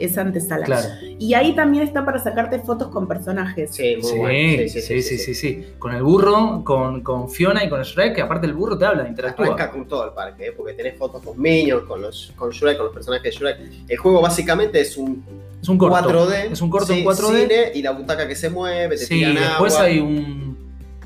esa 0.00 0.22
antesala. 0.22 0.64
Claro. 0.64 0.88
Y 1.18 1.34
ahí 1.34 1.54
también 1.54 1.84
está 1.84 2.04
para 2.04 2.18
sacarte 2.18 2.58
fotos 2.58 2.88
con 2.88 3.06
personajes. 3.06 3.70
Sí, 3.72 3.96
muy 4.00 4.10
Sí, 4.10 4.16
bueno. 4.18 4.62
sí, 4.68 4.80
sí, 5.02 5.02
sí, 5.18 5.34
sí, 5.34 5.66
Con 5.78 5.94
el 5.94 6.02
burro, 6.02 6.62
con, 6.64 7.02
con 7.02 7.28
Fiona 7.30 7.62
y 7.64 7.68
con 7.68 7.82
Shrek, 7.82 8.14
que 8.16 8.22
aparte 8.22 8.46
el 8.46 8.54
burro 8.54 8.76
te 8.78 8.84
habla, 8.86 9.06
interactúa. 9.06 9.46
Arranca 9.46 9.70
con 9.70 9.86
todo 9.86 10.04
el 10.06 10.12
parque, 10.12 10.46
¿eh? 10.48 10.52
porque 10.56 10.72
tenés 10.74 10.96
fotos 10.96 11.22
con 11.22 11.40
Minions, 11.40 11.84
con, 11.84 12.00
los, 12.02 12.32
con 12.36 12.50
Shrek, 12.50 12.76
con 12.76 12.86
los 12.86 12.94
personajes 12.94 13.22
de 13.24 13.30
Shrek. 13.30 13.58
El 13.88 13.96
juego 13.98 14.20
básicamente 14.20 14.80
es 14.80 14.96
un 14.96 15.22
Es 15.62 15.68
un 15.68 15.76
corto. 15.78 16.08
4D. 16.08 16.52
Es 16.52 16.60
un 16.62 16.70
corto 16.70 16.92
sí, 16.92 17.00
en 17.00 17.04
4D. 17.06 17.40
Cine 17.42 17.72
y 17.74 17.82
la 17.82 17.90
butaca 17.92 18.26
que 18.26 18.34
se 18.34 18.48
mueve, 18.50 18.96
te 18.96 19.04
Sí, 19.04 19.16
tiran 19.18 19.34
después 19.34 19.74
agua. 19.74 19.84
hay 19.86 19.98
un. 20.00 20.40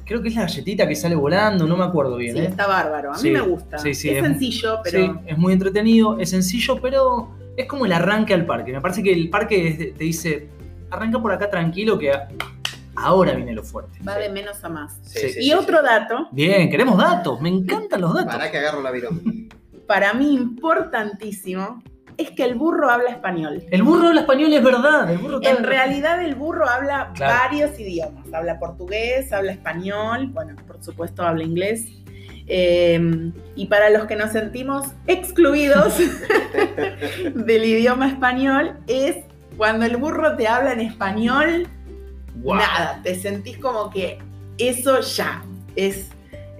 Creo 0.06 0.20
que 0.20 0.28
es 0.28 0.34
la 0.34 0.42
galletita 0.42 0.86
que 0.86 0.94
sale 0.94 1.14
volando, 1.14 1.66
no 1.66 1.78
me 1.78 1.84
acuerdo 1.84 2.16
bien. 2.16 2.36
Sí, 2.36 2.42
¿eh? 2.42 2.46
está 2.50 2.66
bárbaro. 2.66 3.10
A 3.10 3.14
mí 3.14 3.18
Sí, 3.22 3.30
me 3.30 3.40
gusta. 3.40 3.78
sí, 3.78 3.94
sí, 3.94 4.10
es 4.10 4.16
es- 4.18 4.22
sencillo, 4.22 4.78
pero 4.84 4.98
Sí, 4.98 5.10
es 5.26 5.38
muy 5.38 5.52
entretenido, 5.54 6.18
es 6.20 6.28
sencillo, 6.28 6.78
pero 6.82 7.30
es 7.56 7.66
como 7.66 7.86
el 7.86 7.92
arranque 7.92 8.34
al 8.34 8.46
parque. 8.46 8.72
Me 8.72 8.80
parece 8.80 9.02
que 9.02 9.12
el 9.12 9.30
parque 9.30 9.68
es- 9.68 9.78
te 9.96 10.04
dice, 10.04 10.48
arranca 10.90 11.20
por 11.20 11.32
acá 11.32 11.48
tranquilo 11.50 11.98
que 11.98 12.12
ahora 12.96 13.32
viene 13.34 13.52
lo 13.52 13.62
fuerte. 13.62 13.98
Va 14.06 14.16
de 14.18 14.28
menos 14.28 14.62
a 14.64 14.68
más. 14.68 14.98
Sí, 15.02 15.18
Sí. 15.20 15.28
sí, 15.30 15.38
Y 15.40 15.42
sí, 15.44 15.52
otro 15.54 15.82
dato, 15.82 16.28
Bien, 16.32 16.70
queremos 16.70 16.96
datos, 16.98 17.40
me 17.40 17.48
encantan 17.48 18.00
los 18.00 18.14
datos. 18.14 18.34
Para 18.34 18.50
que 18.50 18.58
agarro 18.58 18.82
la 18.82 18.90
virón. 18.90 19.48
para 19.86 20.14
mí 20.14 20.32
importantísimo, 20.34 21.82
es 22.16 22.30
que 22.30 22.44
el 22.44 22.54
burro 22.54 22.88
habla 22.90 23.10
español. 23.10 23.64
El 23.70 23.82
burro 23.82 24.06
habla 24.08 24.20
español, 24.20 24.52
es 24.52 24.62
verdad. 24.62 25.10
El 25.10 25.18
burro 25.18 25.40
En 25.42 25.56
habla- 25.56 25.68
realidad 25.68 26.22
el 26.24 26.36
burro 26.36 26.68
habla 26.68 27.10
Claro. 27.14 27.34
varios 27.42 27.78
idiomas. 27.80 28.32
Habla 28.32 28.58
portugués, 28.60 29.32
habla 29.32 29.50
español, 29.52 30.28
bueno, 30.32 30.54
por 30.66 30.82
supuesto 30.82 31.22
habla 31.24 31.42
inglés. 31.42 31.86
Eh, 32.46 33.32
y 33.56 33.66
para 33.66 33.90
los 33.90 34.04
que 34.04 34.16
nos 34.16 34.32
sentimos 34.32 34.86
excluidos 35.06 35.94
del 37.34 37.64
idioma 37.64 38.08
español, 38.08 38.74
es 38.86 39.24
cuando 39.56 39.86
el 39.86 39.96
burro 39.96 40.36
te 40.36 40.46
habla 40.46 40.72
en 40.72 40.80
español, 40.80 41.68
nada, 42.44 43.00
te 43.02 43.14
sentís 43.14 43.58
como 43.58 43.90
que 43.90 44.18
eso 44.58 45.00
ya 45.00 45.42
es 45.76 46.08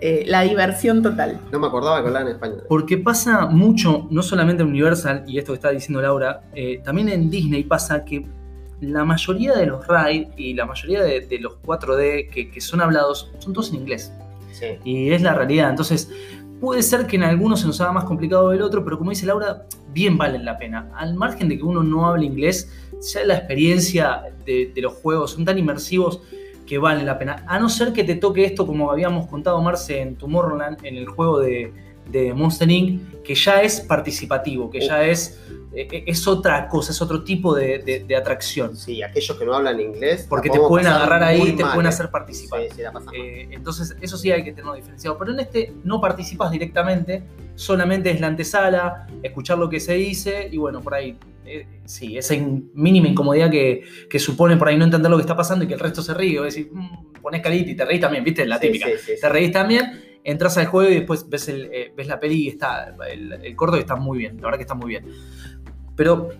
eh, 0.00 0.24
la 0.26 0.42
diversión 0.42 1.02
total. 1.02 1.40
No 1.52 1.58
me 1.58 1.66
acordaba 1.66 2.00
que 2.00 2.08
hablaban 2.08 2.28
en 2.28 2.34
español. 2.34 2.64
Porque 2.68 2.98
pasa 2.98 3.46
mucho, 3.46 4.06
no 4.10 4.22
solamente 4.22 4.62
en 4.62 4.70
Universal, 4.70 5.24
y 5.26 5.38
esto 5.38 5.52
que 5.52 5.56
está 5.56 5.70
diciendo 5.70 6.00
Laura, 6.00 6.42
eh, 6.54 6.80
también 6.84 7.08
en 7.08 7.30
Disney 7.30 7.64
pasa 7.64 8.04
que 8.04 8.26
la 8.80 9.04
mayoría 9.04 9.54
de 9.54 9.66
los 9.66 9.86
ride 9.86 10.30
y 10.36 10.54
la 10.54 10.66
mayoría 10.66 11.02
de, 11.02 11.20
de 11.20 11.38
los 11.38 11.54
4D 11.62 12.28
que, 12.28 12.50
que 12.50 12.60
son 12.60 12.80
hablados 12.80 13.30
son 13.38 13.52
todos 13.52 13.70
en 13.70 13.76
inglés. 13.76 14.12
Y 14.84 15.10
es 15.10 15.22
la 15.22 15.34
realidad. 15.34 15.70
Entonces, 15.70 16.10
puede 16.60 16.82
ser 16.82 17.06
que 17.06 17.16
en 17.16 17.24
algunos 17.24 17.60
se 17.60 17.66
nos 17.66 17.80
haga 17.80 17.92
más 17.92 18.04
complicado 18.04 18.52
el 18.52 18.62
otro, 18.62 18.84
pero 18.84 18.98
como 18.98 19.10
dice 19.10 19.26
Laura, 19.26 19.66
bien 19.92 20.16
valen 20.16 20.44
la 20.44 20.56
pena. 20.56 20.90
Al 20.94 21.14
margen 21.14 21.48
de 21.48 21.56
que 21.58 21.64
uno 21.64 21.82
no 21.82 22.06
hable 22.06 22.26
inglés, 22.26 22.70
ya 23.12 23.24
la 23.24 23.36
experiencia 23.36 24.22
de, 24.44 24.72
de 24.74 24.80
los 24.80 24.94
juegos 24.94 25.32
son 25.32 25.44
tan 25.44 25.58
inmersivos 25.58 26.20
que 26.66 26.78
valen 26.78 27.06
la 27.06 27.18
pena. 27.18 27.44
A 27.46 27.58
no 27.58 27.68
ser 27.68 27.92
que 27.92 28.04
te 28.04 28.14
toque 28.14 28.44
esto, 28.44 28.66
como 28.66 28.90
habíamos 28.90 29.26
contado 29.26 29.60
Marce 29.60 30.00
en 30.00 30.16
Tomorrowland, 30.16 30.84
en 30.84 30.96
el 30.96 31.06
juego 31.06 31.40
de, 31.40 31.72
de 32.10 32.32
Monster 32.34 32.70
Inc., 32.70 33.22
que 33.22 33.34
ya 33.34 33.62
es 33.62 33.80
participativo, 33.80 34.70
que 34.70 34.80
ya 34.80 35.04
es, 35.04 35.40
eh, 35.74 36.04
es 36.06 36.26
otra 36.28 36.68
cosa, 36.68 36.92
es 36.92 37.00
otro 37.00 37.24
tipo 37.24 37.54
de, 37.54 37.78
de- 37.78 38.04
de 38.04 38.16
atracción. 38.16 38.76
Sí, 38.76 39.02
aquellos 39.02 39.36
que 39.38 39.44
no 39.44 39.54
hablan 39.54 39.80
inglés. 39.80 40.26
Porque 40.28 40.50
te 40.50 40.58
pueden 40.60 40.86
agarrar 40.88 41.22
ahí 41.22 41.40
y 41.42 41.52
te 41.56 41.62
mal, 41.62 41.72
pueden 41.74 41.86
¿eh? 41.86 41.88
hacer 41.88 42.10
participar. 42.10 42.60
Sí, 42.62 42.68
sí, 42.76 42.82
la. 42.82 42.92
Eh, 43.12 43.48
entonces, 43.50 43.96
eso 44.00 44.16
sí 44.16 44.30
hay 44.30 44.44
que 44.44 44.50
tenerlo 44.52 44.74
diferenciado. 44.74 45.16
Pero 45.18 45.32
en 45.32 45.40
este 45.40 45.72
no 45.84 46.00
participas 46.00 46.50
directamente, 46.50 47.22
solamente 47.54 48.10
es 48.10 48.20
la 48.20 48.26
antesala, 48.28 49.06
escuchar 49.22 49.58
lo 49.58 49.68
que 49.70 49.80
se 49.80 49.94
dice 49.94 50.48
y 50.52 50.58
bueno, 50.58 50.80
por 50.82 50.94
ahí, 50.94 51.16
eh, 51.46 51.66
sí, 51.86 52.16
esa 52.18 52.34
in- 52.34 52.70
mínima 52.74 53.08
incomodidad 53.08 53.50
que, 53.50 53.82
que 54.10 54.18
supone 54.18 54.56
por 54.56 54.68
ahí 54.68 54.76
no 54.76 54.84
entender 54.84 55.10
lo 55.10 55.16
que 55.16 55.22
está 55.22 55.36
pasando 55.36 55.64
y 55.64 55.68
que 55.68 55.74
el 55.74 55.80
resto 55.80 56.02
se 56.02 56.12
ríe. 56.14 56.38
O 56.38 56.44
decir, 56.44 56.68
"Mm, 56.72 57.20
pones 57.22 57.40
carita 57.40 57.70
y 57.70 57.74
te 57.74 57.84
reís 57.86 58.00
también, 58.02 58.22
¿viste? 58.22 58.44
La 58.46 58.58
Sí, 58.58 58.66
típica. 58.66 58.86
sí, 58.86 58.92
sí, 58.98 59.12
sí. 59.14 59.20
Te 59.20 59.28
reís 59.30 59.50
también, 59.50 60.03
entras 60.24 60.56
al 60.58 60.66
juego 60.66 60.90
y 60.90 60.94
después 60.94 61.28
ves, 61.28 61.48
el, 61.48 61.70
eh, 61.72 61.92
ves 61.96 62.08
la 62.08 62.18
peli 62.18 62.44
y 62.44 62.48
está 62.48 62.96
el, 63.08 63.32
el 63.32 63.56
corto 63.56 63.76
y 63.76 63.80
está 63.80 63.94
muy 63.94 64.18
bien, 64.18 64.36
la 64.38 64.44
verdad 64.44 64.58
que 64.58 64.62
está 64.62 64.74
muy 64.74 64.88
bien. 64.88 65.06
Pero 65.94 66.30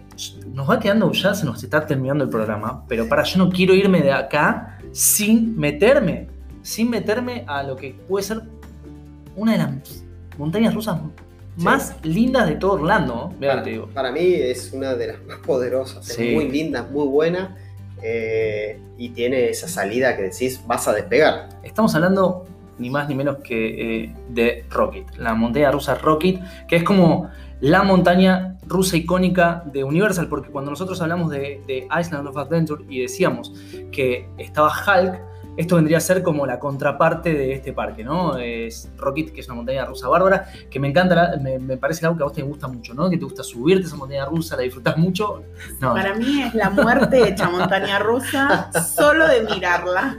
nos 0.53 0.69
va 0.69 0.81
quedando, 0.81 1.13
ya 1.13 1.35
se 1.35 1.45
nos 1.47 1.63
está 1.63 1.87
terminando 1.87 2.25
el 2.25 2.31
programa, 2.31 2.85
pero 2.89 3.09
para, 3.09 3.23
yo 3.23 3.39
no 3.39 3.51
quiero 3.51 3.75
irme 3.75 4.01
de 4.03 4.11
acá 4.11 4.79
sin 4.91 5.57
meterme, 5.57 6.29
sin 6.63 6.91
meterme 6.91 7.45
a 7.47 7.63
lo 7.63 7.77
que 7.77 7.95
puede 8.09 8.25
ser 8.25 8.43
una 9.37 9.53
de 9.53 9.59
las 9.59 10.05
montañas 10.39 10.75
rusas 10.75 10.99
más 11.57 11.95
lindas 12.03 12.49
de 12.49 12.57
todo 12.57 12.73
Orlando. 12.73 13.33
Para, 13.39 13.63
te 13.63 13.71
digo. 13.71 13.87
para 13.89 14.11
mí 14.11 14.21
es 14.35 14.73
una 14.73 14.95
de 14.95 15.09
las 15.09 15.25
más 15.25 15.39
poderosas, 15.39 16.05
Sí. 16.05 16.29
es 16.29 16.35
muy 16.35 16.51
linda, 16.51 16.83
muy 16.91 17.07
buena 17.07 17.57
eh, 18.03 18.81
y 18.99 19.11
tiene 19.11 19.49
esa 19.51 19.69
salida 19.69 20.17
que 20.17 20.23
decís 20.23 20.61
vas 20.67 20.89
a 20.89 20.93
despegar. 20.93 21.49
Estamos 21.63 21.95
hablando 21.95 22.47
ni 22.79 22.91
más 22.91 23.09
ni 23.09 23.15
menos 23.15 23.37
que 23.39 24.05
eh, 24.05 24.15
de 24.29 24.65
Rocket, 24.71 25.17
la 25.17 25.35
montaña 25.35 25.71
rusa 25.71 25.95
Rocket, 25.95 26.41
que 26.67 26.77
es 26.77 26.83
como 26.83 27.31
la 27.61 27.83
montaña 27.83 28.57
rusa 28.67 28.97
icónica 28.97 29.63
de 29.67 29.85
Universal, 29.85 30.29
porque 30.29 30.51
cuando 30.51 30.71
nosotros 30.71 31.01
hablamos 31.01 31.31
de, 31.31 31.89
Island 32.01 32.27
of 32.27 32.37
Adventure 32.37 32.85
y 32.89 33.01
decíamos 33.01 33.53
que 33.91 34.29
estaba 34.39 34.71
Hulk, 34.71 35.21
esto 35.57 35.77
vendría 35.77 35.99
a 35.99 36.01
ser 36.01 36.25
como 36.25 36.47
la 36.47 36.59
contraparte 36.59 37.33
de 37.33 37.53
este 37.53 37.73
parque, 37.73 38.03
¿no? 38.03 38.37
Es 38.39 38.91
Rocket, 38.97 39.33
que 39.33 39.41
es 39.41 39.47
una 39.47 39.55
montaña 39.55 39.85
rusa 39.85 40.09
bárbara, 40.09 40.47
que 40.69 40.81
me 40.81 40.89
encanta, 40.89 41.37
me 41.41 41.77
parece 41.77 42.05
algo 42.05 42.19
que 42.19 42.25
a 42.25 42.27
vos 42.27 42.35
te 42.35 42.43
gusta 42.43 42.67
mucho, 42.67 42.93
¿no? 42.93 43.09
Que 43.09 43.17
te 43.17 43.25
gusta 43.25 43.45
subirte 43.45 43.85
a 43.85 43.87
esa 43.87 43.97
montaña 43.97 44.25
rusa, 44.25 44.57
la 44.57 44.63
disfrutás 44.63 44.97
mucho. 44.97 45.45
No, 45.81 45.95
Para 45.95 46.15
mí 46.15 46.43
es 46.43 46.55
la 46.55 46.71
muerte 46.71 47.29
hecha 47.29 47.49
montaña 47.49 48.01
rusa 48.01 48.71
solo 48.95 49.29
de 49.29 49.43
mirarla. 49.43 50.19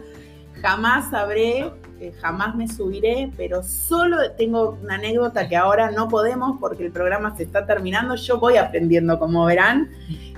Jamás 0.61 1.11
sabré, 1.11 1.69
eh, 1.99 2.13
jamás 2.19 2.55
me 2.55 2.67
subiré, 2.67 3.31
pero 3.37 3.63
solo 3.63 4.17
tengo 4.37 4.77
una 4.83 4.95
anécdota 4.95 5.47
que 5.47 5.55
ahora 5.55 5.91
no 5.91 6.09
podemos 6.09 6.57
porque 6.59 6.85
el 6.85 6.91
programa 6.91 7.35
se 7.37 7.43
está 7.43 7.65
terminando. 7.65 8.15
Yo 8.15 8.39
voy 8.39 8.57
aprendiendo, 8.57 9.17
como 9.17 9.45
verán, 9.45 9.89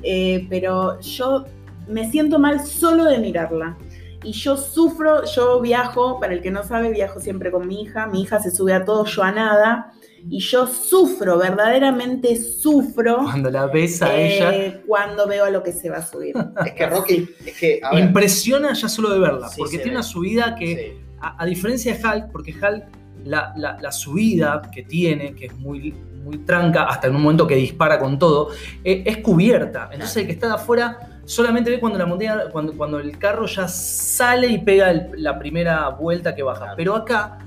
eh, 0.04 0.46
pero 0.50 1.00
yo 1.02 1.46
me 1.88 2.12
siento 2.12 2.38
mal 2.38 2.64
solo 2.66 3.06
de 3.06 3.18
mirarla. 3.18 3.76
Y 4.24 4.34
yo 4.34 4.56
sufro, 4.58 5.26
yo 5.26 5.60
viajo, 5.62 6.20
para 6.20 6.34
el 6.34 6.42
que 6.42 6.52
no 6.52 6.64
sabe, 6.64 6.92
viajo 6.92 7.20
siempre 7.20 7.50
con 7.50 7.68
mi 7.68 7.82
hija. 7.84 8.06
Mi 8.08 8.22
hija 8.22 8.40
se 8.40 8.52
sube 8.52 8.74
a 8.74 8.86
todo, 8.86 9.06
yo 9.06 9.24
a 9.24 9.32
nada. 9.32 9.94
Y 10.30 10.40
yo 10.40 10.68
sufro, 10.68 11.38
verdaderamente 11.38 12.36
sufro 12.36 13.18
cuando 13.24 13.50
la 13.50 13.68
ves 13.68 14.02
a 14.02 14.16
eh, 14.16 14.36
ella, 14.36 14.82
cuando 14.86 15.28
veo 15.28 15.46
a 15.46 15.50
lo 15.50 15.64
que 15.64 15.72
se 15.72 15.90
va 15.90 15.98
a 15.98 16.06
subir. 16.06 16.36
Es 16.66 16.74
que 16.74 16.86
Rocky, 16.88 17.30
es 17.46 17.58
que, 17.58 17.80
a 17.82 17.96
ver, 17.96 18.04
impresiona 18.04 18.74
ya 18.74 18.90
solo 18.90 19.10
de 19.12 19.20
verla, 19.20 19.48
Sí, 19.48 19.56
porque 19.58 19.78
tiene 19.78 19.92
ve. 19.92 19.98
una 19.98 20.04
subida 20.04 20.56
que... 20.56 20.98
sí. 21.00 21.07
A, 21.22 21.42
a 21.42 21.46
diferencia 21.46 21.96
de 21.96 22.04
Hulk, 22.08 22.32
porque 22.32 22.52
Hulk, 22.54 22.84
la, 23.26 23.54
la- 23.58 23.78
la 23.82 23.92
subida 23.92 24.62
que 24.74 24.84
tiene, 24.84 25.34
que 25.34 25.46
es 25.48 25.56
muy, 25.58 25.94
muy 26.24 26.40
tranca, 26.40 26.84
hasta 26.84 27.08
en 27.08 27.16
un 27.16 27.22
momento 27.24 27.48
que 27.48 27.56
dispara 27.56 27.98
con 28.00 28.18
todo, 28.20 28.50
eh, 28.84 29.04
es 29.06 29.18
cubierta. 29.18 29.90
Entonces 29.92 30.18
el 30.18 30.26
que 30.28 30.34
está 30.34 30.48
de 30.48 30.54
afuera 30.56 30.98
solamente 31.26 31.70
ve 31.72 31.80
cuando 31.80 31.98
la 32.00 32.06
montaña, 32.06 32.50
cuando, 32.52 32.74
cuando 32.74 33.00
el 33.00 33.18
carro 33.18 33.46
ya 33.48 33.68
sale 33.68 34.48
y 34.48 34.58
pega 34.60 34.92
el- 34.92 35.12
la 35.18 35.38
primera 35.40 35.90
vuelta 35.90 36.34
que 36.36 36.44
baja. 36.44 36.74
Pero 36.78 36.96
acá, 36.96 37.38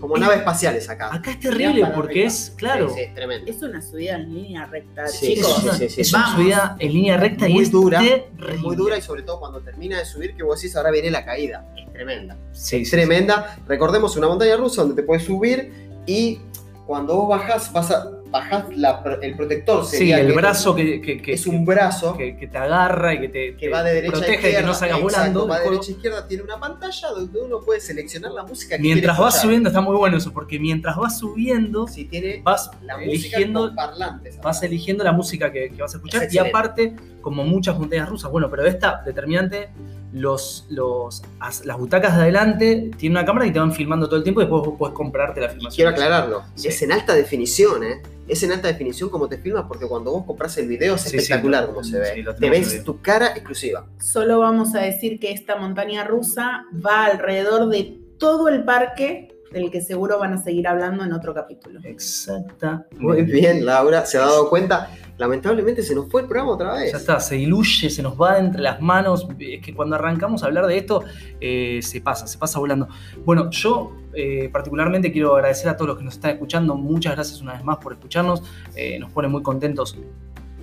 como 0.00 0.16
naves 0.16 0.38
espaciales 0.38 0.88
acá. 0.88 1.14
acá 1.14 1.30
es 1.32 1.40
terrible 1.40 1.86
porque 1.94 2.24
es, 2.24 2.52
claro, 2.56 2.88
Sí, 2.88 2.94
sí, 2.96 3.00
es 3.02 3.14
tremendo. 3.14 3.50
Es 3.50 3.62
una 3.62 3.82
subida 3.82 4.16
en 4.16 4.34
línea 4.34 4.66
recta, 4.66 5.06
Sí, 5.08 5.32
es 5.34 5.38
chicos. 5.38 5.62
una, 5.62 5.72
sí, 5.74 5.88
sí, 5.88 6.00
es 6.00 6.12
una 6.12 6.22
vamos. 6.22 6.36
subida 6.40 6.76
en 6.78 6.92
línea 6.92 7.16
recta 7.16 7.48
y 7.48 7.52
Muy 7.54 7.62
es 7.62 7.70
dura, 7.70 7.98
terrible. 8.00 8.54
Es 8.54 8.60
muy 8.60 8.76
dura 8.76 8.96
y 8.98 9.02
sobre 9.02 9.22
todo 9.22 9.38
cuando 9.40 9.60
termina 9.60 9.98
de 9.98 10.04
subir 10.04 10.34
que 10.34 10.42
vos 10.42 10.60
decís 10.60 10.74
ahora 10.76 10.90
viene 10.90 11.10
la 11.10 11.24
caída. 11.24 11.66
Es 11.76 11.92
tremenda. 11.92 12.34
Sí, 12.52 12.58
es 12.58 12.60
sí, 12.60 12.84
sí. 12.86 12.90
tremenda. 12.90 13.58
Recordemos 13.68 14.16
una 14.16 14.26
montaña 14.28 14.56
rusa 14.56 14.82
donde 14.82 14.96
te 14.96 15.02
puedes 15.06 15.24
subir 15.24 15.72
y 16.06 16.40
cuando 16.86 17.14
vos 17.16 17.28
bajás, 17.28 17.72
vas 17.72 17.90
a, 17.90 18.10
bajás 18.30 18.64
la- 18.76 19.02
el 19.22 19.36
protector. 19.36 19.84
Sí, 19.84 19.96
sería 19.98 20.20
el 20.20 20.28
que 20.28 20.32
brazo 20.34 20.74
que, 20.74 21.00
que- 21.00 21.20
que- 21.20 21.32
es 21.32 21.46
un 21.46 21.64
brazo 21.64 22.16
que, 22.16 22.36
que 22.36 22.46
te 22.46 22.58
agarra 22.58 23.14
y 23.14 23.20
que 23.20 23.28
te, 23.28 23.56
que 23.56 23.66
te 23.66 23.68
va 23.68 23.82
de 23.82 23.94
derecha 23.94 24.08
a 24.08 24.18
protege 24.18 24.34
izquierda. 24.36 24.56
de 24.58 24.62
que 24.62 24.66
no 24.68 24.74
salgas 24.74 25.00
volando. 25.00 25.48
Va 25.48 25.58
de 25.58 25.64
derecha 25.70 25.88
a 25.88 25.90
izquierda, 25.90 26.28
tiene 26.28 26.42
una 26.44 26.60
pantalla 26.60 27.08
donde 27.08 27.40
uno 27.40 27.60
puede 27.60 27.80
seleccionar 27.80 28.32
la 28.32 28.42
música 28.44 28.76
que 28.76 28.82
Mientras 28.82 29.18
vas 29.18 29.40
subiendo, 29.40 29.68
está 29.68 29.80
muy 29.80 29.96
bueno 29.96 30.16
eso, 30.16 30.32
porque 30.32 30.58
mientras 30.58 30.96
vas 30.96 31.18
subiendo, 31.18 31.86
Si 31.88 32.04
tiene 32.04 32.40
vas 32.42 32.70
la 32.82 33.02
eligiendo, 33.02 33.74
parlantes. 33.74 34.40
vas 34.40 34.62
eligiendo 34.62 35.02
la 35.04 35.12
música 35.12 35.50
que, 35.52 35.70
vas 35.78 35.94
a 35.94 35.96
escuchar. 35.98 36.22
Es 36.24 36.34
Y 36.34 36.38
aparte, 36.38 36.94
como 37.20 37.44
muchas 37.44 37.76
montañas 37.78 38.08
rusas, 38.08 38.30
bueno, 38.30 38.48
pero 38.50 38.64
esta 38.66 39.02
determinante, 39.04 39.68
los, 40.12 40.66
los, 40.70 41.22
as- 41.38 41.64
las 41.64 41.78
butacas 41.78 42.16
de 42.16 42.22
adelante 42.22 42.90
tienen 42.96 43.18
una 43.18 43.24
cámara 43.26 43.46
y 43.46 43.52
te 43.52 43.58
van 43.60 43.72
filmando 43.72 44.06
todo 44.06 44.16
el 44.16 44.22
tiempo 44.22 44.40
y 44.40 44.44
después 44.44 44.62
vos 44.66 44.74
podés 44.78 44.94
comprarte 44.94 45.40
la 45.40 45.48
filmación. 45.48 45.74
Quiero 45.76 45.90
aclararlo, 45.90 46.42
Sí. 46.54 46.68
es 46.68 46.82
en 46.82 46.92
alta 46.92 47.14
definición, 47.14 47.84
¿eh? 47.84 48.02
Es 48.28 48.42
en 48.44 48.52
alta 48.52 48.68
definición 48.68 49.08
como 49.10 49.28
te 49.28 49.38
filmas 49.38 49.64
porque 49.66 49.86
cuando 49.86 50.12
vos 50.12 50.24
compras 50.24 50.56
el 50.58 50.68
video 50.68 50.94
es 50.94 51.02
Sí, 51.02 51.10
sí, 51.10 51.16
espectacular 51.16 51.62
lo- 51.64 51.68
como 51.70 51.84
se 51.84 51.98
ve. 51.98 52.12
sí, 52.14 52.24
te 52.38 52.50
ves 52.50 52.84
tu 52.84 53.00
cara 53.00 53.28
exclusiva. 53.28 53.86
Solo 54.00 54.38
vamos 54.40 54.74
a 54.74 54.80
decir 54.80 55.18
que 55.18 55.32
esta 55.32 55.56
montaña 55.56 56.04
rusa 56.04 56.64
va 56.84 57.06
alrededor 57.06 57.68
de 57.68 57.98
todo 58.18 58.48
el 58.48 58.64
parque, 58.64 59.28
del 59.52 59.70
que 59.72 59.80
seguro 59.80 60.20
van 60.20 60.32
a 60.34 60.42
seguir 60.42 60.68
hablando 60.68 61.02
en 61.02 61.12
otro 61.12 61.34
capítulo. 61.34 61.80
Exacta. 61.82 62.86
Muy 62.98 63.22
bien, 63.22 63.66
Laura, 63.66 64.06
se 64.06 64.16
ha 64.18 64.20
dado 64.20 64.48
cuenta. 64.48 64.90
Lamentablemente 65.20 65.82
se 65.82 65.94
nos 65.94 66.08
fue 66.08 66.22
el 66.22 66.26
programa 66.26 66.52
otra 66.52 66.72
vez. 66.72 66.92
Ya 66.92 66.96
está, 66.98 67.20
se 67.20 67.34
diluye, 67.34 67.90
se 67.90 68.02
nos 68.02 68.18
va 68.18 68.38
entre 68.38 68.62
las 68.62 68.80
manos. 68.80 69.28
Es 69.38 69.60
que 69.60 69.74
cuando 69.74 69.96
arrancamos 69.96 70.42
a 70.42 70.46
hablar 70.46 70.66
de 70.66 70.78
esto, 70.78 71.02
eh, 71.42 71.80
se 71.82 72.00
pasa, 72.00 72.26
se 72.26 72.38
pasa 72.38 72.58
volando. 72.58 72.88
Bueno, 73.26 73.50
yo 73.50 73.92
eh, 74.14 74.48
particularmente 74.50 75.12
quiero 75.12 75.34
agradecer 75.36 75.68
a 75.68 75.76
todos 75.76 75.88
los 75.88 75.98
que 75.98 76.04
nos 76.04 76.14
están 76.14 76.30
escuchando. 76.30 76.74
Muchas 76.74 77.14
gracias 77.16 77.40
una 77.42 77.52
vez 77.52 77.62
más 77.62 77.76
por 77.76 77.92
escucharnos. 77.92 78.42
Eh, 78.74 78.98
nos 78.98 79.12
pone 79.12 79.28
muy 79.28 79.42
contentos 79.42 79.94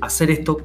hacer 0.02 0.32
esto. 0.32 0.58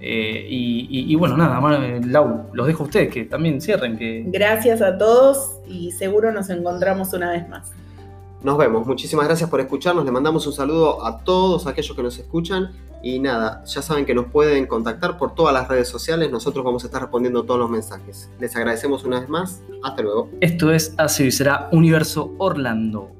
Eh, 0.00 0.46
y, 0.50 0.88
y- 0.90 1.12
y 1.12 1.14
bueno, 1.14 1.36
nada, 1.36 1.60
más, 1.60 2.04
Lau, 2.04 2.46
los 2.52 2.66
dejo 2.66 2.82
a 2.82 2.86
ustedes 2.86 3.14
que 3.14 3.26
también 3.26 3.60
cierren. 3.60 3.96
Que... 3.96 4.24
Gracias 4.26 4.82
a 4.82 4.98
todos 4.98 5.52
y 5.68 5.92
seguro 5.92 6.32
nos 6.32 6.50
encontramos 6.50 7.12
una 7.12 7.30
vez 7.30 7.48
más. 7.48 7.70
Nos 8.42 8.58
vemos. 8.58 8.86
Muchísimas 8.86 9.24
gracias 9.26 9.48
por 9.48 9.60
escucharnos. 9.60 10.04
Le 10.04 10.10
mandamos 10.10 10.46
un 10.48 10.52
saludo 10.52 11.06
a 11.06 11.18
todos 11.24 11.66
aquellos 11.68 11.96
que 11.96 12.02
nos 12.02 12.18
escuchan. 12.18 12.70
Y 13.06 13.20
nada, 13.20 13.62
ya 13.64 13.82
saben 13.82 14.04
que 14.04 14.14
nos 14.16 14.26
pueden 14.26 14.66
contactar 14.66 15.16
por 15.16 15.32
todas 15.32 15.54
las 15.54 15.68
redes 15.68 15.86
sociales. 15.86 16.28
Nosotros 16.28 16.64
vamos 16.64 16.82
a 16.82 16.88
estar 16.88 17.00
respondiendo 17.00 17.44
todos 17.44 17.60
los 17.60 17.70
mensajes. 17.70 18.28
Les 18.40 18.56
agradecemos 18.56 19.04
una 19.04 19.20
vez 19.20 19.28
más. 19.28 19.62
Hasta 19.84 20.02
luego. 20.02 20.28
Esto 20.40 20.72
es 20.72 20.92
Así 20.98 21.30
será 21.30 21.68
Universo 21.70 22.34
Orlando. 22.38 23.15